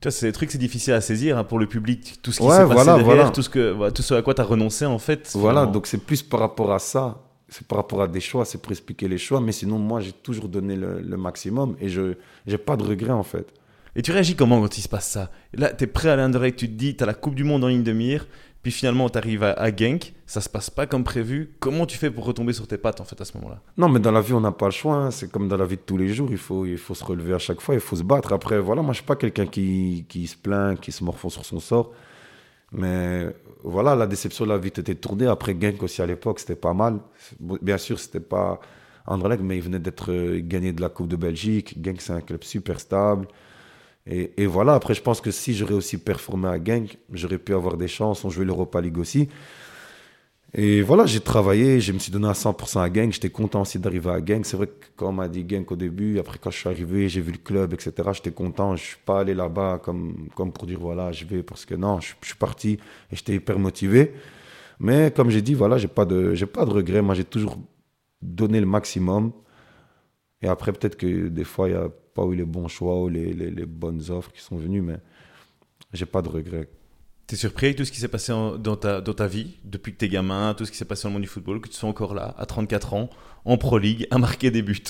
Tu 0.00 0.06
vois, 0.08 0.10
c'est 0.12 0.26
des 0.28 0.32
trucs, 0.32 0.50
c'est 0.50 0.56
difficile 0.58 0.94
à 0.94 1.02
saisir 1.02 1.36
hein, 1.36 1.44
pour 1.44 1.58
le 1.58 1.66
public. 1.66 2.20
Tout 2.22 2.32
ce 2.32 2.40
qui 2.40 2.46
Ouais, 2.46 2.56
s'est 2.56 2.66
passé 2.66 2.86
derrière, 2.86 3.04
voilà. 3.04 3.30
tout, 3.30 3.42
ce 3.42 3.50
que, 3.50 3.90
tout 3.90 4.00
ce 4.02 4.14
à 4.14 4.22
quoi 4.22 4.32
tu 4.32 4.40
as 4.40 4.44
renoncé 4.44 4.86
en 4.86 4.98
fait. 4.98 5.30
Voilà, 5.34 5.60
finalement. 5.60 5.72
donc 5.72 5.86
c'est 5.86 5.98
plus 5.98 6.22
par 6.22 6.40
rapport 6.40 6.72
à 6.72 6.78
ça, 6.78 7.22
c'est 7.50 7.66
par 7.66 7.76
rapport 7.76 8.00
à 8.00 8.08
des 8.08 8.20
choix, 8.20 8.44
c'est 8.46 8.62
pour 8.62 8.72
expliquer 8.72 9.08
les 9.08 9.18
choix, 9.18 9.40
mais 9.40 9.52
sinon, 9.52 9.78
moi, 9.78 10.00
j'ai 10.00 10.12
toujours 10.12 10.48
donné 10.48 10.76
le, 10.76 11.00
le 11.00 11.16
maximum 11.16 11.76
et 11.80 11.88
je 11.88 12.14
n'ai 12.46 12.58
pas 12.58 12.76
de 12.76 12.84
regrets, 12.84 13.12
en 13.12 13.22
fait. 13.22 13.52
Et 13.96 14.02
tu 14.02 14.12
réagis 14.12 14.36
comment 14.36 14.60
quand 14.60 14.78
il 14.78 14.82
se 14.82 14.88
passe 14.88 15.10
ça? 15.10 15.30
Là, 15.52 15.72
tu 15.72 15.84
es 15.84 15.86
prêt 15.86 16.08
à 16.08 16.14
aller 16.14 16.22
en 16.22 16.28
direct, 16.30 16.58
tu 16.58 16.68
te 16.68 16.72
dis, 16.74 16.96
tu 16.96 17.02
as 17.02 17.06
la 17.06 17.14
Coupe 17.14 17.34
du 17.34 17.44
Monde 17.44 17.64
en 17.64 17.68
ligne 17.68 17.82
de 17.82 17.92
mire, 17.92 18.26
puis 18.62 18.70
finalement, 18.70 19.08
tu 19.08 19.18
arrives 19.18 19.42
à, 19.42 19.52
à 19.52 19.74
Genk, 19.74 20.12
ça 20.26 20.40
se 20.40 20.48
passe 20.48 20.70
pas 20.70 20.86
comme 20.86 21.02
prévu. 21.02 21.50
Comment 21.60 21.86
tu 21.86 21.96
fais 21.98 22.10
pour 22.10 22.24
retomber 22.24 22.52
sur 22.52 22.68
tes 22.68 22.78
pattes 22.78 23.00
en 23.00 23.04
fait 23.04 23.20
à 23.20 23.24
ce 23.24 23.36
moment-là? 23.38 23.60
Non, 23.78 23.88
mais 23.88 23.98
dans 23.98 24.12
la 24.12 24.20
vie, 24.20 24.34
on 24.34 24.40
n'a 24.40 24.52
pas 24.52 24.66
le 24.66 24.70
choix. 24.70 24.94
hein. 24.94 25.10
C'est 25.10 25.32
comme 25.32 25.48
dans 25.48 25.56
la 25.56 25.64
vie 25.64 25.76
de 25.76 25.80
tous 25.80 25.96
les 25.96 26.08
jours. 26.08 26.28
Il 26.30 26.36
faut, 26.36 26.66
il 26.66 26.76
faut 26.78 26.94
se 26.94 27.02
relever 27.02 27.32
à 27.32 27.38
chaque 27.38 27.60
fois. 27.60 27.74
Il 27.74 27.80
faut 27.80 27.96
se 27.96 28.02
battre. 28.04 28.32
Après, 28.32 28.60
voilà, 28.60 28.82
moi, 28.82 28.92
je 28.92 28.98
suis 28.98 29.06
pas 29.06 29.16
quelqu'un 29.16 29.46
qui, 29.46 30.04
qui 30.08 30.26
se 30.26 30.36
plaint, 30.36 30.78
qui 30.78 30.92
se 30.92 31.02
morfond 31.02 31.30
sur 31.30 31.44
son 31.44 31.58
sort. 31.58 31.90
Mais 32.72 33.26
voilà, 33.64 33.94
la 33.94 34.06
déception 34.06 34.44
la 34.46 34.58
vie 34.58 34.68
était 34.68 34.94
tournée. 34.94 35.26
Après, 35.26 35.56
Genk 35.58 35.82
aussi 35.82 36.02
à 36.02 36.06
l'époque, 36.06 36.40
c'était 36.40 36.56
pas 36.56 36.74
mal. 36.74 37.00
Bien 37.40 37.78
sûr, 37.78 37.98
c'était 37.98 38.20
pas 38.20 38.60
Anderlecht, 39.06 39.42
mais 39.42 39.56
il 39.56 39.62
venait 39.62 39.78
d'être 39.80 40.12
euh, 40.12 40.40
gagné 40.42 40.72
de 40.72 40.80
la 40.80 40.88
Coupe 40.88 41.08
de 41.08 41.16
Belgique. 41.16 41.76
Genk, 41.82 42.00
c'est 42.00 42.12
un 42.12 42.20
club 42.20 42.44
super 42.44 42.78
stable. 42.80 43.26
Et, 44.06 44.32
et 44.42 44.46
voilà, 44.46 44.74
après, 44.74 44.94
je 44.94 45.02
pense 45.02 45.20
que 45.20 45.30
si 45.30 45.54
j'aurais 45.54 45.74
aussi 45.74 45.98
performé 45.98 46.48
à 46.48 46.62
Genk, 46.62 46.98
j'aurais 47.12 47.38
pu 47.38 47.54
avoir 47.54 47.76
des 47.76 47.88
chances. 47.88 48.24
On 48.24 48.30
jouait 48.30 48.44
l'Europa 48.44 48.80
League 48.80 48.98
aussi. 48.98 49.28
Et 50.52 50.82
voilà, 50.82 51.06
j'ai 51.06 51.20
travaillé, 51.20 51.80
je 51.80 51.92
me 51.92 51.98
suis 52.00 52.10
donné 52.10 52.26
à 52.26 52.32
100% 52.32 52.80
à 52.80 52.92
Genk. 52.92 53.12
J'étais 53.12 53.30
content 53.30 53.62
aussi 53.62 53.78
d'arriver 53.78 54.10
à 54.10 54.24
Genk. 54.24 54.44
C'est 54.44 54.56
vrai 54.56 54.66
que 54.66 54.86
quand 54.96 55.10
on 55.10 55.12
m'a 55.12 55.28
dit 55.28 55.46
Genk 55.48 55.70
au 55.70 55.76
début, 55.76 56.18
après 56.18 56.38
quand 56.38 56.50
je 56.50 56.58
suis 56.58 56.68
arrivé, 56.68 57.08
j'ai 57.08 57.20
vu 57.20 57.30
le 57.32 57.38
club, 57.38 57.72
etc. 57.72 57.92
J'étais 58.14 58.32
content. 58.32 58.74
Je 58.74 58.82
suis 58.82 58.96
pas 59.04 59.20
allé 59.20 59.34
là-bas 59.34 59.80
comme, 59.82 60.28
comme 60.34 60.52
pour 60.52 60.66
dire 60.66 60.80
voilà, 60.80 61.12
je 61.12 61.24
vais 61.24 61.44
parce 61.44 61.64
que 61.64 61.76
non, 61.76 62.00
je, 62.00 62.14
suis 62.22 62.34
parti 62.34 62.78
et 63.12 63.16
j'étais 63.16 63.34
hyper 63.34 63.60
motivé. 63.60 64.12
Mais 64.80 65.12
comme 65.14 65.30
j'ai 65.30 65.42
dit, 65.42 65.54
voilà, 65.54 65.78
j'ai 65.78 65.88
pas 65.88 66.04
de, 66.04 66.34
pas 66.46 66.64
de 66.64 66.70
regrets. 66.70 67.02
Moi, 67.02 67.14
j'ai 67.14 67.24
toujours 67.24 67.56
donné 68.20 68.58
le 68.60 68.66
maximum. 68.66 69.32
Et 70.42 70.48
après, 70.48 70.72
peut-être 70.72 70.96
que 70.96 71.28
des 71.28 71.44
fois, 71.44 71.68
il 71.68 71.72
n'y 71.72 71.78
a 71.78 71.88
pas 72.14 72.24
eu 72.24 72.34
les 72.34 72.44
bons 72.44 72.66
choix 72.66 73.00
ou 73.00 73.08
les, 73.08 73.32
les, 73.34 73.50
les 73.50 73.66
bonnes 73.66 74.02
offres 74.10 74.32
qui 74.32 74.40
sont 74.40 74.56
venues, 74.56 74.82
mais 74.82 74.96
j'ai 75.92 76.06
pas 76.06 76.22
de 76.22 76.28
regrets. 76.28 76.68
Tu 77.30 77.36
es 77.36 77.38
surpris 77.38 77.66
avec 77.66 77.76
tout 77.76 77.84
ce 77.84 77.92
qui 77.92 78.00
s'est 78.00 78.08
passé 78.08 78.32
dans, 78.32 78.74
ta, 78.74 79.00
dans 79.00 79.14
ta 79.14 79.28
vie, 79.28 79.54
depuis 79.62 79.92
que 79.92 79.98
t'es 79.98 80.08
gamin, 80.08 80.52
tout 80.52 80.64
ce 80.64 80.72
qui 80.72 80.76
s'est 80.76 80.84
passé 80.84 81.04
dans 81.04 81.10
le 81.10 81.12
monde 81.12 81.22
du 81.22 81.28
football, 81.28 81.60
que 81.60 81.68
tu 81.68 81.76
sois 81.76 81.88
encore 81.88 82.12
là, 82.12 82.34
à 82.36 82.44
34 82.44 82.94
ans, 82.94 83.08
en 83.44 83.56
Pro 83.56 83.78
League, 83.78 84.08
à 84.10 84.18
marquer 84.18 84.50
des 84.50 84.62
buts 84.62 84.82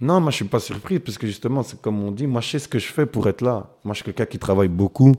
Non, 0.00 0.20
moi 0.20 0.30
je 0.30 0.36
suis 0.36 0.44
pas 0.44 0.60
surpris 0.60 1.00
parce 1.00 1.18
que 1.18 1.26
justement, 1.26 1.64
c'est 1.64 1.82
comme 1.82 2.00
on 2.04 2.12
dit, 2.12 2.28
moi 2.28 2.42
je 2.42 2.50
sais 2.50 2.58
ce 2.60 2.68
que 2.68 2.78
je 2.78 2.86
fais 2.86 3.06
pour 3.06 3.28
être 3.28 3.40
là. 3.40 3.76
Moi 3.82 3.94
je 3.94 3.96
suis 3.96 4.04
quelqu'un 4.04 4.26
qui 4.26 4.38
travaille 4.38 4.68
beaucoup. 4.68 5.16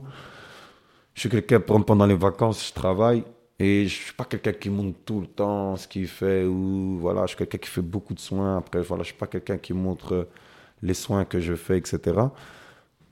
Je 1.12 1.20
suis 1.20 1.28
quelqu'un, 1.28 1.60
pendant 1.60 2.06
les 2.06 2.14
vacances, 2.14 2.68
je 2.68 2.72
travaille 2.72 3.22
et 3.58 3.86
je 3.86 3.94
suis 3.94 4.14
pas 4.14 4.24
quelqu'un 4.24 4.54
qui 4.54 4.70
montre 4.70 4.96
tout 5.04 5.20
le 5.20 5.26
temps 5.26 5.76
ce 5.76 5.86
qu'il 5.86 6.06
fait 6.06 6.46
ou 6.46 6.96
voilà, 6.98 7.26
je 7.26 7.32
suis 7.32 7.36
quelqu'un 7.36 7.58
qui 7.58 7.68
fait 7.68 7.82
beaucoup 7.82 8.14
de 8.14 8.18
soins. 8.18 8.56
Après, 8.56 8.80
voilà, 8.80 9.02
je 9.02 9.08
suis 9.08 9.18
pas 9.18 9.26
quelqu'un 9.26 9.58
qui 9.58 9.74
montre 9.74 10.26
les 10.80 10.94
soins 10.94 11.26
que 11.26 11.38
je 11.38 11.54
fais, 11.54 11.76
etc. 11.76 12.00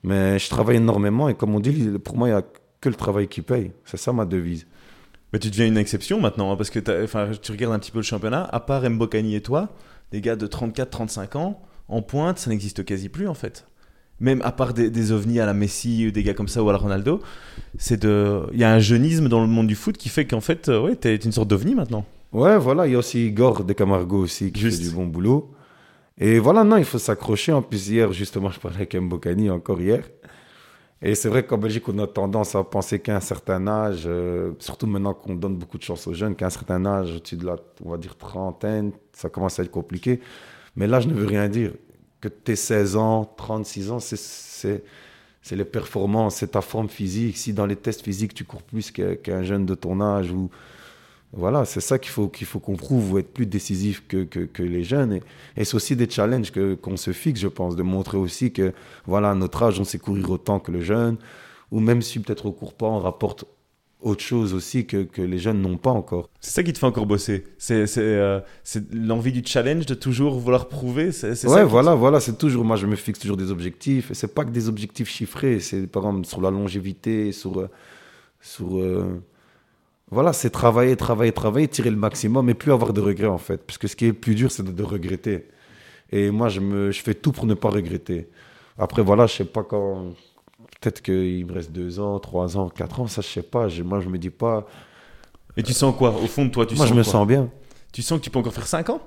Mais 0.01 0.39
je 0.39 0.49
travaille 0.49 0.77
énormément 0.77 1.29
et 1.29 1.35
comme 1.35 1.53
on 1.53 1.59
dit, 1.59 1.91
pour 2.03 2.17
moi, 2.17 2.27
il 2.27 2.31
y 2.31 2.33
a 2.33 2.43
que 2.81 2.89
le 2.89 2.95
travail 2.95 3.27
qui 3.27 3.41
paye. 3.41 3.71
C'est 3.85 3.97
ça 3.97 4.11
ma 4.11 4.25
devise. 4.25 4.67
Mais 5.31 5.39
tu 5.39 5.49
deviens 5.49 5.67
une 5.67 5.77
exception 5.77 6.19
maintenant, 6.19 6.51
hein, 6.51 6.57
parce 6.57 6.69
que 6.69 6.79
tu 6.79 7.51
regardes 7.51 7.73
un 7.73 7.79
petit 7.79 7.91
peu 7.91 7.99
le 7.99 8.03
championnat, 8.03 8.43
à 8.51 8.59
part 8.59 8.87
Mbokani 8.89 9.35
et 9.35 9.41
toi, 9.41 9.69
des 10.11 10.19
gars 10.19 10.35
de 10.35 10.45
34-35 10.45 11.37
ans, 11.37 11.61
en 11.87 12.01
pointe, 12.01 12.37
ça 12.37 12.49
n'existe 12.49 12.83
quasi 12.83 13.07
plus 13.07 13.27
en 13.27 13.33
fait. 13.33 13.65
Même 14.19 14.41
à 14.43 14.51
part 14.51 14.73
des, 14.73 14.89
des 14.89 15.11
ovnis 15.11 15.39
à 15.39 15.45
la 15.45 15.53
Messi, 15.53 16.07
ou 16.07 16.11
des 16.11 16.21
gars 16.23 16.33
comme 16.33 16.47
ça, 16.47 16.61
ou 16.61 16.69
à 16.69 16.73
la 16.73 16.77
Ronaldo, 16.77 17.21
c'est 17.77 18.01
de... 18.01 18.41
il 18.51 18.59
y 18.59 18.63
a 18.63 18.71
un 18.71 18.79
jeunisme 18.79 19.29
dans 19.29 19.41
le 19.41 19.47
monde 19.47 19.67
du 19.67 19.75
foot 19.75 19.97
qui 19.97 20.09
fait 20.09 20.25
qu'en 20.25 20.41
fait, 20.41 20.69
euh, 20.69 20.81
ouais, 20.81 20.95
t'es 20.95 21.15
une 21.15 21.31
sorte 21.31 21.47
d'ovni 21.47 21.75
maintenant. 21.75 22.05
Ouais, 22.31 22.57
voilà, 22.57 22.87
il 22.87 22.93
y 22.93 22.95
a 22.95 22.99
aussi 22.99 23.27
Igor 23.27 23.63
de 23.63 23.73
Camargo 23.73 24.19
aussi 24.19 24.51
qui 24.51 24.61
Juste. 24.61 24.81
fait 24.81 24.89
du 24.89 24.95
bon 24.95 25.05
boulot. 25.05 25.51
Et 26.17 26.39
voilà, 26.39 26.63
non, 26.63 26.77
il 26.77 26.85
faut 26.85 26.99
s'accrocher. 26.99 27.51
En 27.51 27.61
plus, 27.61 27.89
hier, 27.89 28.13
justement, 28.13 28.51
je 28.51 28.59
parlais 28.59 28.77
avec 28.77 28.95
Mbokani 28.95 29.49
encore 29.49 29.81
hier. 29.81 30.03
Et 31.03 31.15
c'est 31.15 31.29
vrai 31.29 31.43
qu'en 31.45 31.57
Belgique, 31.57 31.87
on 31.89 31.97
a 31.99 32.05
tendance 32.07 32.53
à 32.55 32.63
penser 32.63 32.99
qu'à 32.99 33.15
un 33.15 33.19
certain 33.21 33.65
âge, 33.67 34.03
euh, 34.05 34.51
surtout 34.59 34.85
maintenant 34.85 35.15
qu'on 35.15 35.33
donne 35.33 35.55
beaucoup 35.55 35.79
de 35.79 35.83
chance 35.83 36.05
aux 36.07 36.13
jeunes, 36.13 36.35
qu'à 36.35 36.45
un 36.47 36.49
certain 36.51 36.85
âge, 36.85 37.15
au-dessus 37.15 37.37
de 37.37 37.45
la, 37.45 37.55
on 37.83 37.89
va 37.91 37.97
dire, 37.97 38.15
trentaine, 38.17 38.91
ça 39.11 39.29
commence 39.29 39.59
à 39.59 39.63
être 39.63 39.71
compliqué. 39.71 40.19
Mais 40.75 40.85
l'âge 40.87 41.07
ne 41.07 41.13
veut 41.13 41.25
rien 41.25 41.49
dire. 41.49 41.73
Que 42.21 42.27
tu 42.29 42.51
aies 42.51 42.55
16 42.55 42.95
ans, 42.97 43.25
36 43.35 43.89
ans, 43.91 43.99
c'est- 43.99 44.83
les 45.51 45.65
performances, 45.65 46.35
c'est 46.35 46.51
ta 46.51 46.61
forme 46.61 46.87
physique. 46.89 47.35
Si 47.37 47.51
dans 47.53 47.65
les 47.65 47.75
tests 47.75 48.01
physiques, 48.03 48.35
tu 48.35 48.45
cours 48.45 48.61
plus 48.61 48.91
qu'un 48.91 49.41
jeune 49.43 49.65
de 49.65 49.73
ton 49.75 49.99
âge 50.01 50.31
ou 50.31 50.51
voilà, 51.33 51.63
c'est 51.65 51.79
ça 51.79 51.97
qu'il 51.97 52.11
faut 52.11 52.27
qu'il 52.27 52.45
faut 52.45 52.59
qu'on 52.59 52.75
prouve 52.75 53.13
ou 53.13 53.17
être 53.17 53.33
plus 53.33 53.45
décisif 53.45 54.03
que, 54.07 54.23
que, 54.23 54.39
que 54.41 54.63
les 54.63 54.83
jeunes. 54.83 55.13
Et, 55.13 55.21
et 55.57 55.63
c'est 55.65 55.75
aussi 55.75 55.95
des 55.95 56.09
challenges 56.09 56.51
que 56.51 56.73
qu'on 56.75 56.97
se 56.97 57.11
fixe, 57.13 57.39
je 57.39 57.47
pense, 57.47 57.75
de 57.77 57.83
montrer 57.83 58.17
aussi 58.17 58.51
que 58.51 58.73
voilà, 59.05 59.31
à 59.31 59.35
notre 59.35 59.63
âge, 59.63 59.79
on 59.79 59.85
sait 59.85 59.97
courir 59.99 60.29
autant 60.29 60.59
que 60.59 60.71
le 60.71 60.81
jeune, 60.81 61.17
ou 61.71 61.79
même 61.79 62.01
si 62.01 62.19
peut-être 62.19 62.45
on 62.47 62.51
court 62.51 62.73
pas, 62.73 62.87
on 62.87 62.99
rapporte 62.99 63.45
autre 64.01 64.23
chose 64.23 64.53
aussi 64.55 64.87
que, 64.87 65.03
que 65.03 65.21
les 65.21 65.37
jeunes 65.37 65.61
n'ont 65.61 65.77
pas 65.77 65.91
encore. 65.91 66.27
C'est 66.39 66.51
ça 66.51 66.63
qui 66.63 66.73
te 66.73 66.79
fait 66.79 66.87
encore 66.87 67.05
bosser. 67.05 67.43
C'est 67.59 67.85
c'est, 67.87 68.01
euh, 68.01 68.39
l'envie 68.91 69.31
du 69.31 69.43
challenge, 69.45 69.85
de 69.85 69.93
toujours 69.93 70.39
vouloir 70.39 70.67
prouver. 70.67 71.11
C'est 71.11 71.35
ça 71.35 71.47
Ouais, 71.49 71.63
voilà, 71.63 71.93
voilà, 71.95 72.19
c'est 72.19 72.37
toujours, 72.37 72.65
moi 72.65 72.75
je 72.77 72.87
me 72.87 72.95
fixe 72.95 73.19
toujours 73.19 73.37
des 73.37 73.51
objectifs. 73.51 74.11
Et 74.11 74.15
c'est 74.15 74.33
pas 74.33 74.43
que 74.43 74.49
des 74.49 74.67
objectifs 74.67 75.07
chiffrés, 75.07 75.59
c'est 75.59 75.85
par 75.87 76.03
exemple 76.07 76.25
sur 76.25 76.41
la 76.41 76.49
longévité, 76.51 77.31
sur. 77.31 77.59
euh, 77.59 77.69
sur 78.41 78.77
euh, 78.79 79.21
voilà, 80.11 80.33
c'est 80.33 80.49
travailler, 80.49 80.95
travailler, 80.97 81.31
travailler, 81.31 81.67
tirer 81.67 81.89
le 81.89 81.95
maximum 81.95 82.49
et 82.49 82.53
plus 82.53 82.71
avoir 82.71 82.93
de 82.93 83.01
regrets 83.01 83.27
en 83.27 83.37
fait. 83.37 83.65
Parce 83.65 83.77
que 83.77 83.87
ce 83.87 83.95
qui 83.95 84.05
est 84.05 84.09
le 84.09 84.13
plus 84.13 84.35
dur, 84.35 84.51
c'est 84.51 84.63
de, 84.63 84.71
de 84.71 84.83
regretter. 84.83 85.47
Et 86.11 86.31
moi, 86.31 86.49
je, 86.49 86.59
me, 86.61 86.91
je 86.91 87.01
fais 87.01 87.13
tout 87.15 87.31
pour 87.31 87.45
ne 87.45 87.53
pas 87.55 87.69
regretter. 87.69 88.29
Après, 88.77 89.01
voilà, 89.01 89.27
je 89.27 89.33
sais 89.37 89.45
pas 89.45 89.63
quand. 89.63 90.13
Peut-être 90.81 91.01
qu'il 91.01 91.45
me 91.45 91.53
reste 91.53 91.71
deux 91.71 91.99
ans, 91.99 92.19
trois 92.19 92.57
ans, 92.57 92.69
quatre 92.69 92.99
ans, 93.01 93.07
ça 93.07 93.21
je 93.21 93.27
sais 93.27 93.43
pas. 93.43 93.67
Je- 93.69 93.83
moi, 93.83 93.99
je 94.01 94.09
me 94.09 94.17
dis 94.17 94.29
pas. 94.31 94.67
Et 95.57 95.63
tu 95.63 95.73
sens 95.73 95.95
quoi? 95.97 96.11
Au 96.11 96.27
fond 96.27 96.45
de 96.45 96.51
toi, 96.51 96.65
tu 96.65 96.75
moi, 96.75 96.85
sens 96.85 96.89
je 96.89 96.99
me 96.99 97.03
quoi? 97.03 97.11
sens 97.13 97.27
bien. 97.27 97.49
Tu 97.93 98.01
sens 98.01 98.19
que 98.19 98.23
tu 98.23 98.29
peux 98.29 98.39
encore 98.39 98.53
faire 98.53 98.67
5 98.67 98.89
ans? 98.89 99.01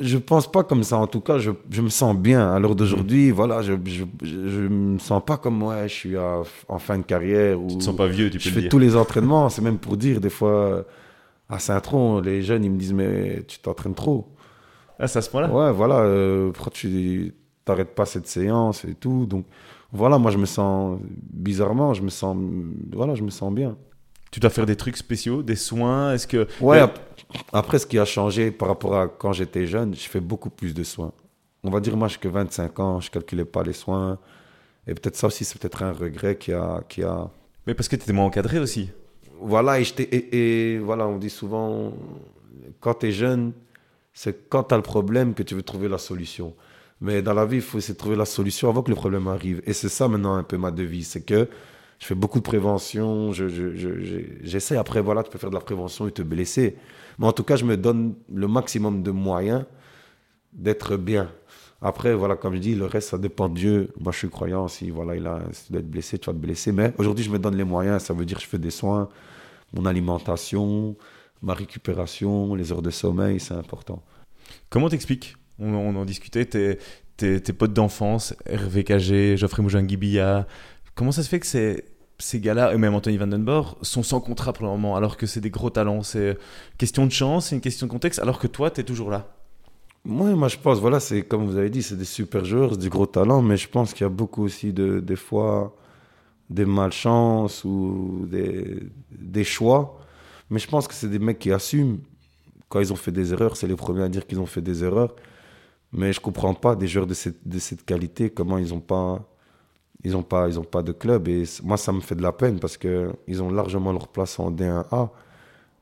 Je 0.00 0.18
pense 0.18 0.50
pas 0.50 0.64
comme 0.64 0.82
ça. 0.82 0.96
En 0.98 1.06
tout 1.06 1.20
cas, 1.20 1.38
je, 1.38 1.50
je 1.70 1.80
me 1.82 1.88
sens 1.88 2.16
bien. 2.16 2.52
À 2.52 2.58
l'heure 2.58 2.74
d'aujourd'hui, 2.74 3.30
voilà, 3.30 3.62
je, 3.62 3.74
je, 3.84 4.04
je, 4.22 4.60
me 4.68 4.98
sens 4.98 5.22
pas 5.24 5.36
comme 5.36 5.62
ouais, 5.62 5.88
je 5.88 5.94
suis 5.94 6.16
à- 6.16 6.42
en 6.68 6.78
fin 6.78 6.98
de 6.98 7.04
carrière. 7.04 7.60
Ou, 7.60 7.68
Tu 7.68 7.78
te 7.78 7.82
sens 7.84 7.96
pas 7.96 8.08
vieux, 8.08 8.28
tu 8.30 8.38
peux 8.38 8.42
je 8.44 8.48
le 8.48 8.54
fais 8.54 8.60
dire. 8.62 8.70
tous 8.70 8.78
les 8.78 8.96
entraînements. 8.96 9.48
C'est 9.48 9.62
même 9.62 9.78
pour 9.78 9.96
dire, 9.96 10.20
des 10.20 10.30
fois, 10.30 10.84
à 11.48 11.58
Saint-Tron, 11.58 12.20
les 12.20 12.42
jeunes, 12.42 12.64
ils 12.64 12.70
me 12.70 12.78
disent, 12.78 12.94
mais 12.94 13.44
tu 13.46 13.58
t'entraînes 13.60 13.94
trop. 13.94 14.26
Ah, 14.98 15.06
c'est 15.06 15.18
à 15.18 15.22
ce 15.22 15.30
point-là? 15.30 15.50
Ouais, 15.52 15.72
voilà, 15.72 16.00
euh, 16.00 16.50
pourquoi 16.52 16.72
tu 16.72 17.34
t'arrêtes 17.64 17.94
pas 17.94 18.06
cette 18.06 18.26
séance 18.26 18.84
et 18.84 18.94
tout. 18.94 19.26
Donc, 19.26 19.44
voilà, 19.92 20.18
moi, 20.18 20.30
je 20.32 20.38
me 20.38 20.46
sens, 20.46 20.98
bizarrement, 21.32 21.92
je 21.94 22.02
me 22.02 22.08
sens, 22.08 22.36
voilà, 22.92 23.14
je 23.14 23.22
me 23.22 23.30
sens 23.30 23.52
bien. 23.52 23.76
Tu 24.32 24.40
dois 24.40 24.50
faire 24.50 24.66
des 24.66 24.74
trucs 24.76 24.96
spéciaux, 24.96 25.42
des 25.42 25.54
soins 25.56 26.14
Est-ce 26.14 26.26
que. 26.26 26.48
Ouais, 26.60 26.78
Mais- 26.78 26.82
ap- 26.82 26.98
après, 27.52 27.78
ce 27.78 27.86
qui 27.86 27.98
a 27.98 28.04
changé 28.04 28.50
par 28.50 28.66
rapport 28.68 28.96
à 28.96 29.06
quand 29.06 29.32
j'étais 29.32 29.66
jeune, 29.66 29.94
je 29.94 30.00
fais 30.08 30.20
beaucoup 30.20 30.50
plus 30.50 30.74
de 30.74 30.82
soins. 30.82 31.12
On 31.62 31.70
va 31.70 31.78
dire, 31.80 31.96
moi, 31.96 32.08
j'ai 32.08 32.18
que 32.18 32.26
25 32.28 32.80
ans, 32.80 33.00
je 33.00 33.10
calculais 33.10 33.44
pas 33.44 33.62
les 33.62 33.72
soins. 33.74 34.18
Et 34.86 34.94
peut-être 34.94 35.14
ça 35.16 35.28
aussi, 35.28 35.44
c'est 35.44 35.58
peut-être 35.60 35.82
un 35.84 35.92
regret 35.92 36.36
qui 36.36 36.52
a, 36.52 36.82
qui 36.88 37.04
a. 37.04 37.30
Mais 37.66 37.74
parce 37.74 37.88
que 37.88 37.94
tu 37.94 38.02
étais 38.02 38.12
moins 38.12 38.24
encadré 38.24 38.58
aussi. 38.58 38.90
Voilà, 39.40 39.78
et, 39.80 39.84
et, 39.98 40.74
et 40.74 40.78
voilà, 40.78 41.06
on 41.06 41.18
dit 41.18 41.30
souvent, 41.30 41.92
quand 42.80 42.94
tu 42.94 43.06
es 43.08 43.12
jeune, 43.12 43.52
c'est 44.14 44.48
quand 44.48 44.64
tu 44.64 44.74
as 44.74 44.76
le 44.76 44.82
problème 44.82 45.34
que 45.34 45.42
tu 45.42 45.54
veux 45.54 45.62
trouver 45.62 45.88
la 45.88 45.98
solution. 45.98 46.54
Mais 47.00 47.22
dans 47.22 47.34
la 47.34 47.44
vie, 47.44 47.56
il 47.56 47.62
faut 47.62 47.78
essayer 47.78 47.94
de 47.94 47.98
trouver 47.98 48.16
la 48.16 48.24
solution 48.24 48.68
avant 48.68 48.82
que 48.82 48.90
le 48.90 48.96
problème 48.96 49.26
arrive. 49.28 49.60
Et 49.66 49.72
c'est 49.72 49.88
ça 49.88 50.08
maintenant 50.08 50.34
un 50.36 50.42
peu 50.42 50.56
ma 50.56 50.70
devise, 50.70 51.08
c'est 51.08 51.22
que 51.24 51.48
je 52.02 52.08
fais 52.08 52.16
beaucoup 52.16 52.40
de 52.40 52.44
prévention, 52.44 53.30
j'essaie. 53.30 53.76
Je, 53.76 54.58
je, 54.58 54.76
Après, 54.76 55.00
voilà, 55.00 55.22
tu 55.22 55.30
peux 55.30 55.38
faire 55.38 55.50
de 55.50 55.54
la 55.54 55.60
prévention 55.60 56.08
et 56.08 56.10
te 56.10 56.22
blesser. 56.22 56.74
Mais 57.20 57.28
en 57.28 57.32
tout 57.32 57.44
cas, 57.44 57.54
je 57.54 57.64
me 57.64 57.76
donne 57.76 58.16
le 58.34 58.48
maximum 58.48 59.04
de 59.04 59.12
moyens 59.12 59.66
d'être 60.52 60.96
bien. 60.96 61.30
Après, 61.80 62.12
voilà, 62.12 62.34
comme 62.34 62.54
je 62.54 62.58
dis, 62.58 62.74
le 62.74 62.86
reste, 62.86 63.10
ça 63.10 63.18
dépend 63.18 63.48
de 63.48 63.54
Dieu. 63.54 63.92
Moi, 64.00 64.10
je 64.10 64.18
suis 64.18 64.28
croyant. 64.28 64.66
Si, 64.66 64.90
voilà, 64.90 65.14
il 65.14 65.24
a, 65.28 65.42
si 65.52 65.66
tu 65.66 65.72
dois 65.74 65.80
être 65.80 65.88
blessé, 65.88 66.18
tu 66.18 66.26
vas 66.26 66.32
te 66.32 66.38
blesser. 66.38 66.72
Mais 66.72 66.92
aujourd'hui, 66.98 67.24
je 67.24 67.30
me 67.30 67.38
donne 67.38 67.54
les 67.54 67.62
moyens. 67.62 68.02
Ça 68.02 68.14
veut 68.14 68.24
dire 68.24 68.38
que 68.38 68.42
je 68.42 68.48
fais 68.48 68.58
des 68.58 68.70
soins, 68.70 69.08
mon 69.72 69.86
alimentation, 69.86 70.96
ma 71.40 71.54
récupération, 71.54 72.56
les 72.56 72.72
heures 72.72 72.82
de 72.82 72.90
sommeil, 72.90 73.38
c'est 73.38 73.54
important. 73.54 74.02
Comment 74.70 74.88
t'expliques? 74.88 75.36
On, 75.60 75.94
en 75.94 76.04
discutait, 76.04 76.46
tes, 76.46 76.78
tes, 77.16 77.40
tes 77.40 77.52
potes 77.52 77.74
d'enfance, 77.74 78.34
Hervé 78.44 78.82
Cagé, 78.82 79.36
Geoffrey 79.36 79.62
Moujangibia. 79.62 80.48
Comment 80.96 81.12
ça 81.12 81.22
se 81.22 81.28
fait 81.28 81.38
que 81.38 81.46
ces, 81.46 81.84
ces 82.18 82.40
gars-là, 82.40 82.72
et 82.72 82.78
même 82.78 82.94
Anthony 82.94 83.16
Vandenborg, 83.16 83.76
sont 83.82 84.02
sans 84.02 84.20
contrat 84.20 84.52
pour 84.52 84.64
le 84.64 84.70
moment, 84.70 84.96
alors 84.96 85.16
que 85.16 85.26
c'est 85.26 85.40
des 85.40 85.50
gros 85.50 85.70
talents 85.70 86.02
C'est 86.02 86.38
question 86.78 87.06
de 87.06 87.12
chance, 87.12 87.48
c'est 87.48 87.56
une 87.56 87.60
question 87.60 87.86
de 87.86 87.92
contexte, 87.92 88.20
alors 88.20 88.38
que 88.38 88.46
toi, 88.46 88.70
tu 88.70 88.80
es 88.80 88.84
toujours 88.84 89.10
là 89.10 89.28
moi, 90.04 90.30
moi, 90.34 90.48
je 90.48 90.56
pense, 90.58 90.80
voilà, 90.80 90.98
c'est 90.98 91.22
comme 91.22 91.46
vous 91.46 91.56
avez 91.56 91.70
dit, 91.70 91.82
c'est 91.82 91.96
des 91.96 92.04
super 92.04 92.44
joueurs, 92.44 92.76
des 92.76 92.88
gros 92.88 93.06
talents, 93.06 93.40
mais 93.40 93.56
je 93.56 93.68
pense 93.68 93.92
qu'il 93.92 94.02
y 94.02 94.06
a 94.06 94.08
beaucoup 94.08 94.42
aussi 94.42 94.72
de, 94.72 94.98
des 94.98 95.14
fois, 95.16 95.76
des 96.50 96.64
malchances 96.64 97.64
ou 97.64 98.26
des, 98.28 98.80
des 99.12 99.44
choix. 99.44 100.00
Mais 100.50 100.58
je 100.58 100.68
pense 100.68 100.88
que 100.88 100.94
c'est 100.94 101.08
des 101.08 101.20
mecs 101.20 101.38
qui 101.38 101.52
assument. 101.52 101.98
Quand 102.68 102.80
ils 102.80 102.92
ont 102.92 102.96
fait 102.96 103.12
des 103.12 103.32
erreurs, 103.32 103.56
c'est 103.56 103.68
les 103.68 103.76
premiers 103.76 104.02
à 104.02 104.08
dire 104.08 104.26
qu'ils 104.26 104.40
ont 104.40 104.46
fait 104.46 104.60
des 104.60 104.82
erreurs. 104.82 105.14
Mais 105.92 106.12
je 106.12 106.20
comprends 106.20 106.54
pas 106.54 106.74
des 106.74 106.88
joueurs 106.88 107.06
de 107.06 107.14
cette, 107.14 107.46
de 107.46 107.58
cette 107.58 107.84
qualité, 107.84 108.30
comment 108.30 108.58
ils 108.58 108.70
n'ont 108.70 108.80
pas, 108.80 109.24
ils 110.04 110.16
ont 110.16 110.22
pas, 110.22 110.48
ils 110.48 110.58
ont 110.58 110.64
pas 110.64 110.82
de 110.82 110.92
club. 110.92 111.28
Et 111.28 111.44
moi, 111.62 111.76
ça 111.76 111.92
me 111.92 112.00
fait 112.00 112.14
de 112.14 112.22
la 112.22 112.32
peine 112.32 112.58
parce 112.58 112.76
qu'ils 112.76 113.42
ont 113.42 113.50
largement 113.50 113.92
leur 113.92 114.08
place 114.08 114.38
en 114.38 114.50
D1A. 114.50 115.10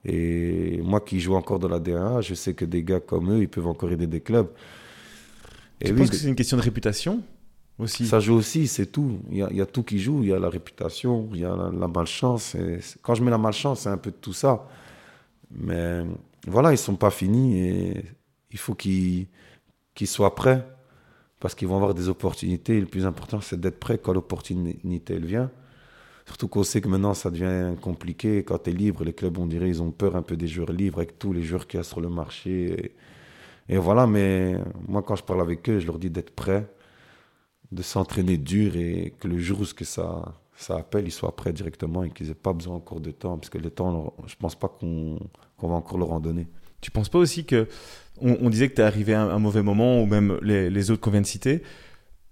Et 0.05 0.81
moi 0.83 1.01
qui 1.01 1.21
joue 1.21 1.35
encore 1.35 1.59
dans 1.59 1.69
la 1.69 1.79
D1A, 1.79 2.23
je 2.23 2.35
sais 2.35 2.55
que 2.55 2.65
des 2.65 2.83
gars 2.83 3.01
comme 3.01 3.33
eux, 3.33 3.41
ils 3.41 3.49
peuvent 3.49 3.67
encore 3.67 3.91
aider 3.91 4.07
des 4.07 4.21
clubs. 4.21 4.49
Et 5.81 5.87
tu 5.87 5.93
oui, 5.93 6.01
penses 6.01 6.11
que 6.11 6.17
c'est 6.17 6.29
une 6.29 6.35
question 6.35 6.57
de 6.57 6.63
réputation 6.63 7.23
aussi? 7.79 8.07
Ça 8.07 8.21
joue 8.21 8.35
aussi, 8.35 8.67
c'est 8.67 8.87
tout. 8.87 9.19
Il 9.31 9.39
y, 9.39 9.43
a, 9.43 9.49
il 9.51 9.57
y, 9.57 9.61
a, 9.61 9.67
tout 9.67 9.83
qui 9.83 9.99
joue. 9.99 10.23
Il 10.23 10.29
y 10.29 10.33
a 10.33 10.39
la 10.39 10.51
réputation, 10.51 11.29
il 11.33 11.41
y 11.41 11.45
a 11.45 11.57
la, 11.57 11.71
la 11.71 11.89
malchance. 11.89 12.55
Et 12.55 12.79
quand 13.03 13.15
je 13.15 13.23
mets 13.23 13.31
la 13.31 13.39
malchance, 13.39 13.81
c'est 13.81 13.89
un 13.89 13.97
peu 13.97 14.11
de 14.11 14.17
tout 14.17 14.35
ça. 14.35 14.67
Mais 15.51 16.05
voilà, 16.47 16.73
ils 16.73 16.79
sont 16.79 16.97
pas 16.97 17.11
finis 17.11 17.59
et 17.59 18.05
il 18.51 18.59
faut 18.59 18.75
qu'ils 18.75 19.27
qu 19.95 20.07
soient 20.07 20.35
prêts 20.35 20.67
parce 21.41 21.55
qu'ils 21.55 21.67
vont 21.69 21.77
avoir 21.77 21.95
des 21.95 22.09
opportunités. 22.09 22.77
Et 22.77 22.81
le 22.81 22.87
plus 22.87 23.07
important, 23.07 23.41
c'est 23.41 23.59
d'être 23.59 23.81
prêt 23.81 23.99
quand 23.99 24.13
l'opportunité 24.13 25.15
elle 25.15 25.25
vient. 25.25 25.51
Surtout 26.27 26.47
qu'on 26.47 26.63
sait 26.63 26.81
que 26.81 26.89
maintenant, 26.89 27.15
ça 27.15 27.31
devient 27.31 27.75
compliqué. 27.81 28.45
Quand 28.45 28.59
tu 28.59 28.71
es 28.71 28.73
libre, 28.73 29.03
les 29.03 29.15
clubs, 29.15 29.37
on 29.39 29.47
dirait, 29.47 29.69
ils 29.69 29.83
ont 29.83 29.91
peur 29.91 30.15
un 30.15 30.23
peu 30.23 30.37
des 30.37 30.47
joueurs 30.47 30.71
libres 30.71 30.99
avec 30.99 31.19
tous 31.19 31.33
les 31.33 31.43
joueurs 31.43 31.67
qu'il 31.67 31.79
y 31.79 31.81
a 31.81 31.85
sur 31.85 32.01
le 32.01 32.09
marché. 32.09 32.93
Et, 33.69 33.79
voilà, 33.79 34.07
mais 34.07 34.57
moi, 34.87 35.03
quand 35.03 35.17
je 35.17 35.25
parle 35.25 35.41
avec 35.41 35.69
eux, 35.69 35.81
je 35.81 35.87
leur 35.87 35.99
dis 35.99 36.11
d'être 36.11 36.31
prêts, 36.31 36.71
de 37.73 37.83
s'entraîner 37.83 38.37
dur 38.37 38.77
et 38.77 39.15
que 39.19 39.27
le 39.27 39.39
jour 39.39 39.61
où 39.61 39.65
que 39.75 39.85
ça, 39.85 40.35
ça 40.55 40.77
appelle, 40.77 41.07
ils 41.07 41.13
soient 41.13 41.35
prêts 41.35 41.53
directement 41.53 42.05
et 42.05 42.11
qu'ils 42.11 42.29
n'aient 42.29 42.35
pas 42.35 42.53
besoin 42.53 42.77
encore 42.77 43.01
de 43.01 43.11
temps. 43.11 43.39
Parce 43.39 43.51
que 43.51 43.59
le 43.59 43.71
temps, 43.71 44.15
je 44.27 44.37
pense 44.37 44.55
pas 44.55 44.69
qu'on 44.69 45.19
qu 45.59 45.67
va 45.67 45.75
encore 45.75 45.99
leur 45.99 46.13
en 46.13 46.21
donner. 46.21 46.47
Tu 46.81 46.91
penses 46.91 47.09
pas 47.09 47.19
aussi 47.19 47.45
que. 47.45 47.67
On, 48.21 48.39
on 48.41 48.51
disait 48.51 48.69
que 48.69 48.75
tu 48.75 48.81
es 48.81 48.85
arrivé 48.85 49.15
à 49.15 49.23
un, 49.23 49.39
mauvais 49.39 49.63
moment, 49.63 50.03
ou 50.03 50.07
même 50.07 50.39
les, 50.43 50.71
les 50.71 50.91
autres 50.91 51.01
qu'on 51.01 51.11
vient 51.11 51.21
de 51.21 51.27
citer, 51.27 51.63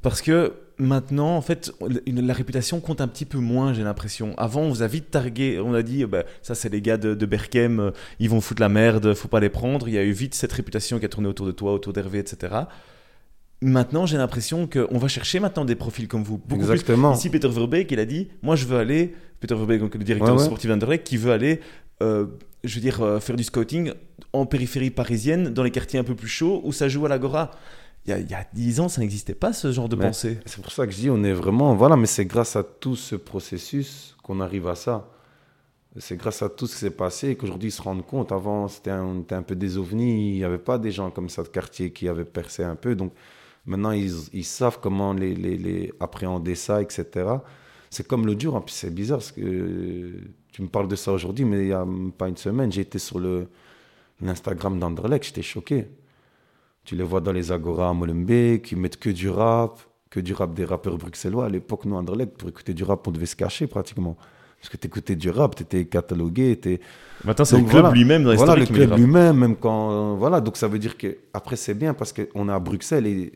parce 0.02 0.22
que 0.22 0.52
maintenant, 0.78 1.36
en 1.36 1.40
fait, 1.40 1.72
la 2.06 2.34
réputation 2.34 2.80
compte 2.80 3.00
un 3.00 3.08
petit 3.08 3.24
peu 3.24 3.38
moins, 3.38 3.72
j'ai 3.72 3.82
l'impression. 3.82 4.34
Avant, 4.38 4.62
on 4.62 4.68
vous 4.68 4.82
a 4.82 4.86
vite 4.86 5.10
targué, 5.10 5.60
on 5.60 5.74
a 5.74 5.82
dit, 5.82 6.04
bah, 6.06 6.24
ça 6.42 6.54
c'est 6.54 6.68
les 6.68 6.80
gars 6.80 6.96
de, 6.96 7.14
de 7.14 7.26
Berkem, 7.26 7.80
euh, 7.80 7.90
ils 8.20 8.30
vont 8.30 8.40
foutre 8.40 8.62
la 8.62 8.68
merde, 8.68 9.14
faut 9.14 9.28
pas 9.28 9.40
les 9.40 9.48
prendre. 9.48 9.88
Il 9.88 9.94
y 9.94 9.98
a 9.98 10.04
eu 10.04 10.12
vite 10.12 10.34
cette 10.34 10.52
réputation 10.52 10.98
qui 10.98 11.04
a 11.04 11.08
tourné 11.08 11.28
autour 11.28 11.46
de 11.46 11.52
toi, 11.52 11.72
autour 11.72 11.92
d'Hervé, 11.92 12.20
etc. 12.20 12.54
Maintenant, 13.60 14.06
j'ai 14.06 14.18
l'impression 14.18 14.68
qu'on 14.68 14.98
va 14.98 15.08
chercher 15.08 15.40
maintenant 15.40 15.64
des 15.64 15.74
profils 15.74 16.06
comme 16.06 16.22
vous. 16.22 16.38
Beaucoup 16.38 16.60
Exactement. 16.60 17.10
Plus. 17.10 17.18
Ici, 17.18 17.30
Peter 17.30 17.48
Verbeek, 17.48 17.90
il 17.90 17.98
a 17.98 18.04
dit, 18.04 18.28
moi 18.42 18.54
je 18.54 18.66
veux 18.66 18.78
aller, 18.78 19.14
Peter 19.40 19.56
Verbeek, 19.56 19.80
donc 19.80 19.94
le 19.96 20.04
directeur 20.04 20.34
ouais, 20.34 20.40
ouais. 20.40 20.46
sportif 20.46 20.70
d'Anderlecht, 20.70 21.04
qui 21.04 21.16
veut 21.16 21.32
aller, 21.32 21.60
euh, 22.02 22.26
je 22.64 22.74
veux 22.74 22.80
dire, 22.80 23.02
euh, 23.02 23.20
faire 23.20 23.36
du 23.36 23.44
scouting 23.44 23.92
en 24.32 24.46
périphérie 24.46 24.90
parisienne, 24.90 25.50
dans 25.50 25.62
les 25.62 25.70
quartiers 25.70 25.98
un 25.98 26.04
peu 26.04 26.14
plus 26.14 26.28
chauds, 26.28 26.60
où 26.64 26.72
ça 26.72 26.88
joue 26.88 27.06
à 27.06 27.08
l'Agora 27.08 27.50
il 28.16 28.30
y 28.30 28.34
a 28.34 28.46
dix 28.52 28.80
ans, 28.80 28.88
ça 28.88 29.00
n'existait 29.00 29.34
pas 29.34 29.52
ce 29.52 29.72
genre 29.72 29.88
de 29.88 29.96
mais 29.96 30.06
pensée. 30.06 30.38
C'est 30.46 30.62
pour 30.62 30.72
ça 30.72 30.86
que 30.86 30.92
je 30.92 30.98
dis, 30.98 31.10
on 31.10 31.22
est 31.24 31.32
vraiment. 31.32 31.74
Voilà, 31.74 31.96
mais 31.96 32.06
c'est 32.06 32.24
grâce 32.24 32.56
à 32.56 32.62
tout 32.62 32.96
ce 32.96 33.16
processus 33.16 34.16
qu'on 34.22 34.40
arrive 34.40 34.68
à 34.68 34.74
ça. 34.74 35.10
C'est 35.96 36.16
grâce 36.16 36.42
à 36.42 36.48
tout 36.48 36.66
ce 36.66 36.74
qui 36.74 36.80
s'est 36.80 36.90
passé 36.90 37.34
qu'aujourd'hui 37.34 37.70
ils 37.70 37.72
se 37.72 37.82
rendent 37.82 38.06
compte. 38.06 38.30
Avant, 38.30 38.68
c'était 38.68 38.90
un, 38.90 39.24
un, 39.30 39.42
peu 39.42 39.56
des 39.56 39.78
ovnis. 39.78 40.32
Il 40.32 40.36
n'y 40.36 40.44
avait 40.44 40.58
pas 40.58 40.78
des 40.78 40.92
gens 40.92 41.10
comme 41.10 41.28
ça 41.28 41.42
de 41.42 41.48
quartier 41.48 41.92
qui 41.92 42.08
avaient 42.08 42.24
percé 42.24 42.62
un 42.62 42.76
peu. 42.76 42.94
Donc 42.94 43.12
maintenant, 43.66 43.90
ils, 43.90 44.12
ils 44.32 44.44
savent 44.44 44.78
comment 44.80 45.12
les, 45.12 45.34
les, 45.34 45.56
les, 45.56 45.92
appréhender 45.98 46.54
ça, 46.54 46.80
etc. 46.80 47.06
C'est 47.90 48.06
comme 48.06 48.26
le 48.26 48.36
dur. 48.36 48.54
En 48.54 48.60
plus, 48.60 48.74
c'est 48.74 48.94
bizarre 48.94 49.18
parce 49.18 49.32
que 49.32 50.12
tu 50.58 50.62
me 50.62 50.68
parles 50.68 50.88
de 50.88 50.96
ça 50.96 51.12
aujourd'hui, 51.12 51.44
mais 51.44 51.58
il 51.58 51.66
n'y 51.66 51.72
a 51.72 51.86
pas 52.18 52.28
une 52.28 52.36
semaine, 52.36 52.72
j'ai 52.72 52.80
été 52.80 52.98
sur 52.98 53.20
l'Instagram 54.20 54.76
d'Anderlecht. 54.80 55.26
J'étais 55.26 55.40
choqué. 55.40 55.86
Tu 56.84 56.96
les 56.96 57.04
vois 57.04 57.20
dans 57.20 57.30
les 57.30 57.52
agora 57.52 57.90
à 57.90 57.92
Molenbeek, 57.92 58.62
qui 58.62 58.74
mettent 58.74 58.96
que 58.96 59.10
du 59.10 59.30
rap, 59.30 59.78
que 60.10 60.18
du 60.18 60.34
rap 60.34 60.54
des 60.54 60.64
rappeurs 60.64 60.98
bruxellois. 60.98 61.44
À 61.44 61.48
l'époque, 61.48 61.84
nous, 61.84 61.94
Anderlecht, 61.94 62.36
pour 62.36 62.48
écouter 62.48 62.74
du 62.74 62.82
rap, 62.82 63.06
on 63.06 63.12
devait 63.12 63.26
se 63.26 63.36
cacher 63.36 63.68
pratiquement. 63.68 64.16
Parce 64.58 64.68
que 64.68 64.76
tu 64.76 64.88
écoutais 64.88 65.14
du 65.14 65.30
rap, 65.30 65.54
tu 65.54 65.62
étais 65.62 65.84
catalogué. 65.84 66.50
Étais... 66.50 66.80
Maintenant, 67.24 67.44
c'est 67.44 67.58
le 67.58 67.62
club 67.62 67.82
voilà. 67.82 67.92
lui-même 67.92 68.24
dans 68.24 68.34
Voilà, 68.34 68.56
le 68.56 68.66
club 68.66 68.96
lui-même, 68.96 69.36
même 69.36 69.54
quand. 69.54 70.16
Voilà, 70.16 70.40
donc 70.40 70.56
ça 70.56 70.66
veut 70.66 70.80
dire 70.80 70.98
que 70.98 71.18
après 71.32 71.54
c'est 71.54 71.74
bien 71.74 71.94
parce 71.94 72.12
qu'on 72.12 72.48
est 72.48 72.52
à 72.52 72.58
Bruxelles 72.58 73.06
et, 73.06 73.32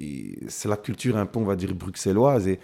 et 0.00 0.38
c'est 0.48 0.68
la 0.68 0.76
culture 0.76 1.16
un 1.16 1.26
peu, 1.26 1.38
on 1.38 1.44
va 1.44 1.54
dire, 1.54 1.72
bruxelloise. 1.72 2.48
Et, 2.48 2.58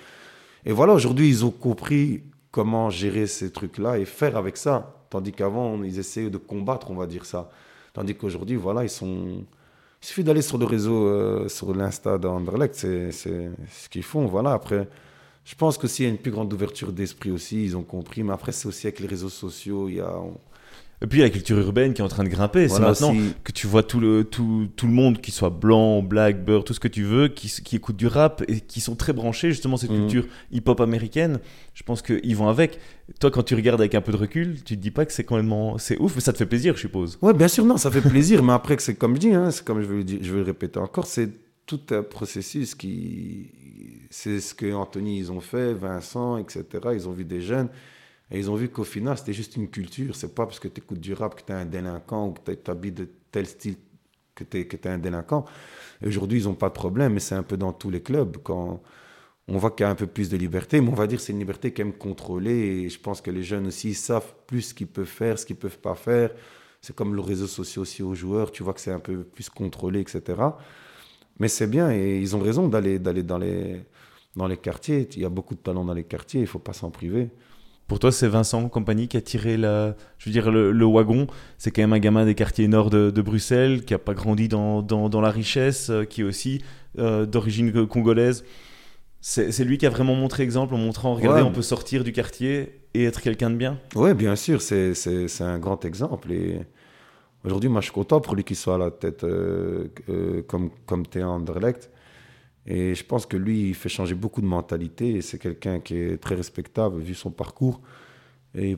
et 0.67 0.73
voilà, 0.73 0.95
aujourd'hui, 0.95 1.29
ils 1.29 1.45
ont 1.45 1.53
compris 1.53 2.25
comment 2.59 2.91
gérer 2.91 3.29
ces 3.29 3.53
trucs-là 3.53 4.01
et 4.01 4.05
faire 4.05 4.37
avec 4.37 4.57
ça. 4.57 4.93
Tandis 5.11 5.31
qu'avant, 5.31 5.81
ils 5.85 6.01
essayaient 6.01 6.29
de 6.29 6.39
combattre, 6.39 6.91
on 6.91 6.97
va 6.97 7.07
dire 7.07 7.25
ça. 7.25 7.53
Tandis 7.93 8.17
qu'aujourd'hui, 8.17 8.57
voilà, 8.57 8.83
ils 8.83 8.91
sont 8.91 9.45
il 10.03 10.07
suffit 10.07 10.25
d'aller 10.25 10.43
sur 10.43 10.59
le 10.59 10.65
réseau, 10.65 11.07
euh, 11.07 11.49
sur 11.49 11.73
l'Insta 11.73 12.19
d'Anderlecht, 12.19 12.75
c'est 12.75 13.13
ce 13.13 13.89
qu'ils 13.89 14.03
font. 14.03 14.27
Voilà, 14.27 14.55
après, 14.55 14.89
je 15.45 15.55
pense 15.55 15.79
qu'aussi 15.79 16.03
il 16.03 16.07
y 16.07 16.09
a 16.09 16.11
une 16.11 16.19
plus 16.19 16.33
grande 16.33 16.53
ouverture 16.53 16.93
d'esprit 16.93 17.31
aussi, 17.31 17.63
ils 17.63 17.77
ont 17.77 17.85
compris. 17.85 18.25
Mais 18.25 18.33
après, 18.33 18.51
c'est 18.51 18.67
aussi 18.67 18.89
avec 18.89 18.99
les 18.99 19.07
réseaux 19.07 19.29
sociaux, 19.29 19.89
il 19.89 19.95
y 19.97 20.01
a. 20.01 20.21
et 21.01 21.07
puis 21.07 21.21
la 21.21 21.31
culture 21.31 21.57
urbaine 21.59 21.95
qui 21.95 22.03
est 22.03 22.05
en 22.05 22.09
train 22.09 22.25
de 22.25 22.29
grimper. 22.29 22.67
Voilà, 22.67 22.93
c'est 22.93 23.05
maintenant 23.05 23.23
que 23.45 23.53
tu 23.53 23.69
vois 23.69 23.85
tout 23.85 24.01
le, 24.01 24.25
tout, 24.25 24.69
tout 24.75 24.87
le 24.87 24.93
monde, 24.93 25.21
qui 25.21 25.31
soit 25.31 25.51
blanc, 25.51 26.03
black, 26.03 26.45
beurre, 26.45 26.65
tout 26.65 26.75
ce 26.75 26.81
que 26.81 26.89
tu 26.89 27.05
veux, 27.05 27.29
qui, 27.29 27.49
qui 27.49 27.77
écoute 27.77 27.97
du 27.97 28.09
rap 28.09 28.43
et 28.49 28.61
qui 28.61 28.81
sont 28.81 28.97
très 28.97 29.13
branchés 29.13 29.51
justement 29.51 29.77
cette 29.77 29.91
mmh. 29.91 29.99
culture 29.99 30.27
hip-hop 30.51 30.81
américaine. 30.81 31.39
Je 31.75 31.85
pense 31.85 32.03
qu'ils 32.03 32.37
vont 32.37 32.49
avec. 32.49 32.81
Toi, 33.21 33.31
quand 33.31 33.45
tu 33.45 33.55
regardes 33.55 33.81
avec 33.81 33.95
un 33.95 34.01
peu 34.01 34.11
de 34.11 34.17
recul, 34.17 34.57
tu 34.65 34.77
te 34.77 34.81
dis 34.81 34.91
pas 34.91 35.07
que 35.07 35.13
c'est 35.13 35.25
complètement. 35.25 35.79
C'est 35.79 35.99
ouf, 35.99 36.17
mais 36.17 36.21
ça 36.21 36.33
te 36.33 36.39
fait 36.39 36.47
plaisir, 36.47 36.75
je 36.75 36.81
suppose. 36.81 37.17
Ouais, 37.23 37.33
bien 37.33 37.49
sûr, 37.49 37.65
non, 37.65 37.77
ça 37.77 37.93
fait 37.93 38.01
plaisir. 38.03 38.43
mais 38.43 38.53
après, 38.53 38.77
c'est 38.81 38.97
comme 38.97 39.15
je 39.15 39.21
dis, 39.21 39.35
hein, 39.35 39.53
c'est 39.53 39.65
comme 39.65 39.81
je 39.81 39.87
vais, 39.87 39.97
le 39.99 40.05
dire, 40.05 40.19
je 40.21 40.33
vais 40.33 40.39
le 40.39 40.45
répéter 40.45 40.81
encore, 40.81 41.07
c'est 41.07 41.31
tout 41.67 41.81
un 41.91 42.03
processus 42.03 42.75
qui. 42.75 43.53
C'est 44.11 44.41
ce 44.41 44.55
que 44.55 44.73
Anthony, 44.73 45.19
ils 45.19 45.31
ont 45.31 45.41
fait, 45.41 45.75
Vincent, 45.75 46.39
etc. 46.39 46.65
Ils 46.95 47.09
ont 47.09 47.13
vu 47.13 47.25
des 47.25 47.41
jeunes. 47.41 47.69
Et 48.31 48.39
ils 48.39 48.51
ont 48.51 48.57
vu 48.57 48.69
qu'au 48.69 48.85
final, 48.85 49.17
c'était 49.17 49.33
juste 49.33 49.57
une 49.57 49.69
culture. 49.69 50.15
C'est 50.15 50.35
pas 50.35 50.45
parce 50.47 50.61
que 50.61 50.69
tu 50.69 50.81
écoutes 50.81 51.01
du 51.01 51.15
rap 51.15 51.35
que 51.35 51.43
tu 51.45 51.53
es 51.53 51.55
un 51.55 51.65
délinquant 51.65 52.29
ou 52.29 52.33
que 52.33 52.53
tu 52.53 52.71
habilles 52.71 52.93
de 52.93 53.09
tel 53.31 53.47
style 53.47 53.77
que 54.35 54.45
tu 54.45 54.59
es, 54.59 54.69
es, 54.71 54.89
un 54.89 54.99
délinquant. 54.99 55.45
Et 56.03 56.09
aujourd'hui, 56.09 56.41
ils 56.41 56.45
n'ont 56.45 56.55
pas 56.55 56.69
de 56.69 56.75
problème, 56.75 57.15
mais 57.15 57.21
c'est 57.21 57.35
un 57.35 57.43
peu 57.43 57.57
dans 57.57 57.73
tous 57.73 57.91
les 57.91 58.03
clubs. 58.03 58.37
Quand 58.43 58.83
on 59.49 59.59
voit 59.59 59.71
qu'il 59.71 59.85
y 59.85 59.87
a 59.87 59.91
un 59.91 59.95
peu 59.95 60.07
plus 60.07 60.29
de 60.29 60.37
liberté, 60.37 60.81
mais 60.81 60.91
on 60.91 60.95
va 60.95 61.07
dire 61.07 61.19
que 61.19 61.25
c'est 61.25 61.33
une 61.33 61.39
liberté 61.39 61.73
quand 61.73 61.85
même 61.85 61.95
contrôlée. 61.95 62.83
Et 62.85 62.89
je 62.89 63.01
pense 63.01 63.21
que 63.21 63.31
les 63.31 63.43
jeunes 63.43 63.67
aussi 63.69 63.95
savent 63.95 64.35
plus 64.47 64.63
ce 64.63 64.75
qu'ils 64.75 64.89
peuvent 64.89 65.07
faire, 65.07 65.39
ce 65.39 65.47
qu'ils 65.47 65.57
peuvent 65.57 65.79
pas 65.79 65.95
faire. 65.95 66.31
C'est 66.83 66.95
comme 66.95 67.15
le 67.15 67.21
réseau 67.21 67.47
social 67.47 67.83
aussi 67.83 68.03
aux 68.03 68.15
joueurs. 68.15 68.53
Tu 68.53 68.63
vois 68.63 68.75
que 68.75 68.81
c'est 68.81 68.93
un 68.93 69.01
peu 69.01 69.25
plus 69.25 69.49
contrôlé, 69.51 70.01
etc. 70.01 70.23
Mais 71.39 71.49
c'est 71.49 71.67
bien 71.67 71.91
et 71.93 72.19
ils 72.19 72.37
ont 72.37 72.41
raison 72.41 72.69
d'aller 72.69 72.99
d'aller 72.99 73.23
dans 73.23 73.39
les, 73.39 73.81
dans 74.37 74.47
les 74.47 74.57
quartiers. 74.57 75.09
Il 75.15 75.23
y 75.23 75.25
a 75.25 75.29
beaucoup 75.29 75.55
de 75.55 75.61
talents 75.61 75.85
dans 75.85 75.95
les 75.95 76.05
quartiers, 76.05 76.41
il 76.41 76.45
ne 76.45 76.49
faut 76.49 76.59
pas 76.59 76.73
s'en 76.73 76.91
priver. 76.91 77.31
Pour 77.89 77.99
toi, 77.99 78.13
c'est 78.13 78.29
Vincent 78.29 78.69
compagnie 78.69 79.09
qui 79.09 79.17
a 79.17 79.21
tiré 79.23 79.57
la, 79.57 79.97
je 80.19 80.27
veux 80.29 80.33
dire, 80.33 80.51
le, 80.53 80.73
le 80.73 80.85
wagon. 80.85 81.27
C'est 81.57 81.71
quand 81.71 81.83
même 81.83 81.95
un 81.95 81.99
gamin 81.99 82.25
des 82.27 82.35
quartiers 82.35 82.69
nord 82.69 82.91
de, 82.91 83.11
de 83.11 83.23
Bruxelles, 83.23 83.85
qui 83.85 83.95
n'a 83.95 83.99
pas 83.99 84.15
grandi 84.15 84.47
dans, 84.47 84.83
dans, 84.83 85.09
dans, 85.09 85.23
la 85.23 85.31
richesse, 85.31 85.89
euh, 85.91 86.05
qui 86.05 86.21
est 86.21 86.25
aussi 86.25 86.63
euh, 86.99 87.25
d'origine 87.27 87.87
congolaise. 87.87 88.45
C'est 89.21 89.65
lui 89.65 89.79
qui 89.79 89.87
a 89.87 89.91
vraiment 89.91 90.15
montré 90.15 90.45
exemple 90.45 90.75
en 90.75 90.79
montrant, 90.79 91.15
regardez, 91.15 91.43
Ouais. 91.43 91.49
on 91.49 91.53
peut 91.53 91.61
sortir 91.63 92.05
du 92.05 92.13
quartier 92.13 92.83
et 92.95 93.05
être 93.05 93.21
quelqu'un 93.21 93.51
de 93.51 93.57
bien. 93.57 93.79
Oui, 93.97 94.15
bien 94.15 94.37
sûr, 94.37 94.63
c'est 94.63 94.95
un 95.41 95.59
grand 95.59 95.85
exemple. 95.85 96.31
Et 96.33 96.61
aujourd'hui, 97.45 97.69
moi, 97.69 97.81
je 97.81 97.87
suis 97.87 97.93
content 97.93 98.21
pour 98.21 98.37
lui 98.37 98.45
qu'il 98.45 98.55
soit 98.57 98.77
à 98.77 98.79
la 98.79 98.91
tête 98.93 99.25
euh, 99.25 99.89
euh, 100.09 100.43
comme, 100.47 100.71
comme 100.87 101.05
t'es 101.07 101.21
à 101.21 101.29
Anderlecht. 101.29 101.91
Et 102.69 102.95
je 102.95 103.05
pense 103.05 103.27
que 103.27 103.37
lui, 103.39 103.71
il 103.71 103.75
fait 103.75 103.89
changer 103.89 104.15
beaucoup 104.15 104.43
de 104.43 104.47
mentalité. 104.47 105.23
C'est 105.23 105.39
quelqu'un 105.41 105.81
qui 105.81 105.97
est 105.97 106.19
très 106.19 106.37
respectable 106.37 107.01
vu 107.01 107.15
son 107.15 107.31
parcours. 107.33 107.81
Et 108.55 108.77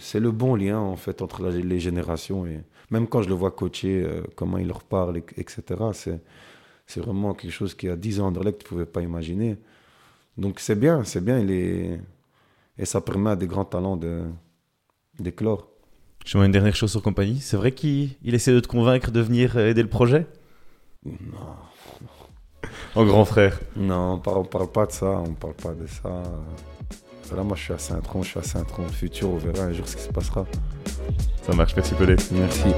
c'est 0.00 0.20
le 0.20 0.30
bon 0.32 0.54
lien, 0.56 0.78
en 0.78 0.96
fait, 0.96 1.22
entre 1.22 1.42
la- 1.42 1.50
les 1.50 1.80
générations. 1.80 2.46
Et 2.46 2.60
même 2.90 3.06
quand 3.08 3.22
je 3.22 3.28
le 3.28 3.34
vois 3.34 3.50
coacher, 3.52 4.02
euh, 4.04 4.22
comment 4.36 4.58
il 4.58 4.66
leur 4.68 4.82
parle, 4.84 5.18
et- 5.18 5.24
etc., 5.38 5.92
c'est 5.94 6.20
c'est 6.86 7.00
vraiment 7.00 7.34
quelque 7.34 7.52
chose 7.52 7.74
qui, 7.74 7.88
à 7.88 7.96
10 7.96 8.20
ans, 8.20 8.26
Anderlecht, 8.28 8.58
tu 8.60 8.64
ne 8.66 8.68
pouvais 8.70 8.86
pas 8.86 9.02
imaginer. 9.02 9.56
Donc 10.38 10.60
c'est 10.60 10.76
bien, 10.78 11.04
c'est 11.04 11.24
bien. 11.24 11.38
Il 11.40 11.50
est... 11.50 12.00
Et 12.78 12.86
ça 12.86 13.00
permet 13.00 13.30
à 13.30 13.36
des 13.36 13.46
grands 13.48 13.64
talents 13.66 13.96
de 13.98 14.22
d'éclore. 15.20 15.68
Je 16.26 16.36
vois 16.38 16.46
une 16.46 16.52
dernière 16.52 16.76
chose 16.76 16.90
sur 16.92 17.02
compagnie. 17.02 17.40
C'est 17.40 17.56
vrai 17.56 17.72
qu'il 17.72 18.10
il 18.22 18.34
essaie 18.34 18.52
de 18.54 18.60
te 18.60 18.68
convaincre 18.68 19.10
de 19.12 19.20
venir 19.20 19.56
euh, 19.56 19.70
aider 19.70 19.82
le 19.82 19.88
projet? 19.88 20.26
Non, 21.04 21.12
En 22.94 23.04
grand 23.04 23.24
frère. 23.24 23.58
non 23.76 24.14
on 24.14 24.18
parle, 24.18 24.38
on 24.38 24.44
parle 24.44 24.68
pas 24.68 24.86
de 24.86 24.92
ça, 24.92 25.06
on 25.06 25.32
parle 25.32 25.54
pas 25.54 25.70
de 25.70 25.86
ça. 25.86 26.22
Là, 27.34 27.42
moi, 27.42 27.56
je 27.56 27.62
suis 27.62 27.72
à 27.72 27.78
Saint-Tron, 27.78 28.22
je 28.22 28.28
suis 28.28 28.38
à 28.40 28.42
Saint-Tron. 28.42 28.82
Le 28.82 28.92
futur, 28.92 29.30
on 29.30 29.38
verra 29.38 29.64
un 29.64 29.72
jour 29.72 29.88
ce 29.88 29.96
qui 29.96 30.02
se 30.02 30.10
passera. 30.10 30.44
Ça 31.42 31.54
marche, 31.54 31.74
merci 31.74 31.94
Pelé. 31.94 32.16
Merci. 32.32 32.68